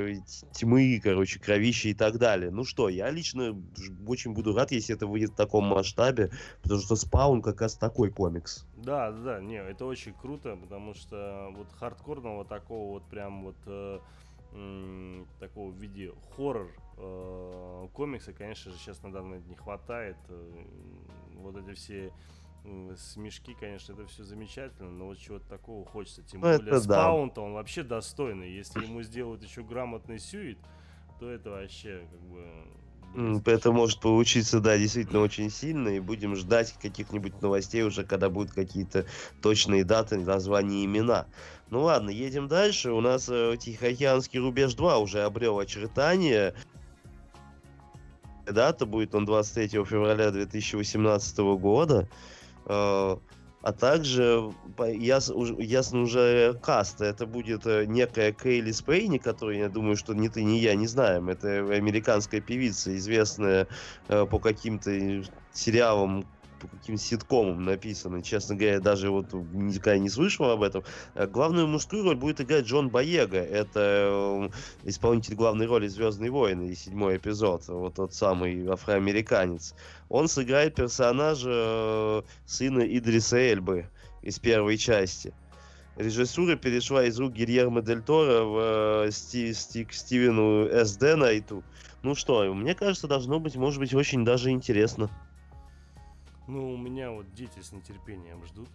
тьмы, 0.53 1.01
короче, 1.03 1.37
кровища 1.39 1.89
и 1.89 1.93
так 1.93 2.17
далее. 2.17 2.49
Ну 2.49 2.63
что, 2.63 2.87
я 2.87 3.09
лично 3.09 3.61
очень 4.07 4.33
буду 4.33 4.55
рад, 4.55 4.71
если 4.71 4.95
это 4.95 5.05
выйдет 5.05 5.31
в 5.31 5.35
таком 5.35 5.65
масштабе, 5.65 6.31
потому 6.61 6.79
что 6.79 6.95
Спаун 6.95 7.41
как 7.41 7.59
раз 7.59 7.75
такой 7.75 8.09
комикс. 8.09 8.65
Да, 8.77 9.11
да, 9.11 9.41
не, 9.41 9.57
это 9.57 9.85
очень 9.85 10.13
круто, 10.13 10.55
потому 10.55 10.93
что 10.93 11.49
вот 11.55 11.67
хардкорного 11.73 12.45
такого 12.45 12.93
вот 12.93 13.03
прям 13.09 13.43
вот 13.43 13.57
э, 13.65 13.99
такого 15.39 15.71
в 15.71 15.77
виде 15.77 16.13
хоррор 16.35 16.71
э, 16.97 17.87
комикса, 17.93 18.33
конечно 18.33 18.71
же, 18.71 18.77
сейчас 18.77 19.01
на 19.03 19.11
данный 19.11 19.41
не 19.41 19.55
хватает. 19.55 20.17
Э, 20.29 20.65
вот 21.35 21.57
эти 21.57 21.73
все 21.73 22.11
смешки, 22.95 23.55
конечно, 23.59 23.91
это 23.91 24.05
все 24.07 24.23
замечательно, 24.23 24.89
но 24.89 25.07
вот 25.07 25.17
чего-то 25.17 25.45
такого 25.49 25.85
хочется. 25.85 26.23
Тем 26.23 26.39
ну, 26.39 26.57
более 26.57 26.79
спаун-то 26.79 27.41
он 27.41 27.53
вообще 27.53 27.83
достойный. 27.83 28.53
Если 28.53 28.81
ему 28.83 29.01
сделают 29.01 29.43
еще 29.43 29.63
грамотный 29.63 30.17
сюит, 30.17 30.57
то 31.19 31.29
это 31.29 31.49
вообще 31.49 32.07
как 32.09 32.21
бы 32.21 32.47
это 33.45 33.71
может 33.71 33.99
получиться, 33.99 34.59
да, 34.59 34.77
действительно 34.77 35.21
очень 35.21 35.49
сильно, 35.51 35.89
и 35.89 35.99
будем 35.99 36.35
ждать 36.35 36.73
каких-нибудь 36.81 37.41
новостей 37.41 37.83
уже, 37.83 38.03
когда 38.03 38.29
будут 38.29 38.53
какие-то 38.53 39.05
точные 39.41 39.83
даты, 39.83 40.17
названия, 40.17 40.83
имена. 40.85 41.27
Ну 41.69 41.83
ладно, 41.83 42.09
едем 42.09 42.47
дальше. 42.47 42.91
У 42.91 43.01
нас 43.01 43.29
э, 43.29 43.55
Тихоокеанский 43.59 44.39
рубеж 44.39 44.73
2 44.73 44.97
уже 44.97 45.23
обрел 45.23 45.59
очертания. 45.59 46.55
Дата 48.45 48.85
будет 48.85 49.15
он 49.15 49.25
23 49.25 49.83
февраля 49.85 50.31
2018 50.31 51.37
года. 51.57 52.07
Э, 52.65 53.17
а 53.63 53.71
также 53.71 54.51
яс, 54.77 55.31
ясно 55.57 56.01
уже 56.01 56.53
каст. 56.61 56.99
Это 56.99 57.25
будет 57.25 57.65
э, 57.65 57.85
некая 57.85 58.33
Кейли 58.33 58.71
Спейни, 58.71 59.17
которую, 59.17 59.57
я 59.57 59.69
думаю, 59.69 59.95
что 59.95 60.13
ни 60.13 60.27
ты, 60.27 60.43
ни 60.43 60.57
я 60.57 60.75
не 60.75 60.85
знаем. 60.85 61.29
Это 61.29 61.59
американская 61.59 62.41
певица, 62.41 62.93
известная 62.97 63.67
э, 64.09 64.25
по 64.25 64.39
каким-то 64.39 64.91
сериалам 65.53 66.25
по 66.67 66.77
каким-то 66.77 67.01
ситкомам 67.01 67.63
написано. 67.63 68.21
Честно 68.21 68.55
говоря, 68.55 68.79
даже 68.79 69.09
вот 69.09 69.33
никогда 69.33 69.97
не 69.97 70.09
слышал 70.09 70.49
об 70.49 70.63
этом. 70.63 70.83
Э, 71.15 71.27
главную 71.27 71.67
мужскую 71.67 72.03
роль 72.03 72.15
будет 72.15 72.41
играть 72.41 72.65
Джон 72.65 72.89
Боега. 72.89 73.37
Это 73.37 74.49
исполнитель 74.83 75.35
главной 75.35 75.65
роли 75.65 75.87
«Звездные 75.87 76.31
войны» 76.31 76.69
и 76.69 76.75
седьмой 76.75 77.17
эпизод. 77.17 77.67
Вот 77.67 77.95
тот 77.95 78.13
самый 78.13 78.67
афроамериканец. 78.67 79.75
Он 80.09 80.27
сыграет 80.27 80.75
персонажа 80.75 81.49
э, 81.51 82.21
сына 82.45 82.81
Идриса 82.81 83.37
Эльбы 83.37 83.87
из 84.21 84.39
первой 84.39 84.77
части. 84.77 85.33
Режиссура 85.95 86.55
перешла 86.55 87.05
из 87.05 87.19
рук 87.19 87.33
Гильермо 87.33 87.81
Дель 87.81 88.01
Торо 88.01 88.43
в 88.43 89.05
э, 89.07 89.11
Сти, 89.11 89.53
Сти, 89.53 89.87
Стивену 89.91 90.67
С. 90.67 90.97
Д. 90.97 91.15
Найту. 91.15 91.63
Ну 92.01 92.15
что, 92.15 92.53
мне 92.53 92.75
кажется, 92.75 93.07
должно 93.07 93.39
быть, 93.39 93.55
может 93.55 93.79
быть, 93.79 93.93
очень 93.93 94.25
даже 94.25 94.49
интересно. 94.49 95.09
Ну, 96.47 96.73
у 96.73 96.77
меня 96.77 97.11
вот 97.11 97.33
дети 97.33 97.59
с 97.59 97.71
нетерпением 97.71 98.43
ждут. 98.45 98.69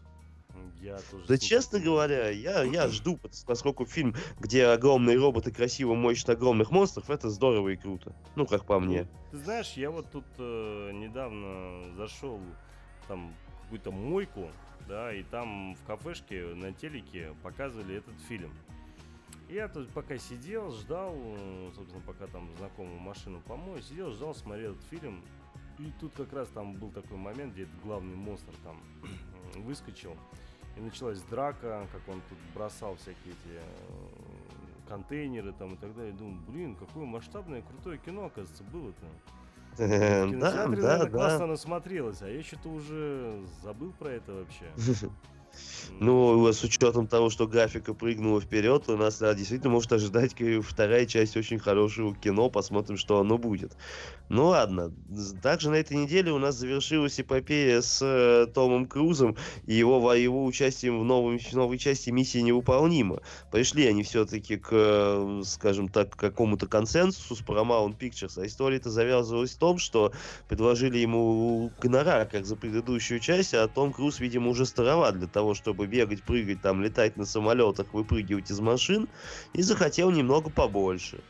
Я 0.81 0.99
тоже 1.11 1.27
да, 1.27 1.39
честно 1.39 1.79
говоря, 1.79 2.31
я, 2.31 2.63
я 2.63 2.89
жду, 2.89 3.19
поскольку 3.47 3.85
фильм, 3.85 4.15
где 4.41 4.67
огромные 4.67 5.19
роботы 5.19 5.53
красиво 5.53 5.95
мощно 5.95 6.33
огромных 6.33 6.71
монстров, 6.71 7.11
это 7.11 7.31
здорово 7.31 7.71
и 7.71 7.77
круто. 7.77 8.15
Ну, 8.37 8.47
как 8.47 8.65
по 8.65 8.81
мне. 8.81 9.03
Ну, 9.03 9.09
ты 9.33 9.45
знаешь, 9.45 9.73
я 9.75 9.91
вот 9.91 10.11
тут 10.11 10.25
э, 10.39 10.93
недавно 10.93 11.95
зашел 11.97 12.41
там 13.07 13.35
какую-то 13.63 13.91
мойку, 13.91 14.49
да, 14.89 15.13
и 15.13 15.23
там 15.23 15.75
в 15.75 15.85
кафешке 15.87 16.43
на 16.55 16.73
телеке 16.73 17.35
показывали 17.43 17.97
этот 17.97 18.19
фильм. 18.29 18.53
Я 19.49 19.69
тут 19.69 19.89
пока 19.91 20.19
сидел, 20.19 20.73
ждал, 20.73 21.15
э, 21.17 21.71
собственно, 21.75 22.03
пока 22.07 22.27
там 22.27 22.51
знакомую 22.59 22.99
машину 23.01 23.41
помою, 23.41 23.83
сидел, 23.83 24.11
ждал, 24.13 24.35
смотрел 24.35 24.73
этот 24.73 24.85
фильм. 24.85 25.23
И 25.79 25.93
тут 26.01 26.13
как 26.17 26.33
раз 26.33 26.49
там 26.49 26.75
был 26.75 26.91
такой 26.91 27.17
момент, 27.17 27.53
где 27.53 27.63
этот 27.63 27.81
главный 27.83 28.17
монстр 28.17 28.53
там 28.65 28.77
выскочил. 29.63 30.17
И 30.77 30.81
началась 30.81 31.21
драка, 31.23 31.87
как 31.93 32.03
он 32.09 32.21
тут 32.29 32.39
бросал 32.55 32.97
всякие 32.97 33.35
эти 33.35 33.57
э, 33.57 34.89
контейнеры 34.89 35.53
там 35.53 35.75
и 35.75 35.77
так 35.77 35.95
далее. 35.95 36.13
Думаю, 36.13 36.41
блин, 36.49 36.77
какое 36.77 37.05
масштабное 37.05 37.63
крутое 37.63 37.99
кино, 37.99 38.27
оказывается, 38.27 38.65
было-то. 38.65 39.07
Да, 39.79 40.67
да, 40.67 40.99
да. 40.99 41.09
классно 41.09 41.47
насмотрелось, 41.47 42.21
а 42.23 42.29
я 42.29 42.43
что-то 42.43 42.69
уже 42.71 43.41
забыл 43.63 43.93
про 43.93 44.11
это 44.11 44.33
вообще. 44.35 44.67
Ну, 46.01 46.47
с 46.53 46.63
учетом 46.63 47.09
того, 47.09 47.29
что 47.29 47.49
графика 47.49 47.93
прыгнула 47.93 48.41
вперед, 48.41 48.89
у 48.89 48.97
нас 48.97 49.19
да, 49.19 49.35
действительно 49.35 49.73
может 49.73 49.93
ожидать 49.93 50.35
вторая 50.63 51.07
часть 51.07 51.37
очень 51.37 51.59
хорошего 51.59 52.15
кино. 52.15 52.51
Посмотрим, 52.51 52.97
что 52.97 53.19
оно 53.19 53.37
будет. 53.37 53.77
Ну 54.29 54.47
ладно. 54.47 54.93
Также 55.43 55.71
на 55.71 55.77
этой 55.77 55.97
неделе 55.97 56.33
у 56.33 56.39
нас 56.39 56.57
завершилась 56.57 57.19
эпопея 57.19 57.81
с 57.81 58.01
э, 58.03 58.47
Томом 58.53 58.87
Крузом 58.87 59.37
и 59.67 59.75
его, 59.75 60.13
его 60.13 60.45
участием 60.45 61.01
в 61.01 61.05
новой, 61.05 61.41
новой 61.53 61.79
части 61.79 62.11
«Миссия 62.11 62.43
невыполнима». 62.43 63.21
Пришли 63.51 63.87
они 63.87 64.03
все-таки 64.03 64.57
к, 64.57 64.69
э, 64.71 65.43
скажем 65.45 65.89
так, 65.89 66.15
какому-то 66.15 66.67
консенсусу 66.67 67.37
с 67.37 67.41
Paramount 67.41 67.99
Pictures. 67.99 68.41
А 68.41 68.47
история-то 68.47 68.91
завязывалась 68.91 69.53
в 69.53 69.59
том, 69.59 69.79
что 69.79 70.13
предложили 70.49 70.99
ему 70.99 71.73
гонорар, 71.81 72.27
как 72.27 72.45
за 72.45 72.57
предыдущую 72.57 73.21
часть, 73.21 73.55
а 73.55 73.67
Том 73.67 73.93
Круз, 73.93 74.21
видимо, 74.21 74.51
уже 74.51 74.67
староват 74.67 75.19
для 75.19 75.29
того, 75.29 75.48
чтобы 75.55 75.87
бегать, 75.87 76.23
прыгать, 76.23 76.61
там, 76.63 76.83
летать 76.83 77.17
на 77.17 77.25
самолетах, 77.25 77.93
выпрыгивать 77.93 78.51
из 78.51 78.61
машин, 78.61 79.09
и 79.53 79.63
захотел 79.63 80.11
немного 80.11 80.51
побольше. 80.51 81.21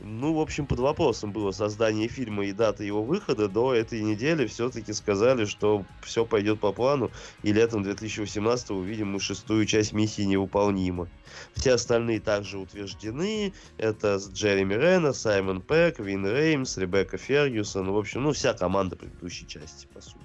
Ну, 0.00 0.34
в 0.34 0.40
общем, 0.40 0.66
под 0.66 0.78
вопросом 0.78 1.32
было 1.32 1.50
создание 1.50 2.06
фильма 2.08 2.46
и 2.46 2.52
дата 2.52 2.84
его 2.84 3.02
выхода. 3.02 3.48
До 3.48 3.74
этой 3.74 4.00
недели 4.00 4.46
все-таки 4.46 4.92
сказали, 4.92 5.44
что 5.44 5.84
все 6.02 6.24
пойдет 6.24 6.60
по 6.60 6.72
плану, 6.72 7.10
и 7.42 7.52
летом 7.52 7.82
2018 7.82 8.70
увидим 8.70 9.12
мы 9.12 9.20
шестую 9.20 9.66
часть 9.66 9.92
миссии 9.92 10.22
невыполнима. 10.22 11.08
Все 11.54 11.72
остальные 11.72 12.20
также 12.20 12.58
утверждены. 12.58 13.52
Это 13.76 14.20
Джереми 14.32 14.74
Рена, 14.74 15.12
Саймон 15.12 15.62
Пэк, 15.62 15.98
Вин 15.98 16.26
Реймс, 16.26 16.76
Ребекка 16.76 17.18
Фергюсон. 17.18 17.90
В 17.90 17.96
общем, 17.96 18.22
ну, 18.22 18.32
вся 18.32 18.54
команда 18.54 18.94
предыдущей 18.94 19.48
части, 19.48 19.88
по 19.92 20.00
сути. 20.00 20.17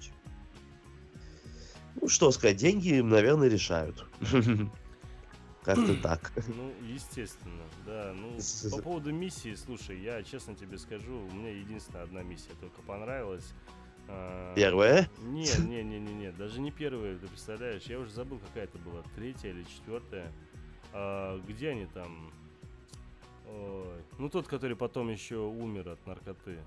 Ну, 2.04 2.10
что 2.10 2.32
сказать, 2.32 2.58
деньги, 2.58 3.00
наверное, 3.00 3.48
решают. 3.48 4.06
Как-то 5.64 5.96
так. 6.02 6.34
Ну, 6.50 6.74
естественно, 6.86 7.64
да. 7.86 8.14
Ну, 8.14 8.38
по 8.72 8.82
поводу 8.82 9.14
миссии, 9.14 9.56
слушай, 9.56 9.98
я 10.02 10.22
честно 10.22 10.54
тебе 10.54 10.78
скажу, 10.78 11.14
у 11.14 11.34
меня 11.34 11.52
единственная 11.52 12.04
одна 12.04 12.22
миссия 12.22 12.52
только 12.60 12.82
понравилась. 12.82 13.54
А, 14.10 14.54
первая? 14.54 15.10
Не, 15.22 15.48
не, 15.66 15.82
не, 15.82 16.00
не, 16.02 16.14
не, 16.14 16.32
даже 16.34 16.60
не 16.60 16.72
первая, 16.72 17.18
ты 17.18 17.28
представляешь, 17.28 17.84
я 17.84 18.00
уже 18.00 18.12
забыл, 18.12 18.38
какая 18.40 18.66
это 18.66 18.78
была, 18.80 19.02
третья 19.16 19.52
или 19.52 19.64
четвертая. 19.64 20.30
А, 20.92 21.40
где 21.48 21.70
они 21.70 21.86
там? 21.86 22.34
Ой. 23.48 24.02
Ну, 24.20 24.28
тот, 24.28 24.50
который 24.50 24.76
потом 24.76 25.10
еще 25.10 25.38
умер 25.38 25.88
от 25.88 26.06
наркоты. 26.06 26.60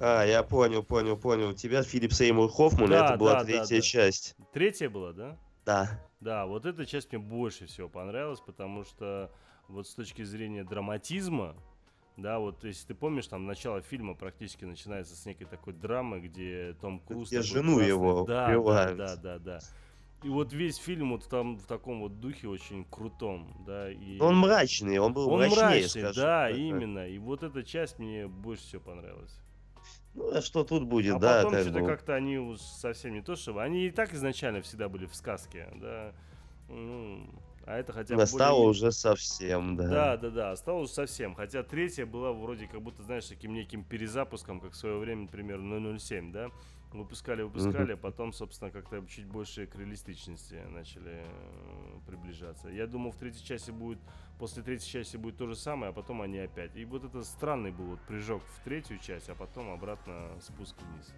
А, 0.00 0.24
я 0.24 0.42
понял, 0.42 0.82
понял, 0.82 1.16
понял. 1.16 1.50
У 1.50 1.54
тебя 1.54 1.82
Филипп 1.82 2.12
Сеймур 2.12 2.50
Хоффман, 2.50 2.90
да, 2.90 3.06
это 3.06 3.18
была 3.18 3.34
да, 3.34 3.44
третья 3.44 3.76
да, 3.76 3.80
часть. 3.80 4.36
Третья 4.52 4.88
была, 4.88 5.12
да? 5.12 5.36
Да. 5.64 6.00
Да, 6.20 6.46
вот 6.46 6.66
эта 6.66 6.86
часть 6.86 7.12
мне 7.12 7.20
больше 7.20 7.66
всего 7.66 7.88
понравилась, 7.88 8.40
потому 8.40 8.84
что 8.84 9.30
вот 9.68 9.86
с 9.86 9.94
точки 9.94 10.22
зрения 10.22 10.64
драматизма, 10.64 11.56
да, 12.16 12.38
вот 12.38 12.64
если 12.64 12.88
ты 12.88 12.94
помнишь, 12.94 13.26
там 13.26 13.46
начало 13.46 13.82
фильма 13.82 14.14
практически 14.14 14.64
начинается 14.64 15.14
с 15.14 15.26
некой 15.26 15.46
такой 15.46 15.74
драмы, 15.74 16.20
где 16.20 16.74
Том 16.80 17.00
Круз... 17.00 17.28
Где 17.28 17.42
жену 17.42 17.76
красный... 17.76 17.88
его 17.88 18.24
да, 18.24 18.48
убивают. 18.48 18.96
Да, 18.96 19.16
да, 19.16 19.38
да, 19.38 19.38
да. 19.38 19.60
И 20.22 20.28
вот 20.28 20.52
весь 20.52 20.76
фильм 20.76 21.12
вот 21.12 21.28
там 21.28 21.58
в 21.58 21.66
таком 21.66 22.00
вот 22.00 22.20
духе 22.20 22.48
очень 22.48 22.84
крутом, 22.86 23.62
да. 23.66 23.90
И... 23.90 24.18
Он 24.18 24.36
мрачный, 24.38 24.98
он 24.98 25.12
был 25.12 25.28
он 25.28 25.40
мрачнее, 25.40 25.64
мрачный, 25.64 25.88
скажем, 25.88 26.22
да, 26.22 26.48
так, 26.48 26.56
именно. 26.56 27.06
И 27.06 27.18
вот 27.18 27.42
эта 27.42 27.62
часть 27.62 27.98
мне 27.98 28.26
больше 28.26 28.62
всего 28.62 28.80
понравилась. 28.80 29.38
Ну, 30.16 30.34
а 30.34 30.40
что 30.40 30.64
тут 30.64 30.84
будет, 30.84 31.16
а 31.16 31.18
да? 31.18 31.36
потом 31.36 31.52
как 31.52 31.60
что-то 31.62 31.80
бы... 31.80 31.86
как-то 31.86 32.14
они 32.14 32.38
уж 32.38 32.58
совсем 32.60 33.12
не 33.12 33.20
то, 33.20 33.36
чтобы... 33.36 33.62
Они 33.62 33.86
и 33.86 33.90
так 33.90 34.14
изначально 34.14 34.62
всегда 34.62 34.88
были 34.88 35.04
в 35.04 35.14
сказке, 35.14 35.68
да. 35.74 36.12
Ну, 36.70 37.28
а 37.66 37.76
это 37.76 37.92
хотя 37.92 38.14
бы... 38.14 38.20
Да, 38.20 38.26
стало 38.26 38.56
более... 38.56 38.70
уже 38.70 38.92
совсем, 38.92 39.76
да. 39.76 39.88
Да, 39.88 40.16
да, 40.16 40.30
да, 40.30 40.56
стало 40.56 40.78
уже 40.78 40.92
совсем. 40.92 41.34
Хотя 41.34 41.62
третья 41.62 42.06
была 42.06 42.32
вроде 42.32 42.66
как 42.66 42.80
будто, 42.80 43.02
знаешь, 43.02 43.26
таким 43.26 43.52
неким 43.52 43.84
перезапуском, 43.84 44.58
как 44.60 44.72
в 44.72 44.76
свое 44.76 44.96
время, 44.96 45.22
например, 45.22 45.60
007, 45.98 46.32
да? 46.32 46.50
Выпускали, 46.92 47.42
выпускали, 47.42 47.92
а 47.92 47.96
потом, 47.96 48.32
собственно, 48.32 48.70
как-то 48.70 49.04
чуть 49.06 49.26
больше 49.26 49.66
к 49.66 49.74
реалистичности 49.76 50.54
начали 50.70 51.24
э, 51.24 51.98
приближаться. 52.06 52.68
Я 52.68 52.86
думал, 52.86 53.10
в 53.10 53.16
третьей 53.16 53.44
части 53.44 53.70
будет, 53.70 53.98
после 54.38 54.62
третьей 54.62 54.90
части 54.90 55.16
будет 55.16 55.36
то 55.36 55.46
же 55.46 55.56
самое, 55.56 55.90
а 55.90 55.92
потом 55.92 56.22
они 56.22 56.38
опять. 56.38 56.74
И 56.76 56.84
вот 56.84 57.04
это 57.04 57.22
странный 57.24 57.72
был 57.72 57.84
вот 57.86 58.00
прыжок 58.02 58.42
в 58.42 58.64
третью 58.64 58.98
часть, 58.98 59.28
а 59.28 59.34
потом 59.34 59.70
обратно 59.70 60.30
спуск 60.40 60.76
вниз. 60.80 61.14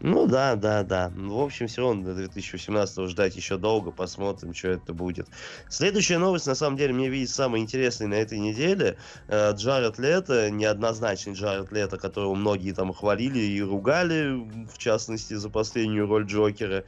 Ну 0.00 0.26
да, 0.28 0.54
да, 0.54 0.84
да. 0.84 1.10
Ну, 1.16 1.38
в 1.38 1.42
общем, 1.42 1.66
все 1.66 1.82
равно 1.82 2.04
до 2.04 2.14
2018 2.14 3.08
ждать 3.08 3.34
еще 3.36 3.56
долго, 3.56 3.90
посмотрим, 3.90 4.54
что 4.54 4.68
это 4.68 4.92
будет. 4.92 5.28
Следующая 5.68 6.18
новость, 6.18 6.46
на 6.46 6.54
самом 6.54 6.76
деле, 6.76 6.92
мне 6.92 7.08
видится 7.08 7.34
самой 7.34 7.60
интересной 7.60 8.06
на 8.06 8.14
этой 8.14 8.38
неделе. 8.38 8.96
Э, 9.26 9.52
Джаред 9.54 9.98
Лето, 9.98 10.50
неоднозначный 10.50 11.32
Джаред 11.32 11.72
Лето, 11.72 11.98
которого 11.98 12.36
многие 12.36 12.72
там 12.72 12.92
хвалили 12.92 13.40
и 13.40 13.60
ругали, 13.60 14.66
в 14.72 14.78
частности, 14.78 15.34
за 15.34 15.50
последнюю 15.50 16.06
роль 16.06 16.26
Джокера. 16.26 16.84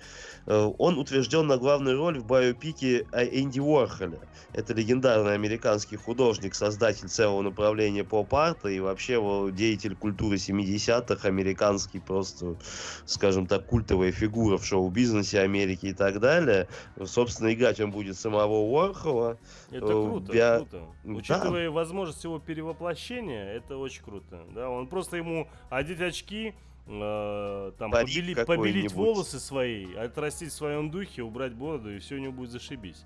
Э, 0.51 0.73
он 0.79 0.99
утвержден 0.99 1.47
на 1.47 1.59
главную 1.59 1.97
роль 1.97 2.19
в 2.19 2.27
биопике 2.27 3.07
Энди 3.13 3.61
Уорхоля. 3.61 4.19
Это 4.53 4.75
легендарный 4.75 5.35
американский 5.35 5.95
художник, 5.95 6.57
создатель 6.57 7.09
целого 7.09 7.41
направления 7.43 8.03
поп-арта 8.03 8.69
и 8.69 8.81
вообще 8.81 9.21
деятель 9.53 9.95
культуры 9.95 10.39
70-х, 10.39 11.29
американский 11.29 12.01
просто, 12.01 12.57
скажем 13.05 13.47
так, 13.47 13.67
культовая 13.67 14.11
фигура 14.11 14.59
в 14.59 14.67
шоу-бизнесе 14.67 15.39
Америки 15.39 15.87
и 15.87 15.93
так 15.93 16.19
далее. 16.19 16.67
Собственно, 17.05 17.55
играть 17.55 17.79
он 17.79 17.93
будет 17.93 18.19
самого 18.19 18.55
Уорхола. 18.55 19.39
Это 19.71 19.87
э, 19.87 20.09
круто, 20.09 20.37
Я... 20.37 20.57
круто. 20.57 20.83
Учитывая 21.05 21.67
да. 21.67 21.71
возможность 21.71 22.25
его 22.25 22.41
перевоплощения, 22.41 23.53
это 23.53 23.77
очень 23.77 24.03
круто. 24.03 24.43
Да, 24.53 24.69
он 24.69 24.89
просто 24.89 25.17
ему 25.17 25.47
одеть 25.71 26.01
очки, 26.01 26.55
э, 26.91 27.73
там 27.79 27.91
побели, 27.91 28.35
побелить 28.35 28.93
волосы 28.93 29.39
свои, 29.39 29.95
отрастить 29.95 30.51
в 30.51 30.55
своем 30.55 30.91
духе, 30.91 31.23
убрать 31.23 31.55
бороду, 31.55 31.95
и 31.95 31.99
все 31.99 32.17
у 32.17 32.19
него 32.19 32.33
будет 32.33 32.51
зашибись. 32.51 33.05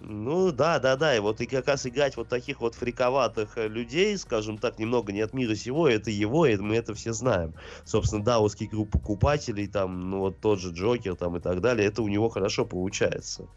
Ну 0.00 0.52
да, 0.52 0.78
да, 0.78 0.96
да, 0.96 1.16
и 1.16 1.20
вот 1.20 1.40
и 1.40 1.46
как 1.46 1.66
раз 1.68 1.86
играть 1.86 2.16
вот 2.16 2.28
таких 2.28 2.60
вот 2.60 2.74
фриковатых 2.74 3.56
э, 3.56 3.66
людей, 3.66 4.16
скажем 4.18 4.58
так, 4.58 4.78
немного 4.78 5.12
не 5.12 5.22
от 5.22 5.32
мира 5.32 5.54
сего, 5.54 5.88
это 5.88 6.10
его, 6.10 6.46
и 6.46 6.56
мы 6.56 6.76
это 6.76 6.94
все 6.94 7.12
знаем. 7.12 7.54
Собственно, 7.84 8.22
даусский 8.22 8.68
круг 8.68 8.90
покупателей, 8.90 9.66
там, 9.66 10.10
ну 10.10 10.18
вот 10.20 10.40
тот 10.40 10.60
же 10.60 10.72
Джокер 10.72 11.16
там 11.16 11.36
и 11.36 11.40
так 11.40 11.60
далее, 11.60 11.88
это 11.88 12.02
у 12.02 12.08
него 12.08 12.28
хорошо 12.28 12.66
получается. 12.66 13.48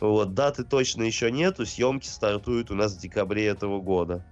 Вот, 0.00 0.34
даты 0.34 0.64
точно 0.64 1.02
еще 1.02 1.30
нету, 1.30 1.66
съемки 1.66 2.06
стартуют 2.06 2.70
у 2.70 2.74
нас 2.74 2.94
в 2.94 3.00
декабре 3.00 3.46
этого 3.46 3.80
года. 3.80 4.24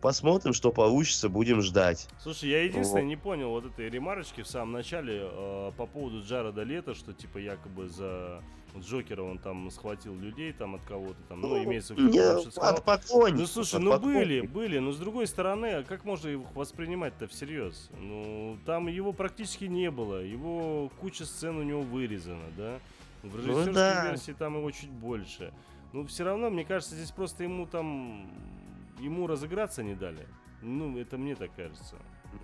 Посмотрим, 0.00 0.52
что 0.52 0.72
получится, 0.72 1.28
будем 1.28 1.62
ждать. 1.62 2.08
Слушай, 2.20 2.50
я 2.50 2.62
единственное 2.64 3.02
вот. 3.02 3.08
не 3.08 3.16
понял 3.16 3.50
вот 3.50 3.66
этой 3.66 3.88
ремарочки 3.88 4.42
в 4.42 4.46
самом 4.46 4.72
начале 4.72 5.22
э, 5.22 5.72
по 5.76 5.86
поводу 5.86 6.22
Джареда 6.22 6.62
Лето, 6.62 6.94
что 6.94 7.12
типа 7.12 7.38
якобы 7.38 7.88
за 7.88 8.42
Джокера 8.78 9.22
он 9.22 9.38
там 9.38 9.70
схватил 9.70 10.14
людей 10.14 10.52
там 10.52 10.76
от 10.76 10.82
кого-то 10.82 11.20
там, 11.28 11.40
ну, 11.40 11.48
ну 11.48 11.64
имеется 11.64 11.94
в 11.94 11.98
виду, 11.98 12.10
не, 12.10 12.20
от 12.20 12.84
поклонников. 12.84 13.40
Ну 13.40 13.46
слушай, 13.46 13.80
ну 13.80 13.98
были, 13.98 14.40
были, 14.40 14.78
но 14.78 14.92
с 14.92 14.98
другой 14.98 15.26
стороны, 15.26 15.66
а 15.66 15.82
как 15.82 16.04
можно 16.04 16.28
их 16.28 16.40
воспринимать-то 16.54 17.26
всерьез? 17.28 17.90
Ну, 18.00 18.58
там 18.64 18.88
его 18.88 19.12
практически 19.12 19.64
не 19.64 19.90
было, 19.90 20.22
его 20.22 20.90
куча 21.00 21.24
сцен 21.24 21.56
у 21.58 21.62
него 21.62 21.82
вырезана, 21.82 22.46
да? 22.56 22.78
В 23.22 23.36
ну 23.36 23.38
режиссерской 23.38 23.66
ну, 23.66 23.72
да. 23.72 24.08
версии 24.08 24.32
там 24.32 24.56
его 24.56 24.70
чуть 24.70 24.90
больше. 24.90 25.52
Ну, 25.92 26.06
все 26.06 26.24
равно, 26.24 26.48
мне 26.48 26.64
кажется, 26.64 26.94
здесь 26.94 27.10
просто 27.10 27.44
ему 27.44 27.66
там 27.66 28.30
ему 29.02 29.26
разыграться 29.26 29.82
не 29.82 29.94
дали. 29.94 30.26
Ну, 30.62 30.96
это 30.98 31.18
мне 31.18 31.34
так 31.34 31.50
кажется. 31.56 31.96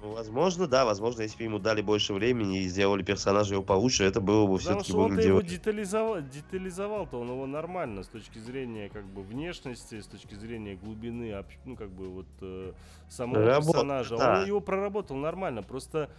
Ну, 0.02 0.12
возможно, 0.12 0.66
да, 0.66 0.84
возможно, 0.84 1.22
если 1.22 1.38
бы 1.38 1.44
ему 1.44 1.58
дали 1.58 1.80
больше 1.82 2.12
времени 2.12 2.60
и 2.60 2.68
сделали 2.68 3.02
персонажа 3.02 3.54
его 3.54 3.62
получше, 3.62 4.04
это 4.04 4.20
было 4.20 4.46
бы 4.46 4.58
все-таки 4.58 4.92
Потому 4.92 5.08
что 5.08 5.14
он 5.14 5.18
его 5.18 5.40
детализовал, 5.40 6.20
детализовал-то 6.20 7.18
он 7.18 7.30
его 7.30 7.46
нормально 7.46 8.02
с 8.02 8.08
точки 8.08 8.38
зрения 8.38 8.90
как 8.90 9.04
бы 9.06 9.22
внешности, 9.22 10.00
с 10.00 10.06
точки 10.06 10.34
зрения 10.34 10.76
глубины, 10.76 11.34
ну 11.64 11.76
как 11.76 11.90
бы 11.90 12.08
вот 12.08 12.26
э, 12.42 12.72
самого 13.08 13.44
Работа, 13.44 13.72
персонажа. 13.72 14.16
Да. 14.18 14.40
Он 14.40 14.46
его 14.46 14.60
проработал 14.60 15.16
нормально, 15.16 15.62
просто 15.62 16.10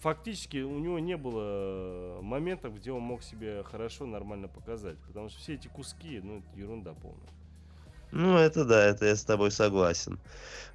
фактически 0.00 0.58
у 0.58 0.78
него 0.78 0.98
не 0.98 1.16
было 1.16 2.20
моментов, 2.22 2.76
где 2.76 2.92
он 2.92 3.02
мог 3.02 3.22
себе 3.22 3.64
хорошо, 3.64 4.06
нормально 4.06 4.48
показать, 4.48 4.98
потому 5.06 5.28
что 5.28 5.40
все 5.40 5.54
эти 5.54 5.66
куски, 5.68 6.20
ну 6.22 6.38
это 6.38 6.58
ерунда 6.58 6.94
полная. 6.94 7.28
Ну, 8.10 8.36
это 8.36 8.64
да, 8.64 8.86
это 8.86 9.06
я 9.06 9.16
с 9.16 9.24
тобой 9.24 9.50
согласен. 9.50 10.18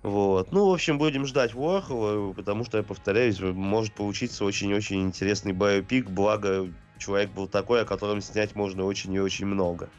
Вот. 0.04 0.52
Ну, 0.52 0.70
в 0.70 0.74
общем, 0.74 0.98
будем 0.98 1.26
ждать 1.26 1.54
Ворхола, 1.54 2.34
потому 2.34 2.66
что, 2.66 2.78
я 2.78 2.84
повторяюсь, 2.84 3.40
может 3.40 3.94
получиться 3.94 4.46
очень-очень 4.46 5.02
интересный 5.02 5.54
биопик, 5.54 6.10
благо 6.10 6.68
человек 6.98 7.32
был 7.32 7.48
такой, 7.48 7.82
о 7.82 7.86
котором 7.86 8.22
снять 8.22 8.56
можно 8.56 8.86
очень 8.86 9.14
и 9.14 9.20
очень 9.20 9.46
много. 9.46 9.90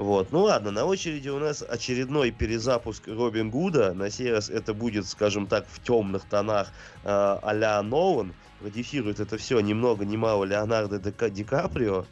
Вот. 0.00 0.32
Ну 0.32 0.44
ладно, 0.44 0.70
на 0.70 0.86
очереди 0.86 1.28
у 1.28 1.38
нас 1.38 1.62
очередной 1.62 2.30
перезапуск 2.30 3.06
Робин 3.06 3.50
Гуда. 3.50 3.92
На 3.92 4.10
сей 4.10 4.32
раз 4.32 4.48
это 4.48 4.72
будет, 4.72 5.06
скажем 5.06 5.46
так, 5.46 5.66
в 5.68 5.82
темных 5.82 6.24
тонах 6.24 6.68
э, 7.04 7.08
а-ля 7.42 7.82
Нолан. 7.82 8.32
Продюсирует 8.60 9.20
это 9.20 9.36
все 9.36 9.60
ни 9.60 9.74
много 9.74 10.06
ни 10.06 10.16
мало 10.16 10.44
Леонардо 10.44 10.98
Ди 11.28 11.44
Каприо. 11.44 12.06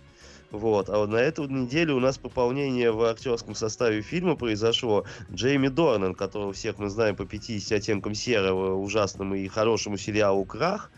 Вот. 0.51 0.89
А 0.89 0.99
вот 0.99 1.11
на 1.11 1.17
эту 1.17 1.47
неделю 1.47 1.97
у 1.97 2.01
нас 2.01 2.17
пополнение 2.17 2.91
в 2.91 3.03
актерском 3.03 3.55
составе 3.55 4.01
фильма 4.01 4.35
произошло. 4.35 5.05
Джейми 5.31 5.69
Дорнан, 5.69 6.15
которого 6.15 6.53
всех 6.53 6.79
мы 6.79 6.89
знаем 6.89 7.17
по 7.17 7.27
50 7.27 7.79
оттенкам 7.79 8.15
серого, 8.15 8.75
ужасному 8.75 9.35
и 9.35 9.47
хорошему 9.49 9.99
сериалу 9.99 10.45
«Крах», 10.45 10.91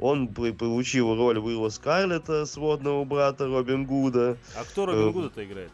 он 0.00 0.28
получил 0.28 1.16
роль 1.16 1.38
Уилла 1.38 1.70
Скарлетта, 1.70 2.46
сводного 2.46 3.04
брата 3.04 3.46
Робин 3.46 3.84
Гуда. 3.84 4.36
А 4.56 4.62
кто 4.64 4.86
Робин 4.86 5.08
э, 5.08 5.12
Гуда-то 5.12 5.44
играет? 5.44 5.70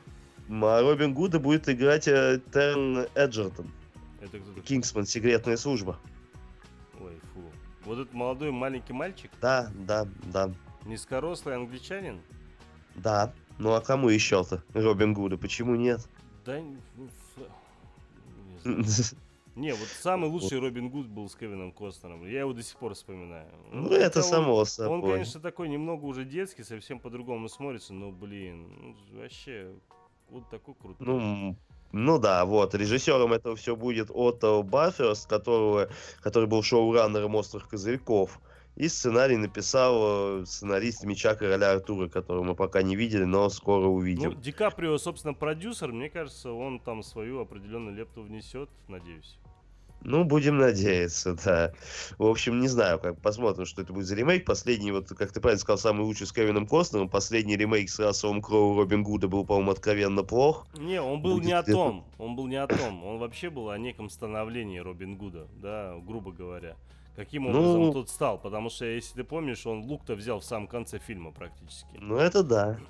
А 0.49 0.81
Робин 0.81 1.13
Гуда 1.13 1.39
будет 1.39 1.69
играть 1.69 2.09
э, 2.09 2.41
Терн 2.53 3.07
Эджертон. 3.15 3.71
Это 4.23 4.39
кто 4.39 4.61
Кингсман, 4.63 5.05
секретная 5.05 5.59
служба. 5.59 5.99
Ой, 6.99 7.13
фу. 7.35 7.43
Вот 7.85 7.99
этот 7.99 8.15
молодой 8.15 8.51
маленький 8.51 8.95
мальчик? 8.95 9.31
Да, 9.43 9.71
да, 9.75 10.07
да. 10.33 10.51
Низкорослый 10.87 11.57
англичанин? 11.57 12.21
Да. 12.97 13.33
Ну 13.59 13.73
а 13.73 13.81
кому 13.81 14.09
еще-то? 14.09 14.63
Робин 14.73 15.15
Гуда, 15.15 15.37
почему 15.37 15.75
нет? 15.77 16.01
Да, 16.45 16.61
не, 19.57 19.73
вот 19.73 19.89
самый 20.01 20.31
лучший 20.31 20.59
Робин 20.59 20.89
Гуд 20.91 21.07
был 21.07 21.29
с 21.29 21.35
Кевином 21.35 21.71
Костнером. 21.71 22.27
Я 22.27 22.41
его 22.41 22.53
до 22.53 22.63
сих 22.63 22.77
пор 22.77 22.95
вспоминаю. 22.95 23.47
Ну, 23.71 23.89
ну 23.89 23.95
это 23.95 24.21
он, 24.21 24.25
само 24.25 24.65
собой. 24.65 24.99
Он, 24.99 25.03
конечно, 25.13 25.41
такой 25.41 25.69
немного 25.69 26.05
уже 26.07 26.25
детский, 26.25 26.65
совсем 26.65 26.99
по-другому 26.99 27.49
смотрится, 27.49 27.93
но, 27.93 28.11
блин, 28.11 28.67
ну, 28.81 29.21
вообще, 29.21 29.71
вот 30.31 30.49
такой 30.51 30.75
крутой. 30.75 31.07
Ну, 31.07 31.57
ну 31.93 32.19
да, 32.19 32.45
вот. 32.45 32.75
Режиссером 32.75 33.33
этого 33.33 33.55
все 33.55 33.77
будет 33.77 34.11
Отто 34.11 34.63
Бафферс, 34.63 35.27
которого, 35.27 35.89
который 36.21 36.49
был 36.49 36.63
шоураннером 36.63 37.37
«Острых 37.37 37.69
козырьков». 37.69 38.41
И 38.77 38.89
сценарий 38.89 39.37
написал 39.37 40.41
э, 40.41 40.47
сценарист 40.47 41.05
«Меча 41.05 41.37
короля 41.37 41.73
Артура», 41.73 42.09
которого 42.09 42.43
мы 42.43 42.55
пока 42.57 42.83
не 42.83 42.97
видели, 42.97 43.25
но 43.25 43.49
скоро 43.49 43.87
увидим. 43.87 44.31
Ну, 44.31 44.35
Ди 44.35 44.51
Каприо, 44.51 44.99
собственно, 44.99 45.33
продюсер. 45.33 45.93
Мне 45.93 46.11
кажется, 46.11 46.51
он 46.51 46.81
там 46.81 47.05
свою 47.05 47.41
определенную 47.41 47.95
лепту 47.95 48.23
внесет, 48.23 48.69
надеюсь. 48.89 49.39
Ну, 50.05 50.25
будем 50.25 50.59
надеяться, 50.59 51.35
да. 51.45 51.73
В 52.19 52.27
общем, 52.27 52.61
не 52.61 52.67
знаю, 52.67 52.99
как 52.99 53.21
посмотрим, 53.21 53.65
что 53.65 53.81
это 53.81 53.93
будет 53.93 54.07
за 54.07 54.17
ремейк. 54.17 54.45
Последний, 54.45 54.91
вот, 54.91 55.09
как 55.09 55.33
ты 55.33 55.41
правильно 55.41 55.61
сказал, 55.61 55.79
самый 55.79 56.03
лучший 56.03 56.27
с 56.27 56.33
Кевином 56.33 56.67
Костнером. 56.67 57.09
Последний 57.09 57.57
ремейк 57.57 57.89
с 57.89 58.01
Расселом 58.01 58.43
Кроу 58.43 58.77
Робин 58.77 59.03
Гуда 59.05 59.29
был, 59.29 59.47
по-моему, 59.47 59.71
откровенно 59.71 60.25
плох. 60.25 60.67
Не, 60.77 61.01
он 61.01 61.23
был 61.23 61.35
будет 61.37 61.47
не 61.47 61.53
о 61.53 61.63
том. 61.63 62.05
Он 62.19 62.37
был 62.37 62.49
не 62.49 62.57
о 62.57 62.67
том. 62.67 63.05
Он 63.05 63.19
вообще 63.19 63.51
был 63.51 63.71
о 63.71 63.79
неком 63.79 64.11
становлении 64.11 64.79
Робин 64.79 65.17
Гуда, 65.17 65.47
да, 65.63 65.95
грубо 66.05 66.33
говоря. 66.33 66.77
Каким 67.17 67.47
образом 67.47 67.81
ну, 67.81 67.93
тот 67.93 68.11
стал? 68.11 68.39
Потому 68.39 68.71
что, 68.71 68.85
если 68.87 69.15
ты 69.15 69.25
помнишь, 69.25 69.65
он 69.67 69.85
лук-то 69.85 70.15
взял 70.17 70.41
в 70.41 70.45
самом 70.45 70.67
конце 70.67 70.99
фильма 70.99 71.31
практически. 71.31 71.97
Ну, 72.01 72.17
это 72.17 72.43
да. 72.43 72.79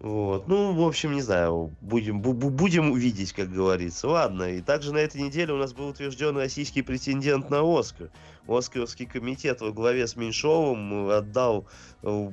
Вот. 0.00 0.46
Ну, 0.46 0.74
в 0.74 0.86
общем, 0.86 1.12
не 1.12 1.22
знаю, 1.22 1.72
будем, 1.80 2.20
бу 2.20 2.32
будем 2.32 2.92
увидеть, 2.92 3.32
как 3.32 3.50
говорится. 3.50 4.06
Ладно, 4.06 4.44
и 4.44 4.60
также 4.60 4.92
на 4.92 4.98
этой 4.98 5.20
неделе 5.20 5.52
у 5.52 5.56
нас 5.56 5.72
был 5.72 5.88
утвержден 5.88 6.36
российский 6.36 6.82
претендент 6.82 7.50
на 7.50 7.62
Оскар. 7.62 8.08
Оскаровский 8.48 9.06
комитет 9.06 9.60
во 9.60 9.70
главе 9.72 10.06
с 10.06 10.16
Меньшовым 10.16 11.10
отдал 11.10 11.66
э, 12.02 12.30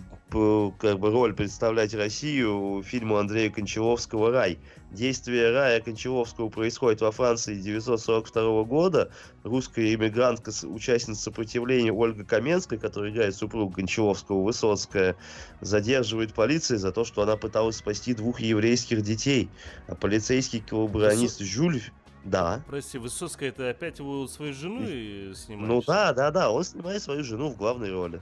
как 0.80 0.99
бы, 0.99 1.11
роль 1.11 1.34
представлять 1.34 1.93
Россию 1.93 2.84
фильму 2.84 3.18
Андрея 3.18 3.49
Кончаловского 3.49 4.32
«Рай». 4.32 4.57
Действие 4.91 5.51
Рая 5.51 5.82
Кончаловского 5.82 6.47
происходит 6.47 7.01
во 7.01 7.11
Франции 7.11 7.51
1942 7.51 8.63
года. 8.63 9.11
Русская 9.43 9.93
иммигрантка, 9.93 10.51
участница 10.63 11.24
сопротивления 11.24 11.91
Ольга 11.91 12.24
Каменская, 12.24 12.80
которая 12.80 13.11
играет 13.11 13.36
супругу 13.36 13.74
Кончаловского, 13.74 14.41
Высоцкая, 14.41 15.18
задерживает 15.59 16.34
полиция 16.34 16.78
за 16.78 16.93
то, 16.93 17.03
что 17.03 17.24
она 17.24 17.36
пыталась 17.36 17.78
спасти 17.78 18.13
двух 18.13 18.39
еврейских 18.39 19.01
детей. 19.01 19.49
А 19.88 19.95
полицейский 19.95 20.61
коллаборанист 20.61 21.41
Жюль 21.41 21.82
Да. 22.26 22.63
Прости, 22.67 22.97
Высоцкая 22.97 23.49
это 23.49 23.69
опять 23.69 23.99
его 23.99 24.28
свою 24.28 24.53
жену 24.53 24.82
и 24.84 25.34
снимает? 25.36 25.67
Ну 25.67 25.82
да, 25.86 26.11
да, 26.11 26.32
да, 26.32 26.49
он 26.49 26.63
снимает 26.63 27.01
свою 27.01 27.23
жену 27.23 27.49
в 27.49 27.55
главной 27.55 27.91
роли. 27.91 28.21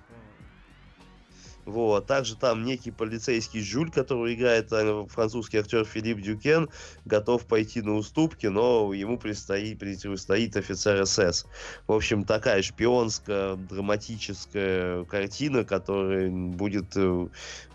Вот. 1.66 2.08
Также 2.08 2.36
там 2.36 2.64
некий 2.66 2.92
полицейский 2.92 3.62
Жюль, 3.62 3.90
который 3.92 4.34
играет 4.34 4.72
э, 4.72 5.06
французский 5.10 5.58
актер 5.58 5.86
Филипп 5.86 6.20
Дюкен, 6.20 6.70
готов 7.06 7.46
пойти 7.46 7.82
на 7.82 7.96
уступки, 7.96 8.48
но 8.48 8.94
ему 8.94 9.18
предстоит, 9.18 9.80
предстоит 9.80 10.58
офицер 10.58 11.06
СС. 11.06 11.46
В 11.88 11.94
общем, 11.94 12.26
такая 12.26 12.62
шпионская, 12.62 13.56
драматическая 13.56 15.06
картина, 15.06 15.64
которая 15.64 16.30
будет 16.30 16.96
э, 16.96 17.28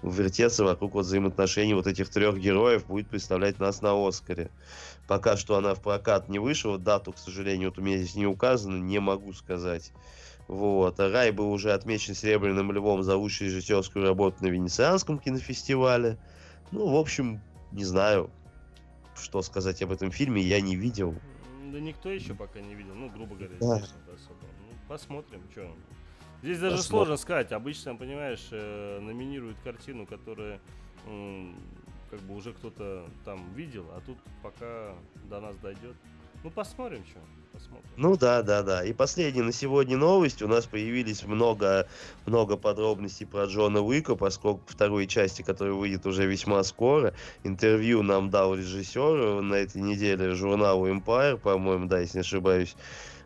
вертеться 0.02 0.64
вокруг 0.64 0.94
вот 0.94 1.06
взаимоотношений 1.06 1.74
вот 1.74 1.86
этих 1.86 2.10
трех 2.10 2.38
героев, 2.38 2.86
будет 2.86 3.08
представлять 3.08 3.58
нас 3.58 3.80
на 3.80 3.92
Оскаре. 4.06 4.50
Пока 5.06 5.38
что 5.38 5.56
она 5.56 5.74
в 5.74 5.80
прокат 5.80 6.28
не 6.28 6.38
вышла, 6.38 6.78
дату, 6.78 7.12
к 7.12 7.18
сожалению, 7.18 7.70
вот 7.70 7.78
у 7.78 7.82
меня 7.82 7.96
здесь 7.96 8.14
не 8.14 8.26
указано, 8.26 8.76
не 8.76 8.98
могу 8.98 9.32
сказать. 9.32 9.92
Вот. 10.48 10.98
А 10.98 11.10
Рай 11.10 11.30
был 11.30 11.52
уже 11.52 11.72
отмечен 11.72 12.14
Серебряным 12.14 12.72
Львом 12.72 13.02
за 13.02 13.16
лучшую 13.16 13.50
режиссерскую 13.50 14.04
работу 14.04 14.38
на 14.42 14.48
Венецианском 14.48 15.18
кинофестивале. 15.18 16.18
Ну, 16.72 16.88
в 16.88 16.96
общем, 16.96 17.40
не 17.70 17.84
знаю, 17.84 18.30
что 19.14 19.42
сказать 19.42 19.82
об 19.82 19.92
этом 19.92 20.10
фильме, 20.10 20.40
я 20.42 20.60
не 20.60 20.74
видел. 20.74 21.14
Да 21.70 21.78
никто 21.80 22.10
еще 22.10 22.34
пока 22.34 22.60
не 22.60 22.74
видел, 22.74 22.94
ну, 22.94 23.10
грубо 23.10 23.34
говоря, 23.36 23.54
Да. 23.60 23.76
естественно, 23.76 24.14
особо. 24.14 24.40
Ну, 24.42 24.76
посмотрим, 24.88 25.42
что. 25.52 25.70
Здесь 26.42 26.58
даже 26.60 26.76
Посмотрим. 26.76 27.06
сложно 27.06 27.16
сказать. 27.16 27.52
Обычно, 27.52 27.94
понимаешь, 27.96 28.48
э, 28.52 29.00
номинируют 29.00 29.58
картину, 29.64 30.06
которая 30.06 30.60
как 32.10 32.20
бы 32.20 32.34
уже 32.34 32.52
кто-то 32.52 33.06
там 33.24 33.52
видел, 33.54 33.86
а 33.94 34.00
тут 34.00 34.18
пока 34.42 34.94
до 35.28 35.40
нас 35.40 35.56
дойдет. 35.56 35.96
Ну, 36.44 36.50
посмотрим, 36.50 37.04
что. 37.06 37.18
Посмотрим. 37.52 37.88
Ну 37.96 38.16
да, 38.16 38.42
да, 38.42 38.62
да. 38.62 38.84
И 38.84 38.92
последняя 38.92 39.42
на 39.42 39.52
сегодня 39.52 39.96
новость. 39.96 40.42
У 40.42 40.48
нас 40.48 40.66
появились 40.66 41.24
много, 41.24 41.88
много 42.26 42.56
подробностей 42.56 43.26
про 43.26 43.46
Джона 43.46 43.80
Уика, 43.80 44.14
поскольку 44.14 44.62
второй 44.66 45.06
части, 45.06 45.42
которая 45.42 45.74
выйдет 45.74 46.06
уже 46.06 46.26
весьма 46.26 46.62
скоро. 46.62 47.12
Интервью 47.42 48.02
нам 48.02 48.30
дал 48.30 48.54
режиссер 48.54 49.42
на 49.42 49.54
этой 49.54 49.82
неделе 49.82 50.34
журналу 50.34 50.88
Empire, 50.88 51.38
по-моему, 51.38 51.86
да, 51.86 51.98
если 52.00 52.18
не 52.18 52.20
ошибаюсь. 52.20 52.76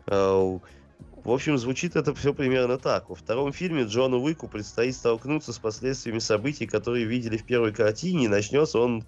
В 0.05 1.31
общем, 1.31 1.57
звучит 1.57 1.95
это 1.95 2.13
все 2.13 2.33
примерно 2.33 2.77
так. 2.77 3.09
Во 3.09 3.15
втором 3.15 3.53
фильме 3.53 3.83
Джону 3.83 4.19
Уику 4.19 4.49
предстоит 4.49 4.93
столкнуться 4.93 5.53
с 5.53 5.57
последствиями 5.57 6.19
событий, 6.19 6.67
которые 6.67 7.05
видели 7.05 7.37
в 7.37 7.45
первой 7.45 7.71
картине, 7.71 8.25
и 8.25 8.27
начнется 8.27 8.79
он 8.79 9.05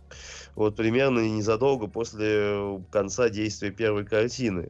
вот 0.55 0.77
примерно 0.77 1.19
незадолго 1.27 1.87
после 1.87 2.81
конца 2.89 3.27
действия 3.27 3.71
первой 3.71 4.05
картины. 4.05 4.69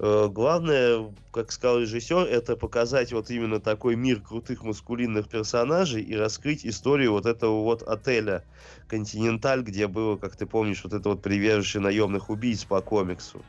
Э, 0.00 0.28
Главное, 0.30 1.12
как 1.32 1.50
сказал 1.50 1.80
режиссер, 1.80 2.18
это 2.26 2.56
показать 2.56 3.12
вот 3.12 3.30
именно 3.30 3.60
такой 3.60 3.96
мир 3.96 4.20
крутых 4.20 4.62
маскулинных 4.62 5.28
персонажей 5.28 6.02
и 6.02 6.14
раскрыть 6.16 6.64
историю 6.64 7.12
вот 7.12 7.26
этого 7.26 7.62
вот 7.62 7.82
отеля 7.82 8.44
Континенталь, 8.86 9.62
где 9.62 9.86
было, 9.88 10.16
как 10.16 10.36
ты 10.36 10.46
помнишь, 10.46 10.84
вот 10.84 10.92
это 10.92 11.08
вот 11.08 11.22
прибежище 11.22 11.80
наемных 11.80 12.30
убийц 12.30 12.64
по 12.64 12.80
комиксу. 12.80 13.44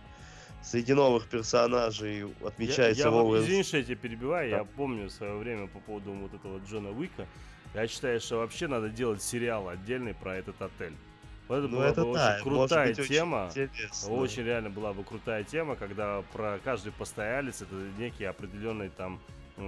Среди 0.63 0.93
новых 0.93 1.27
персонажей 1.29 2.19
Я, 2.41 2.47
отмечается 2.47 3.03
я 3.03 3.11
вам- 3.11 3.25
Лоуренс- 3.27 3.43
извини, 3.43 3.63
что 3.63 3.77
я 3.77 3.83
тебя 3.83 3.95
перебиваю, 3.95 4.51
Да. 4.51 4.57
я 4.57 4.63
помню 4.63 5.07
в 5.07 5.11
свое 5.11 5.37
время 5.37 5.67
по 5.67 5.79
поводу 5.79 6.11
вот 6.13 6.33
этого 6.33 6.59
Джона 6.69 6.89
Уика. 6.91 7.27
Я 7.75 7.87
считаю, 7.87 8.19
что 8.19 8.37
вообще 8.37 8.67
надо 8.67 8.89
делать 8.89 9.21
сериал 9.21 9.69
отдельный 9.69 10.15
про 10.15 10.35
этот 10.35 10.59
отель. 10.61 10.93
Вот 11.49 11.55
это 11.57 11.67
Ну, 11.67 11.77
была 11.77 11.87
это 11.87 12.05
бы 12.05 12.13
да, 12.13 12.29
очень 12.35 12.43
крутая 12.43 12.87
быть, 12.89 12.99
очень 12.99 13.15
тема. 13.15 13.47
интересно. 13.49 14.09
Очень 14.13 14.43
реально 14.43 14.69
была 14.69 14.93
бы 14.93 15.03
крутая 15.03 15.43
тема, 15.43 15.75
когда 15.75 16.21
про 16.31 16.59
каждый 16.63 16.91
постоялец 16.91 17.63
это 17.63 17.73
некий 17.97 18.25
определенный 18.25 18.89
там, 18.89 19.19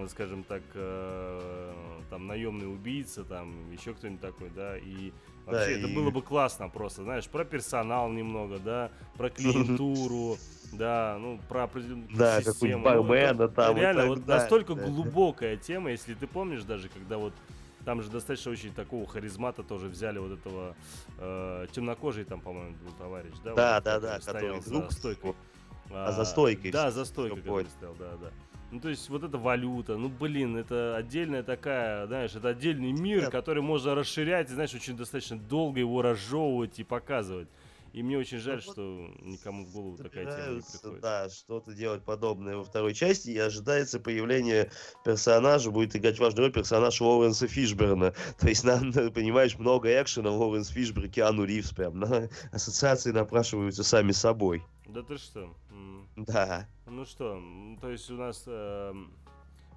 скажем 0.10 0.44
так, 0.44 0.62
э, 0.76 1.74
там 2.12 2.28
наемный 2.28 2.72
убийца, 2.72 3.24
там 3.24 3.72
еще 3.72 3.96
кто-нибудь 3.96 4.22
такой, 4.22 4.50
да, 4.56 4.78
и 4.78 5.12
Да, 5.48 5.54
вообще 5.54 5.74
это 5.74 5.88
и- 5.88 5.96
было 5.96 6.12
бы 6.12 6.22
классно 6.22 6.70
просто, 6.70 7.02
знаешь, 7.02 7.28
про 7.28 7.44
персонал 7.46 8.10
немного, 8.12 8.60
да, 8.60 8.92
про 9.18 9.30
клиентуру, 9.32 10.38
да, 10.72 11.18
ну 11.20 11.40
про 11.50 11.64
определенную 11.64 12.10
Да, 12.16 12.42
систему. 12.42 12.84
какой-нибудь 12.84 13.08
Ну, 13.08 13.14
это 13.14 13.48
там 13.50 13.76
Реально, 13.76 14.02
так 14.02 14.10
вот 14.10 14.28
настолько 14.28 14.76
да. 14.76 14.84
глубокая 14.84 15.58
тема, 15.58 15.90
если 15.90 16.14
ты 16.14 16.28
помнишь 16.28 16.64
даже, 16.64 16.90
когда 16.90 17.18
вот 17.18 17.34
там 17.82 18.02
же 18.02 18.10
достаточно 18.10 18.52
очень 18.52 18.74
такого 18.74 19.08
харизмата 19.08 19.64
тоже 19.64 19.88
взяли 19.88 20.20
вот 20.20 20.32
этого 20.32 20.76
э, 21.18 21.68
темнокожий 21.72 22.24
там, 22.24 22.42
по-моему, 22.42 22.76
был 22.84 22.92
товарищ, 22.94 23.34
да? 23.44 23.54
Да, 23.54 23.76
вот, 23.76 23.84
да, 23.84 24.00
да, 24.00 24.22
стоял 24.22 24.62
друг 24.66 24.92
за 24.92 24.98
стойкой. 24.98 25.36
А, 25.90 26.12
за 26.12 26.26
стойкой 26.26 26.72
Да, 26.72 26.92
за 26.92 27.06
стойкой, 27.06 27.42
стоял, 27.42 27.96
да, 28.00 28.18
да. 28.22 28.32
Ну, 28.72 28.80
то 28.80 28.88
есть, 28.88 29.10
вот 29.10 29.24
эта 29.24 29.38
валюта, 29.38 29.98
ну, 29.98 30.08
блин, 30.08 30.56
это 30.56 30.96
отдельная 30.96 31.44
такая, 31.44 32.08
знаешь, 32.08 32.34
это 32.34 32.50
отдельный 32.50 32.94
мир, 32.94 33.24
Нет. 33.24 33.30
который 33.30 33.62
можно 33.62 33.96
расширять, 33.96 34.50
и, 34.50 34.54
знаешь, 34.54 34.74
очень 34.74 34.96
достаточно 34.96 35.38
долго 35.38 35.82
его 35.82 36.02
разжевывать 36.02 36.80
и 36.80 36.86
показывать. 36.86 37.50
И 37.94 38.04
мне 38.04 38.18
очень 38.18 38.38
жаль, 38.40 38.62
Ну 38.66 38.72
что 38.72 38.82
никому 39.22 39.66
в 39.66 39.72
голову 39.74 39.98
такая 39.98 40.26
тема 40.26 40.56
не 40.56 40.62
приходит. 40.62 41.02
да, 41.02 41.30
что-то 41.30 41.74
делать 41.74 42.04
подобное 42.06 42.56
во 42.56 42.64
второй 42.64 42.94
части, 42.94 43.32
и 43.32 43.38
ожидается 43.38 44.00
появление 44.00 44.72
персонажа, 45.04 45.72
будет 45.72 45.96
играть 45.96 46.18
важную 46.18 46.48
роль 46.48 46.54
персонаж 46.54 47.02
Лоуренса 47.02 47.48
Фишберна. 47.48 48.14
То 48.40 48.48
есть, 48.48 48.64
нам, 48.64 48.94
понимаешь, 49.14 49.58
много 49.60 49.90
экшена, 50.02 50.32
Лоуренс 50.32 50.70
Фишберн, 50.70 51.10
Киану 51.10 51.44
Ривз, 51.44 51.72
прям, 51.74 52.00
на 52.00 52.30
ассоциации 52.52 53.12
напрашиваются 53.12 53.84
сами 53.84 54.14
собой. 54.14 54.64
Да 54.88 55.02
ты 55.04 55.18
что? 55.18 55.54
Да. 56.16 56.68
Ну 56.86 57.06
что, 57.06 57.42
то 57.80 57.90
есть 57.90 58.10
у 58.10 58.16
нас 58.16 58.44
эм, 58.48 59.14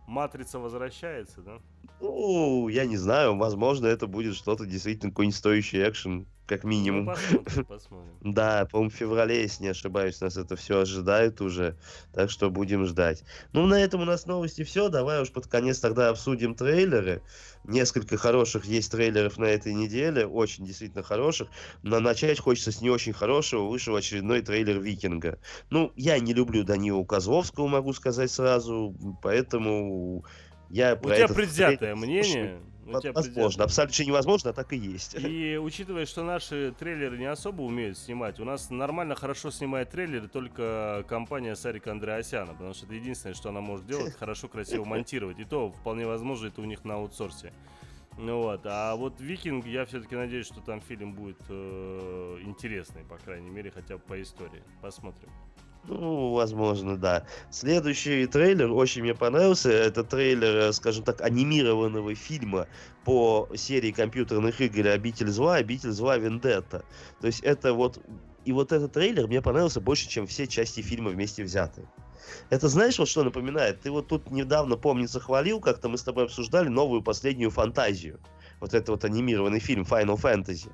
Матрица 0.06 0.58
возвращается, 0.58 1.40
да? 1.42 1.60
Ну, 2.00 2.68
я 2.68 2.84
не 2.86 2.96
знаю, 2.96 3.36
возможно, 3.36 3.86
это 3.86 4.06
будет 4.06 4.36
что-то 4.36 4.66
действительно 4.66 5.10
какой-нибудь 5.10 5.36
стоящий 5.36 5.82
экшен, 5.88 6.26
как 6.46 6.62
Ну, 6.64 6.70
минимум. 6.70 7.06
посмотрим, 7.06 7.64
посмотрим. 7.68 8.12
Да, 8.20 8.66
по-моему, 8.70 8.90
в 8.90 8.94
феврале, 8.94 9.42
если 9.42 9.62
не 9.62 9.68
ошибаюсь, 9.70 10.20
нас 10.20 10.36
это 10.36 10.56
все 10.56 10.80
ожидает 10.80 11.40
уже, 11.40 11.76
так 12.12 12.30
что 12.30 12.50
будем 12.50 12.84
ждать. 12.84 13.24
Ну, 13.52 13.66
на 13.66 13.80
этом 13.80 14.02
у 14.02 14.04
нас 14.04 14.26
новости 14.26 14.62
все, 14.64 14.88
давай 14.88 15.22
уж 15.22 15.30
под 15.30 15.46
конец 15.46 15.80
тогда 15.80 16.10
обсудим 16.10 16.54
трейлеры. 16.54 17.22
Несколько 17.64 18.18
хороших 18.18 18.66
есть 18.66 18.90
трейлеров 18.92 19.38
на 19.38 19.46
этой 19.46 19.72
неделе, 19.72 20.26
очень 20.26 20.66
действительно 20.66 21.02
хороших, 21.02 21.48
но 21.82 21.98
начать 21.98 22.38
хочется 22.38 22.72
с 22.72 22.82
не 22.82 22.90
очень 22.90 23.14
хорошего, 23.14 23.62
вышел 23.62 23.96
очередной 23.96 24.42
трейлер 24.42 24.80
Викинга. 24.80 25.38
Ну, 25.70 25.90
я 25.96 26.18
не 26.18 26.34
люблю 26.34 26.62
Данилу 26.62 27.06
Козловского, 27.06 27.66
могу 27.68 27.94
сказать 27.94 28.30
сразу, 28.30 28.94
поэтому 29.22 30.26
я 30.74 30.94
У 30.94 30.98
про 30.98 31.16
тебя 31.16 31.28
предвзятое 31.28 31.94
мнение. 31.94 32.60
У 32.86 32.90
Возможно, 33.12 33.64
абсолютно 33.64 34.02
невозможно, 34.02 34.50
а 34.50 34.52
так 34.52 34.72
и 34.72 34.76
есть. 34.76 35.14
И 35.14 35.56
учитывая, 35.56 36.04
что 36.04 36.22
наши 36.22 36.74
трейлеры 36.78 37.16
не 37.16 37.24
особо 37.24 37.62
умеют 37.62 37.96
снимать, 37.96 38.40
у 38.40 38.44
нас 38.44 38.68
нормально 38.70 39.14
хорошо 39.14 39.50
снимает 39.50 39.90
трейлеры 39.90 40.28
только 40.28 41.04
компания 41.08 41.56
Сарика 41.56 41.92
Андреасяна, 41.92 42.52
потому 42.52 42.74
что 42.74 42.84
это 42.86 42.94
единственное, 42.94 43.34
что 43.34 43.48
она 43.48 43.60
может 43.60 43.86
делать, 43.86 44.14
хорошо, 44.18 44.48
красиво 44.48 44.84
монтировать. 44.84 45.38
И 45.38 45.44
то, 45.44 45.70
вполне 45.70 46.06
возможно, 46.06 46.48
это 46.48 46.60
у 46.60 46.64
них 46.64 46.84
на 46.84 46.96
аутсорсе. 46.96 47.52
Ну 48.18 48.42
вот, 48.42 48.60
а 48.64 48.94
вот 48.96 49.20
Викинг, 49.20 49.66
я 49.66 49.86
все-таки 49.86 50.14
надеюсь, 50.14 50.46
что 50.46 50.60
там 50.60 50.80
фильм 50.80 51.14
будет 51.14 51.40
э, 51.48 52.38
интересный, 52.42 53.02
по 53.04 53.16
крайней 53.16 53.50
мере, 53.50 53.70
хотя 53.70 53.96
бы 53.96 54.02
по 54.02 54.20
истории. 54.20 54.62
Посмотрим. 54.82 55.30
Ну, 55.86 56.32
возможно, 56.32 56.96
да. 56.96 57.26
Следующий 57.50 58.26
трейлер 58.26 58.72
очень 58.72 59.02
мне 59.02 59.14
понравился. 59.14 59.70
Это 59.70 60.02
трейлер, 60.02 60.56
э, 60.56 60.72
скажем 60.72 61.04
так, 61.04 61.20
анимированного 61.20 62.14
фильма 62.14 62.66
по 63.04 63.48
серии 63.54 63.92
компьютерных 63.92 64.60
игр 64.60 64.88
«Обитель 64.88 65.28
зла», 65.28 65.56
«Обитель 65.56 65.90
зла 65.90 66.16
Вендетта». 66.16 66.84
То 67.20 67.26
есть 67.26 67.40
это 67.40 67.74
вот... 67.74 67.98
И 68.46 68.52
вот 68.52 68.72
этот 68.72 68.92
трейлер 68.92 69.26
мне 69.26 69.40
понравился 69.42 69.80
больше, 69.80 70.08
чем 70.08 70.26
все 70.26 70.46
части 70.46 70.80
фильма 70.80 71.10
вместе 71.10 71.42
взятые. 71.44 71.86
Это 72.50 72.68
знаешь, 72.68 72.98
вот 72.98 73.08
что 73.08 73.22
напоминает? 73.24 73.80
Ты 73.80 73.90
вот 73.90 74.08
тут 74.08 74.30
недавно, 74.30 74.76
помнится, 74.76 75.20
хвалил, 75.20 75.60
как-то 75.60 75.88
мы 75.88 75.98
с 75.98 76.02
тобой 76.02 76.24
обсуждали 76.24 76.68
новую 76.68 77.02
последнюю 77.02 77.50
фантазию. 77.50 78.20
Вот 78.60 78.72
это 78.74 78.92
вот 78.92 79.04
анимированный 79.04 79.60
фильм 79.60 79.82
Final 79.82 80.16
Fantasy. 80.16 80.70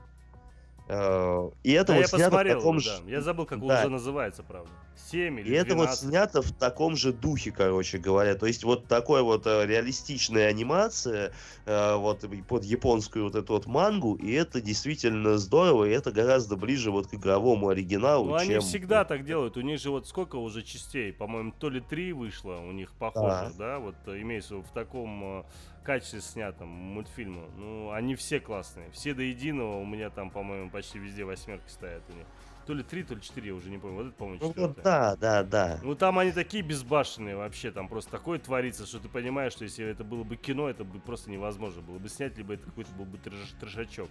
Э, 0.88 1.50
И 1.62 1.72
это 1.72 1.88
Да, 1.88 1.94
вот 1.94 2.00
я 2.00 2.06
снято 2.06 2.22
в 2.22 2.30
посмотрел, 2.30 2.58
таком 2.58 2.76
да. 2.76 2.82
же... 2.82 2.90
Я 3.06 3.20
забыл, 3.20 3.46
как 3.46 3.62
он 3.62 3.68
Да. 3.68 3.80
уже 3.80 3.88
называется, 3.90 4.42
правда. 4.42 4.70
7 5.10 5.40
или 5.40 5.48
И 5.50 5.52
это 5.52 5.74
вот 5.74 5.86
12. 5.86 6.08
снято 6.08 6.42
в 6.42 6.52
таком 6.52 6.96
же 6.96 7.12
духе, 7.12 7.50
короче 7.50 7.98
говоря. 7.98 8.34
То 8.34 8.46
есть 8.46 8.64
вот 8.64 8.86
такой 8.86 9.22
вот 9.22 9.46
э, 9.46 9.66
реалистичная 9.66 10.48
анимация 10.48 11.32
э, 11.66 11.94
вот 11.96 12.24
под 12.48 12.64
японскую 12.64 13.24
вот 13.24 13.34
эту 13.34 13.54
вот 13.54 13.66
мангу, 13.66 14.14
и 14.14 14.32
это 14.32 14.60
действительно 14.60 15.38
здорово, 15.38 15.86
и 15.86 15.90
это 15.90 16.12
гораздо 16.12 16.56
ближе 16.56 16.90
вот 16.90 17.08
к 17.08 17.14
игровому 17.14 17.68
оригиналу, 17.68 18.30
Ну, 18.30 18.34
они 18.34 18.50
чем... 18.50 18.60
всегда 18.62 19.04
так 19.04 19.24
делают. 19.24 19.56
У 19.56 19.60
них 19.60 19.80
же 19.80 19.90
вот 19.90 20.06
сколько 20.06 20.36
уже 20.36 20.62
частей? 20.62 21.12
По-моему, 21.12 21.52
то 21.58 21.70
ли 21.70 21.80
три 21.80 22.12
вышло 22.12 22.56
у 22.56 22.72
них 22.72 22.92
похоже, 22.92 23.52
да? 23.58 23.78
Вот 23.78 23.96
э, 24.06 24.20
имеется 24.20 24.56
в 24.56 24.70
таком 24.72 25.44
качестве 25.82 26.20
снятом 26.20 26.68
мультфильма. 26.68 27.46
Ну, 27.56 27.90
они 27.90 28.14
все 28.14 28.40
классные. 28.40 28.90
Все 28.90 29.14
до 29.14 29.22
единого. 29.22 29.80
У 29.80 29.84
меня 29.84 30.10
там, 30.10 30.30
по-моему, 30.30 30.70
почти 30.70 30.98
везде 30.98 31.24
восьмерки 31.24 31.68
стоят 31.68 32.02
у 32.10 32.12
них. 32.12 32.26
То 32.66 32.74
ли 32.74 32.82
три, 32.82 33.02
то 33.02 33.14
ли 33.14 33.20
четыре, 33.20 33.48
я 33.48 33.54
уже 33.54 33.68
не 33.70 33.78
помню. 33.78 33.96
Вот 33.96 34.06
это, 34.08 34.16
по-моему, 34.16 34.40
Ну 34.40 34.48
четвертая. 34.48 34.74
вот 34.74 34.82
да, 34.84 35.16
да, 35.16 35.42
да. 35.42 35.80
Ну 35.82 35.94
там 35.94 36.18
они 36.18 36.30
такие 36.30 36.62
безбашенные 36.62 37.36
вообще, 37.36 37.70
там 37.70 37.88
просто 37.88 38.10
такое 38.10 38.38
творится, 38.38 38.86
что 38.86 39.00
ты 39.00 39.08
понимаешь, 39.08 39.52
что 39.52 39.64
если 39.64 39.84
это 39.86 40.04
было 40.04 40.22
бы 40.24 40.36
кино, 40.36 40.68
это 40.68 40.84
бы 40.84 41.00
просто 41.00 41.30
невозможно 41.30 41.82
было 41.82 41.98
бы 41.98 42.08
снять, 42.08 42.36
либо 42.36 42.54
это 42.54 42.66
какой-то 42.66 42.92
был 42.92 43.06
бы 43.06 43.18
трэш- 43.18 43.58
трэшачок. 43.58 44.08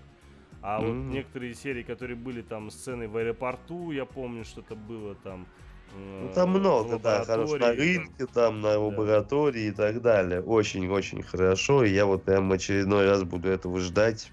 А 0.62 0.82
вот 0.82 0.88
Мгм. 0.88 1.12
некоторые 1.14 1.54
серии, 1.54 1.84
которые 1.84 2.18
были 2.18 2.42
там 2.42 2.70
сцены 2.70 3.08
в 3.08 3.16
аэропорту, 3.16 3.92
я 3.92 4.06
помню, 4.06 4.44
что-то 4.44 4.76
было 4.76 5.16
там. 5.16 5.46
э, 5.96 6.24
Ну 6.28 6.34
там 6.34 6.50
много, 6.50 7.00
да, 7.00 7.24
хорошо. 7.24 7.58
На 7.58 7.72
рынке, 7.72 8.26
там, 8.34 8.62
на 8.62 8.78
лаборатории 8.78 9.68
и 9.68 9.72
так 9.72 10.02
далее. 10.02 10.42
Очень-очень 10.42 11.24
хорошо. 11.24 11.86
И 11.86 11.92
я 11.92 12.06
вот 12.06 12.26
прям 12.26 12.52
очередной 12.52 13.06
раз 13.08 13.24
буду 13.24 13.48
этого 13.48 13.80
ждать 13.80 14.32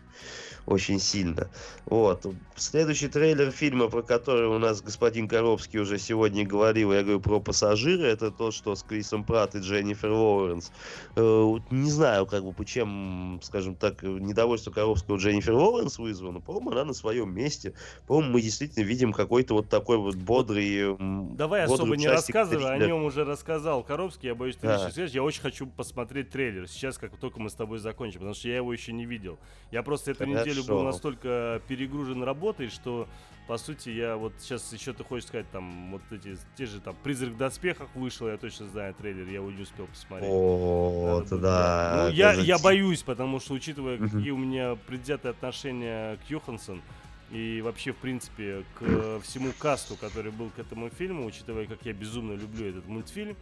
очень 0.66 0.98
сильно. 1.00 1.48
Вот. 1.86 2.26
Следующий 2.56 3.08
трейлер 3.08 3.50
фильма, 3.50 3.88
про 3.88 4.02
который 4.02 4.48
у 4.48 4.58
нас 4.58 4.82
господин 4.82 5.28
Коробский 5.28 5.78
уже 5.78 5.98
сегодня 5.98 6.44
говорил, 6.44 6.92
я 6.92 7.02
говорю 7.02 7.20
про 7.20 7.38
пассажира, 7.40 8.04
это 8.06 8.30
то, 8.30 8.50
что 8.50 8.74
с 8.74 8.82
Крисом 8.82 9.24
Пратт 9.24 9.54
и 9.54 9.58
Дженнифер 9.58 10.10
Лоуренс. 10.10 10.72
Э, 11.16 11.54
Не 11.70 11.90
знаю, 11.90 12.26
как 12.26 12.44
бы, 12.44 12.52
почем, 12.52 13.40
скажем 13.42 13.76
так, 13.76 14.02
недовольство 14.02 14.70
Коробского 14.70 15.16
Дженнифер 15.18 15.52
Лоуренс 15.54 15.98
вызвано. 15.98 16.40
По-моему, 16.40 16.72
она 16.72 16.84
на 16.86 16.94
своем 16.94 17.32
месте. 17.34 17.74
По-моему, 18.06 18.32
мы 18.32 18.40
действительно 18.42 18.84
видим 18.84 19.12
какой-то 19.12 19.54
вот 19.54 19.68
такой 19.68 19.98
вот 19.98 20.16
бодрый... 20.16 20.96
Давай 21.36 21.62
особо 21.64 21.96
не 21.96 22.08
рассказывай, 22.08 22.64
о 22.64 22.76
триллер. 22.78 22.88
нем 22.88 23.04
уже 23.04 23.24
рассказал 23.24 23.82
Коробский, 23.84 24.28
я 24.30 24.34
боюсь, 24.34 24.56
ты 24.56 24.66
Да. 24.66 24.90
свет. 24.90 25.10
Я 25.10 25.22
очень 25.22 25.42
хочу 25.42 25.66
посмотреть 25.66 26.30
трейлер, 26.30 26.66
сейчас 26.68 26.98
как 26.98 27.16
только 27.16 27.38
мы 27.40 27.50
с 27.50 27.54
тобой 27.54 27.78
закончим, 27.78 28.20
потому 28.20 28.34
что 28.34 28.48
я 28.48 28.56
его 28.56 28.72
еще 28.72 28.92
не 28.92 29.04
видел. 29.06 29.38
Я 29.70 29.82
просто 29.82 30.10
эту 30.12 30.24
неделю 30.24 30.55
был 30.62 30.78
Хорошо. 30.78 30.84
настолько 30.84 31.62
перегружен 31.68 32.22
работой, 32.22 32.68
что, 32.68 33.08
по 33.46 33.58
сути, 33.58 33.90
я 33.90 34.16
вот 34.16 34.32
сейчас 34.40 34.72
еще 34.72 34.92
ты 34.92 35.04
хочешь 35.04 35.28
сказать, 35.28 35.50
там, 35.50 35.92
вот 35.92 36.02
эти, 36.10 36.36
те 36.56 36.66
же 36.66 36.80
там, 36.80 36.96
«Призрак 37.02 37.30
в 37.30 37.36
доспехах» 37.36 37.88
вышел, 37.94 38.28
я 38.28 38.36
точно 38.36 38.66
знаю 38.66 38.94
трейлер, 38.94 39.26
я 39.26 39.34
его 39.34 39.50
не 39.50 39.62
успел 39.62 39.86
посмотреть. 39.86 40.30
Вот, 40.30 41.30
Надо 41.30 41.38
да. 41.38 42.04
Ну, 42.04 42.12
я, 42.12 42.32
я 42.32 42.58
боюсь, 42.58 43.02
потому 43.02 43.40
что, 43.40 43.54
учитывая, 43.54 43.98
какие 43.98 44.30
у 44.30 44.38
меня 44.38 44.76
предвзятые 44.86 45.30
отношения 45.30 46.16
к 46.16 46.30
Йоханссон, 46.30 46.82
и 47.30 47.60
вообще, 47.60 47.92
в 47.92 47.96
принципе, 47.96 48.62
к 48.78 49.20
всему 49.22 49.50
касту, 49.58 49.96
который 49.96 50.30
был 50.30 50.50
к 50.50 50.58
этому 50.60 50.90
фильму, 50.90 51.26
учитывая, 51.26 51.66
как 51.66 51.78
я 51.84 51.92
безумно 51.92 52.34
люблю 52.34 52.66
этот 52.66 52.86
мультфильм, 52.86 53.36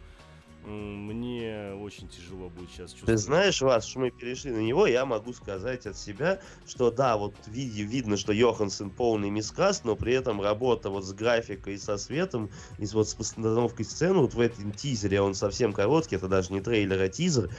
мне 0.65 1.73
очень 1.75 2.07
тяжело 2.07 2.49
будет 2.49 2.69
сейчас 2.69 2.91
Ты 2.91 2.97
чувствовать. 2.97 3.21
знаешь, 3.21 3.61
раз 3.61 3.87
уж 3.87 3.95
мы 3.95 4.11
перешли 4.11 4.51
на 4.51 4.59
него, 4.59 4.87
я 4.87 5.05
могу 5.05 5.33
сказать 5.33 5.85
от 5.85 5.97
себя, 5.97 6.39
что 6.65 6.91
да, 6.91 7.17
вот 7.17 7.35
ви- 7.47 7.83
видно, 7.83 8.17
что 8.17 8.33
Йоханссон 8.33 8.91
полный 8.91 9.29
мискаст, 9.29 9.85
но 9.85 9.95
при 9.95 10.13
этом 10.13 10.41
работа 10.41 10.89
вот 10.89 11.03
с 11.03 11.13
графикой 11.13 11.75
и 11.75 11.77
со 11.77 11.97
светом, 11.97 12.49
и 12.79 12.85
вот 12.87 13.07
с 13.07 13.13
постановкой 13.13 13.85
сцены, 13.85 14.19
вот 14.19 14.33
в 14.33 14.39
этом 14.39 14.71
тизере, 14.71 15.21
он 15.21 15.35
совсем 15.35 15.73
короткий, 15.73 16.15
это 16.15 16.27
даже 16.27 16.51
не 16.51 16.61
трейлер, 16.61 17.01
а 17.01 17.09
тизер, 17.09 17.49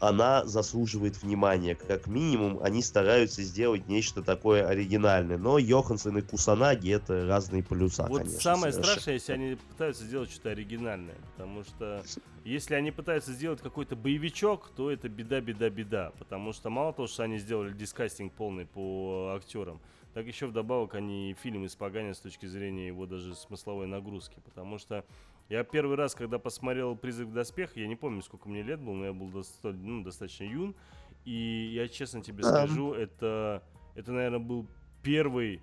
она 0.00 0.46
заслуживает 0.46 1.22
внимания. 1.22 1.74
Как 1.74 2.06
минимум, 2.06 2.58
они 2.62 2.82
стараются 2.82 3.42
сделать 3.42 3.86
нечто 3.86 4.22
такое 4.22 4.66
оригинальное. 4.66 5.36
Но 5.36 5.58
Йоханссон 5.58 6.18
и 6.18 6.22
Кусанаги 6.22 6.90
это 6.90 7.26
разные 7.26 7.62
полюса, 7.62 8.06
Вот 8.08 8.22
конечно. 8.22 8.40
самое 8.40 8.72
совершенно. 8.72 8.92
страшное, 8.92 9.14
если 9.14 9.32
они 9.34 9.54
пытаются 9.56 10.04
сделать 10.04 10.30
что-то 10.30 10.50
оригинальное. 10.50 11.16
Потому 11.36 11.64
что 11.64 12.02
если 12.44 12.74
они 12.74 12.90
пытаются 12.90 13.32
сделать 13.32 13.60
какой-то 13.60 13.94
боевичок, 13.94 14.70
то 14.74 14.90
это 14.90 15.08
беда, 15.10 15.40
беда, 15.40 15.68
беда. 15.68 16.12
Потому 16.18 16.54
что 16.54 16.70
мало 16.70 16.94
того, 16.94 17.06
что 17.06 17.22
они 17.22 17.38
сделали 17.38 17.72
дискастинг 17.74 18.32
полный 18.32 18.64
по 18.64 19.34
актерам, 19.36 19.80
так 20.14 20.26
еще 20.26 20.46
вдобавок 20.46 20.94
они 20.94 21.36
фильм 21.40 21.66
испоганят 21.66 22.16
с 22.16 22.20
точки 22.20 22.46
зрения 22.46 22.86
его 22.88 23.06
даже 23.06 23.34
смысловой 23.34 23.86
нагрузки. 23.86 24.40
Потому 24.44 24.78
что 24.78 25.04
я 25.50 25.64
первый 25.64 25.96
раз, 25.96 26.14
когда 26.14 26.38
посмотрел 26.38 26.96
«Призрак 26.96 27.28
в 27.28 27.32
доспехах», 27.32 27.76
я 27.76 27.88
не 27.88 27.96
помню, 27.96 28.22
сколько 28.22 28.48
мне 28.48 28.62
лет 28.62 28.80
было, 28.80 28.94
но 28.94 29.04
я 29.06 29.12
был 29.12 29.28
доста- 29.28 29.72
ну, 29.72 30.02
достаточно 30.02 30.44
юн. 30.44 30.76
И 31.24 31.72
я 31.74 31.88
честно 31.88 32.22
тебе 32.22 32.44
скажу, 32.44 32.92
это, 32.94 33.62
это, 33.96 34.12
наверное, 34.12 34.38
был 34.38 34.66
первый 35.02 35.60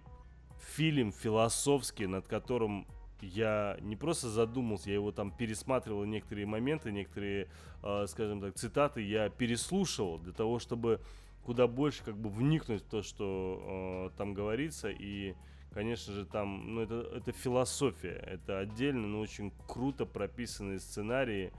фильм 0.76 1.12
философский, 1.14 2.06
над 2.06 2.28
которым 2.28 2.86
я 3.22 3.78
не 3.82 3.96
просто 3.96 4.30
задумался, 4.30 4.90
я 4.90 4.96
его 4.96 5.12
там 5.12 5.32
пересматривал 5.32 6.04
некоторые 6.04 6.46
моменты, 6.46 6.92
некоторые, 6.92 7.50
э, 7.82 8.06
скажем 8.08 8.42
так, 8.42 8.56
цитаты 8.56 9.02
я 9.02 9.30
переслушивал 9.30 10.20
для 10.20 10.34
того, 10.34 10.60
чтобы 10.60 11.00
куда 11.44 11.66
больше 11.66 12.04
как 12.04 12.18
бы 12.18 12.30
вникнуть 12.30 12.84
в 12.84 12.90
то, 12.90 13.02
что 13.02 14.12
э, 14.14 14.18
там 14.18 14.34
говорится 14.34 14.90
и 14.90 15.34
Конечно 15.74 16.14
же, 16.14 16.26
там, 16.26 16.76
ну, 16.76 16.82
это, 16.82 17.08
это 17.16 17.32
философия, 17.32 18.16
это 18.26 18.60
отдельно, 18.60 19.08
но 19.08 19.20
очень 19.20 19.52
круто 19.68 20.06
прописанные 20.06 20.80
сценарии, 20.80 21.52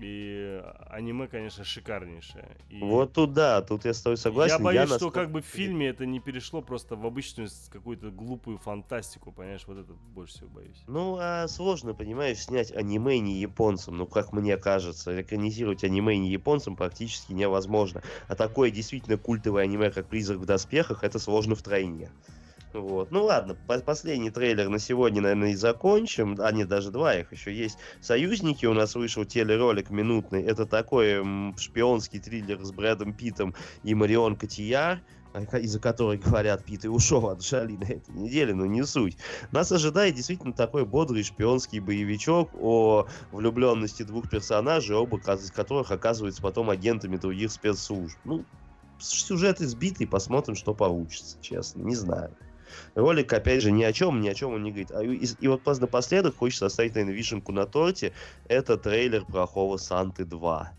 и 0.00 0.62
аниме, 0.88 1.26
конечно, 1.28 1.62
шикарнейшее. 1.62 2.56
И 2.70 2.80
Вот 2.80 3.12
тут 3.12 3.32
да, 3.34 3.60
тут 3.60 3.84
я 3.84 3.92
с 3.92 4.00
тобой 4.00 4.16
согласен. 4.16 4.56
я 4.56 4.58
боюсь, 4.64 4.82
что 4.84 4.92
настолько- 4.94 5.20
как 5.20 5.30
бы 5.30 5.42
в 5.42 5.44
фильме 5.44 5.88
это 5.88 6.06
не 6.06 6.20
перешло 6.20 6.62
просто 6.62 6.96
в 6.96 7.04
обычную 7.04 7.48
какую-то 7.70 8.10
глупую 8.10 8.56
фантастику, 8.58 9.30
понимаешь, 9.30 9.64
вот 9.66 9.78
это 9.78 9.92
больше 9.92 10.34
всего 10.34 10.48
боюсь. 10.48 10.82
Ну, 10.86 11.18
а 11.20 11.46
сложно, 11.48 11.92
понимаешь, 11.92 12.38
снять 12.38 12.72
аниме 12.72 13.18
не 13.18 13.40
японцам. 13.40 13.96
Ну, 13.98 14.06
как 14.06 14.32
мне 14.32 14.56
кажется, 14.56 15.20
экранизировать 15.20 15.84
аниме 15.84 16.16
не 16.16 16.30
японцам 16.30 16.76
практически 16.76 17.32
невозможно. 17.32 18.02
А 18.26 18.34
такое 18.36 18.70
действительно 18.70 19.18
культовое 19.18 19.64
аниме, 19.64 19.90
как 19.90 20.06
«Призрак 20.08 20.38
в 20.38 20.46
доспехах», 20.46 21.04
это 21.04 21.18
сложно 21.18 21.54
втройне. 21.54 22.10
Вот. 22.72 23.10
Ну 23.10 23.24
ладно, 23.24 23.56
по- 23.66 23.80
последний 23.80 24.30
трейлер 24.30 24.68
на 24.68 24.78
сегодня, 24.78 25.20
наверное, 25.20 25.50
и 25.50 25.54
закончим. 25.54 26.36
А 26.38 26.52
нет, 26.52 26.68
даже 26.68 26.90
два 26.90 27.14
их 27.14 27.32
еще 27.32 27.52
есть. 27.52 27.78
«Союзники» 28.00 28.66
у 28.66 28.74
нас 28.74 28.94
вышел 28.94 29.24
телеролик 29.24 29.90
минутный. 29.90 30.42
Это 30.42 30.66
такой 30.66 31.22
шпионский 31.56 32.20
триллер 32.20 32.62
с 32.64 32.70
Брэдом 32.70 33.12
Питом 33.12 33.54
и 33.82 33.94
Марион 33.94 34.36
Котияр, 34.36 35.02
а, 35.32 35.58
из-за 35.58 35.80
которой, 35.80 36.18
говорят, 36.18 36.64
Пит 36.64 36.84
и 36.84 36.88
ушел 36.88 37.28
от 37.28 37.42
Жали 37.42 37.76
на 37.76 37.84
этой 37.84 38.14
неделе, 38.14 38.54
но 38.54 38.66
не 38.66 38.84
суть. 38.84 39.16
Нас 39.50 39.72
ожидает 39.72 40.14
действительно 40.14 40.52
такой 40.52 40.84
бодрый 40.84 41.24
шпионский 41.24 41.80
боевичок 41.80 42.50
о 42.54 43.06
влюбленности 43.32 44.04
двух 44.04 44.30
персонажей, 44.30 44.96
оба 44.96 45.18
из 45.18 45.50
которых 45.50 45.90
оказываются 45.90 46.42
потом 46.42 46.70
агентами 46.70 47.16
других 47.16 47.50
спецслужб. 47.50 48.16
Ну, 48.24 48.44
сюжет 48.98 49.60
избитый, 49.60 50.06
посмотрим, 50.06 50.54
что 50.54 50.74
получится, 50.74 51.36
честно, 51.40 51.82
не 51.82 51.94
знаю. 51.94 52.36
Ролик, 52.94 53.32
опять 53.32 53.62
же, 53.62 53.70
ни 53.70 53.82
о 53.82 53.92
чем, 53.92 54.20
ни 54.20 54.28
о 54.28 54.34
чем 54.34 54.54
он 54.54 54.62
не 54.62 54.70
говорит. 54.70 54.90
А 54.92 55.02
и, 55.02 55.26
и 55.40 55.48
вот 55.48 55.64
напоследок 55.66 56.36
хочется 56.36 56.66
оставить, 56.66 56.94
наверное, 56.94 57.16
вишенку 57.16 57.52
на 57.52 57.66
торте. 57.66 58.12
Это 58.48 58.76
трейлер 58.76 59.24
плохого 59.24 59.76
Санты 59.76 60.24
2. 60.24 60.72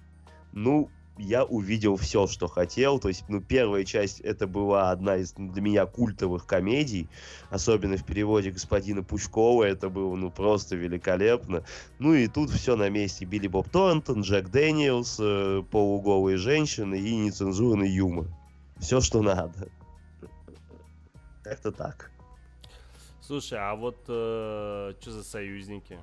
Ну, 0.53 0.89
я 1.17 1.43
увидел 1.43 1.97
все, 1.97 2.27
что 2.27 2.47
хотел. 2.47 2.99
То 2.99 3.07
есть, 3.07 3.23
ну, 3.27 3.41
первая 3.41 3.83
часть 3.83 4.19
это 4.21 4.47
была 4.47 4.91
одна 4.91 5.17
из 5.17 5.33
для 5.33 5.61
меня 5.61 5.85
культовых 5.85 6.45
комедий, 6.45 7.07
особенно 7.49 7.97
в 7.97 8.05
переводе 8.05 8.51
господина 8.51 9.03
Пучкова. 9.03 9.63
Это 9.63 9.89
было, 9.89 10.15
ну, 10.15 10.31
просто 10.31 10.75
великолепно. 10.75 11.63
Ну 11.99 12.13
и 12.13 12.27
тут 12.27 12.49
все 12.49 12.75
на 12.75 12.89
месте. 12.89 13.25
Билли 13.25 13.47
Боб 13.47 13.69
Торнтон, 13.69 14.21
Джек 14.21 14.49
Дэниелс, 14.49 15.17
э, 15.19 15.63
полуголые 15.69 16.37
женщины 16.37 16.95
и 16.95 17.15
нецензурный 17.15 17.89
юмор. 17.89 18.25
Все, 18.79 18.99
что 18.99 19.21
надо. 19.21 19.69
Как-то 21.43 21.71
так. 21.71 22.11
Слушай, 23.21 23.59
а 23.59 23.75
вот 23.75 24.01
что 24.05 24.95
за 24.99 25.23
союзники? 25.23 25.97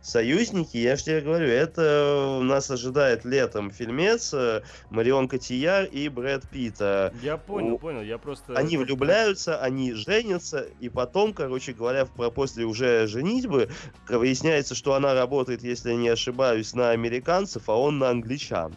Союзники, 0.00 0.78
я 0.78 0.96
же 0.96 1.04
тебе 1.04 1.20
говорю, 1.20 1.46
это 1.46 2.40
нас 2.42 2.68
ожидает 2.72 3.24
летом 3.24 3.70
фильмец 3.70 4.34
э, 4.34 4.62
Марион 4.90 5.28
Котияр 5.28 5.84
и 5.84 6.08
Брэд 6.08 6.48
Питта. 6.48 7.14
Я 7.22 7.36
понял, 7.36 7.74
У- 7.74 7.78
понял, 7.78 8.02
я 8.02 8.18
просто... 8.18 8.56
Они 8.56 8.76
влюбляются, 8.76 9.60
они 9.62 9.92
женятся, 9.92 10.66
и 10.80 10.88
потом, 10.88 11.32
короче 11.32 11.72
говоря, 11.72 12.04
в- 12.06 12.30
после 12.30 12.64
уже 12.64 13.06
женитьбы 13.06 13.70
выясняется, 14.08 14.74
что 14.74 14.94
она 14.94 15.14
работает, 15.14 15.62
если 15.62 15.90
я 15.90 15.96
не 15.96 16.08
ошибаюсь, 16.08 16.74
на 16.74 16.90
американцев, 16.90 17.68
а 17.68 17.76
он 17.76 17.98
на 18.00 18.10
англичан. 18.10 18.74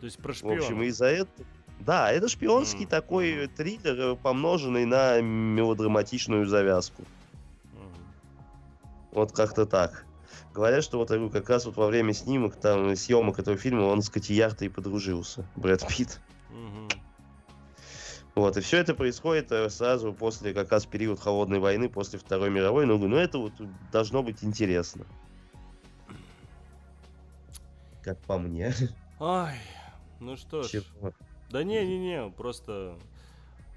То 0.00 0.06
есть 0.06 0.18
про 0.18 0.32
В 0.32 0.36
общем, 0.46 0.56
шпионов. 0.64 0.82
из-за 0.82 1.06
этого... 1.06 1.46
Да, 1.80 2.12
это 2.12 2.28
шпионский 2.28 2.84
Мгм, 2.84 2.90
такой 2.90 3.46
триллер, 3.48 3.98
э, 3.98 4.16
помноженный 4.16 4.84
на 4.84 5.20
мелодраматичную 5.20 6.46
завязку. 6.46 7.06
Мгм. 7.72 8.14
Вот 9.12 9.32
как-то 9.32 9.66
так. 9.66 10.04
Говорят, 10.52 10.84
что 10.84 10.98
вот 10.98 11.08
говорю, 11.08 11.30
как 11.30 11.48
раз 11.48 11.64
вот 11.64 11.76
во 11.76 11.86
время 11.86 12.12
снимок, 12.12 12.56
там, 12.56 12.94
съемок 12.96 13.38
этого 13.38 13.56
фильма 13.56 13.82
он 13.82 14.02
с 14.02 14.10
Котияртой 14.10 14.66
и 14.66 14.70
подружился, 14.70 15.48
Брэд 15.56 15.86
Питт. 15.86 16.20
Вот, 18.34 18.56
и 18.56 18.60
все 18.60 18.78
это 18.78 18.94
происходит 18.94 19.50
э, 19.50 19.68
сразу 19.70 20.12
после, 20.14 20.54
как 20.54 20.70
раз 20.70 20.86
период 20.86 21.20
холодной 21.20 21.58
войны, 21.58 21.88
после 21.88 22.18
Второй 22.18 22.48
мировой. 22.48 22.86
Ну, 22.86 22.96
ну 22.96 23.16
это 23.16 23.38
вот 23.38 23.54
должно 23.90 24.22
быть 24.22 24.44
интересно. 24.44 25.06
Как 28.02 28.18
по 28.20 28.38
мне. 28.38 28.72
Ай, 29.18 29.58
ну 30.20 30.36
что 30.36 30.62
ж. 30.62 30.68
Чего? 30.68 31.12
Да 31.50 31.64
не-не-не, 31.64 32.30
просто 32.30 32.96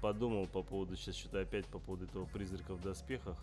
подумал 0.00 0.46
по 0.46 0.62
поводу, 0.62 0.96
сейчас 0.96 1.16
что-то 1.16 1.40
опять 1.40 1.66
по 1.66 1.78
поводу 1.78 2.04
этого 2.04 2.24
призрака 2.26 2.74
в 2.74 2.80
доспехах. 2.80 3.36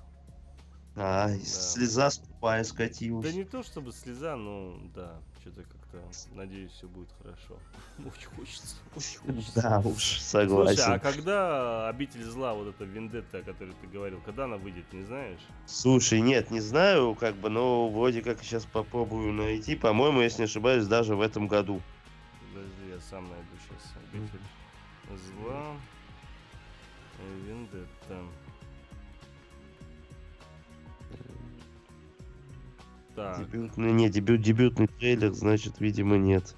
А, 0.95 1.29
слеза 1.43 2.09
скупая 2.09 2.63
скатилась. 2.63 3.25
Да 3.25 3.31
не 3.31 3.45
то 3.45 3.63
чтобы 3.63 3.93
слеза, 3.93 4.35
но 4.35 4.77
да, 4.93 5.15
что-то 5.41 5.63
как-то, 5.63 6.01
надеюсь, 6.33 6.71
все 6.71 6.87
будет 6.87 7.09
хорошо. 7.21 7.57
Очень 7.99 8.27
хочется, 8.35 8.75
очень 8.95 9.19
хочется. 9.19 9.61
Да 9.61 9.79
уж, 9.79 10.19
согласен. 10.19 10.77
Слушай, 10.77 10.95
а 10.95 10.99
когда 10.99 11.89
обитель 11.89 12.23
зла, 12.23 12.53
вот 12.53 12.67
эта 12.67 12.83
вендетта, 12.83 13.39
о 13.39 13.41
которой 13.41 13.73
ты 13.81 13.87
говорил, 13.87 14.21
когда 14.25 14.45
она 14.45 14.57
выйдет, 14.57 14.91
не 14.91 15.03
знаешь? 15.03 15.39
Слушай, 15.65 16.21
нет, 16.21 16.51
не 16.51 16.59
знаю, 16.59 17.15
как 17.15 17.35
бы, 17.35 17.49
но 17.49 17.89
вроде 17.89 18.21
как 18.21 18.43
сейчас 18.43 18.65
попробую 18.65 19.33
найти. 19.33 19.75
По-моему, 19.75 20.21
если 20.21 20.39
не 20.39 20.45
ошибаюсь, 20.45 20.87
даже 20.87 21.15
в 21.15 21.21
этом 21.21 21.47
году. 21.47 21.81
Подожди, 22.53 22.93
я 22.93 22.99
сам 22.99 23.23
найду 23.29 23.60
Обитель 24.13 24.39
зла. 25.09 25.75
Вендетта. 27.45 28.23
Так, 33.15 33.39
Дебютный, 33.39 33.91
не, 33.91 34.09
дебют, 34.09 34.41
дебютный 34.41 34.87
трейлер, 34.87 35.33
значит, 35.33 35.79
видимо, 35.81 36.17
нет. 36.17 36.55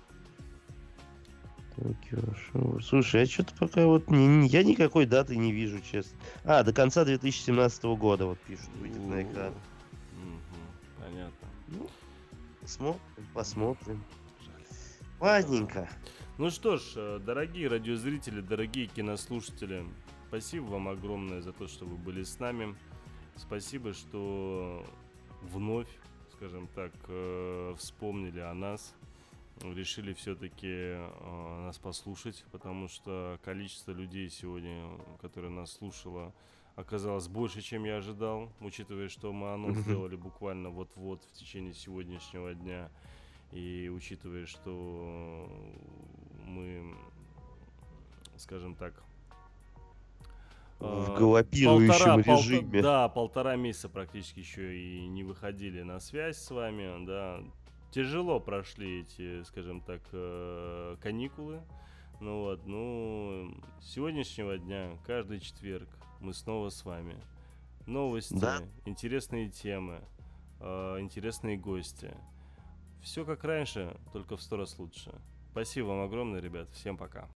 Токио 1.75 2.33
Шоу. 2.35 2.79
Слушай, 2.81 3.23
а 3.23 3.25
что-то 3.25 3.55
пока 3.55 3.85
вот 3.87 4.09
не, 4.11 4.27
не- 4.27 4.47
я 4.47 4.63
никакой 4.63 5.07
даты 5.07 5.35
не 5.35 5.51
вижу, 5.51 5.79
честно. 5.81 6.15
А, 6.43 6.63
до 6.63 6.71
конца 6.71 7.03
2017 7.03 7.83
года, 7.97 8.27
вот 8.27 8.39
пишут, 8.41 8.69
выйдет 8.79 9.01
на 9.01 9.23
экран. 9.23 9.53
понятно. 10.99 11.47
Ну, 11.69 11.89
посмотрим, 12.61 13.01
посмотрим. 13.33 14.03
Ладненько. 15.19 15.89
Ну 16.39 16.49
что 16.49 16.77
ж, 16.77 16.93
э, 16.95 17.19
дорогие 17.23 17.67
радиозрители, 17.67 18.41
дорогие 18.41 18.87
кинослушатели, 18.87 19.85
спасибо 20.29 20.63
вам 20.63 20.87
огромное 20.87 21.41
за 21.41 21.53
то, 21.53 21.67
что 21.67 21.85
вы 21.85 21.95
были 21.95 22.23
с 22.23 22.39
нами. 22.39 22.75
Спасибо, 23.35 23.93
что 23.93 24.83
вновь, 25.43 25.87
скажем 26.31 26.67
так, 26.73 26.91
э, 27.07 27.75
вспомнили 27.77 28.39
о 28.39 28.51
нас, 28.55 28.95
решили 29.61 30.13
все-таки 30.13 30.97
нас 31.65 31.77
послушать, 31.77 32.43
потому 32.51 32.87
что 32.87 33.39
количество 33.43 33.91
людей 33.91 34.27
сегодня, 34.31 34.89
которые 35.21 35.51
нас 35.51 35.73
слушало, 35.73 36.33
оказалось 36.75 37.27
больше, 37.27 37.61
чем 37.61 37.83
я 37.83 37.97
ожидал, 37.97 38.51
учитывая, 38.59 39.07
что 39.07 39.31
мы 39.33 39.53
анонс 39.53 39.77
сделали 39.77 40.15
буквально 40.15 40.71
вот-вот 40.71 41.23
в 41.25 41.33
течение 41.33 41.75
сегодняшнего 41.75 42.55
дня. 42.55 42.89
И 43.53 43.89
учитывая, 43.93 44.45
что 44.45 45.47
мы, 46.45 46.95
скажем 48.37 48.75
так, 48.75 48.93
В 50.79 51.11
э, 51.11 51.17
галопирующем 51.17 51.87
полтора- 51.93 52.15
полта- 52.17 52.37
режиме. 52.37 52.81
да, 52.81 53.07
полтора 53.09 53.55
месяца 53.55 53.89
практически 53.89 54.39
еще 54.39 54.75
и 54.77 55.07
не 55.07 55.23
выходили 55.23 55.81
на 55.83 55.99
связь 55.99 56.37
с 56.37 56.49
вами, 56.51 57.05
да. 57.05 57.41
Тяжело 57.91 58.39
прошли 58.39 59.01
эти, 59.01 59.43
скажем 59.43 59.81
так, 59.81 60.01
э, 60.11 60.97
каникулы. 60.99 61.61
Ну 62.19 62.41
вот, 62.41 62.65
ну, 62.65 63.53
с 63.81 63.93
сегодняшнего 63.93 64.57
дня, 64.57 64.97
каждый 65.05 65.39
четверг 65.39 65.87
мы 66.19 66.33
снова 66.33 66.69
с 66.69 66.83
вами. 66.85 67.15
Новости, 67.85 68.33
Да. 68.33 68.61
интересные 68.85 69.49
темы, 69.49 70.01
э, 70.59 70.97
интересные 71.01 71.57
гости. 71.57 72.15
Все 73.03 73.25
как 73.25 73.43
раньше, 73.43 73.95
только 74.13 74.37
в 74.37 74.41
сто 74.41 74.55
раз 74.55 74.79
лучше. 74.79 75.11
Спасибо 75.51 75.87
вам 75.87 76.05
огромное, 76.05 76.39
ребят. 76.39 76.69
Всем 76.71 76.97
пока. 76.97 77.27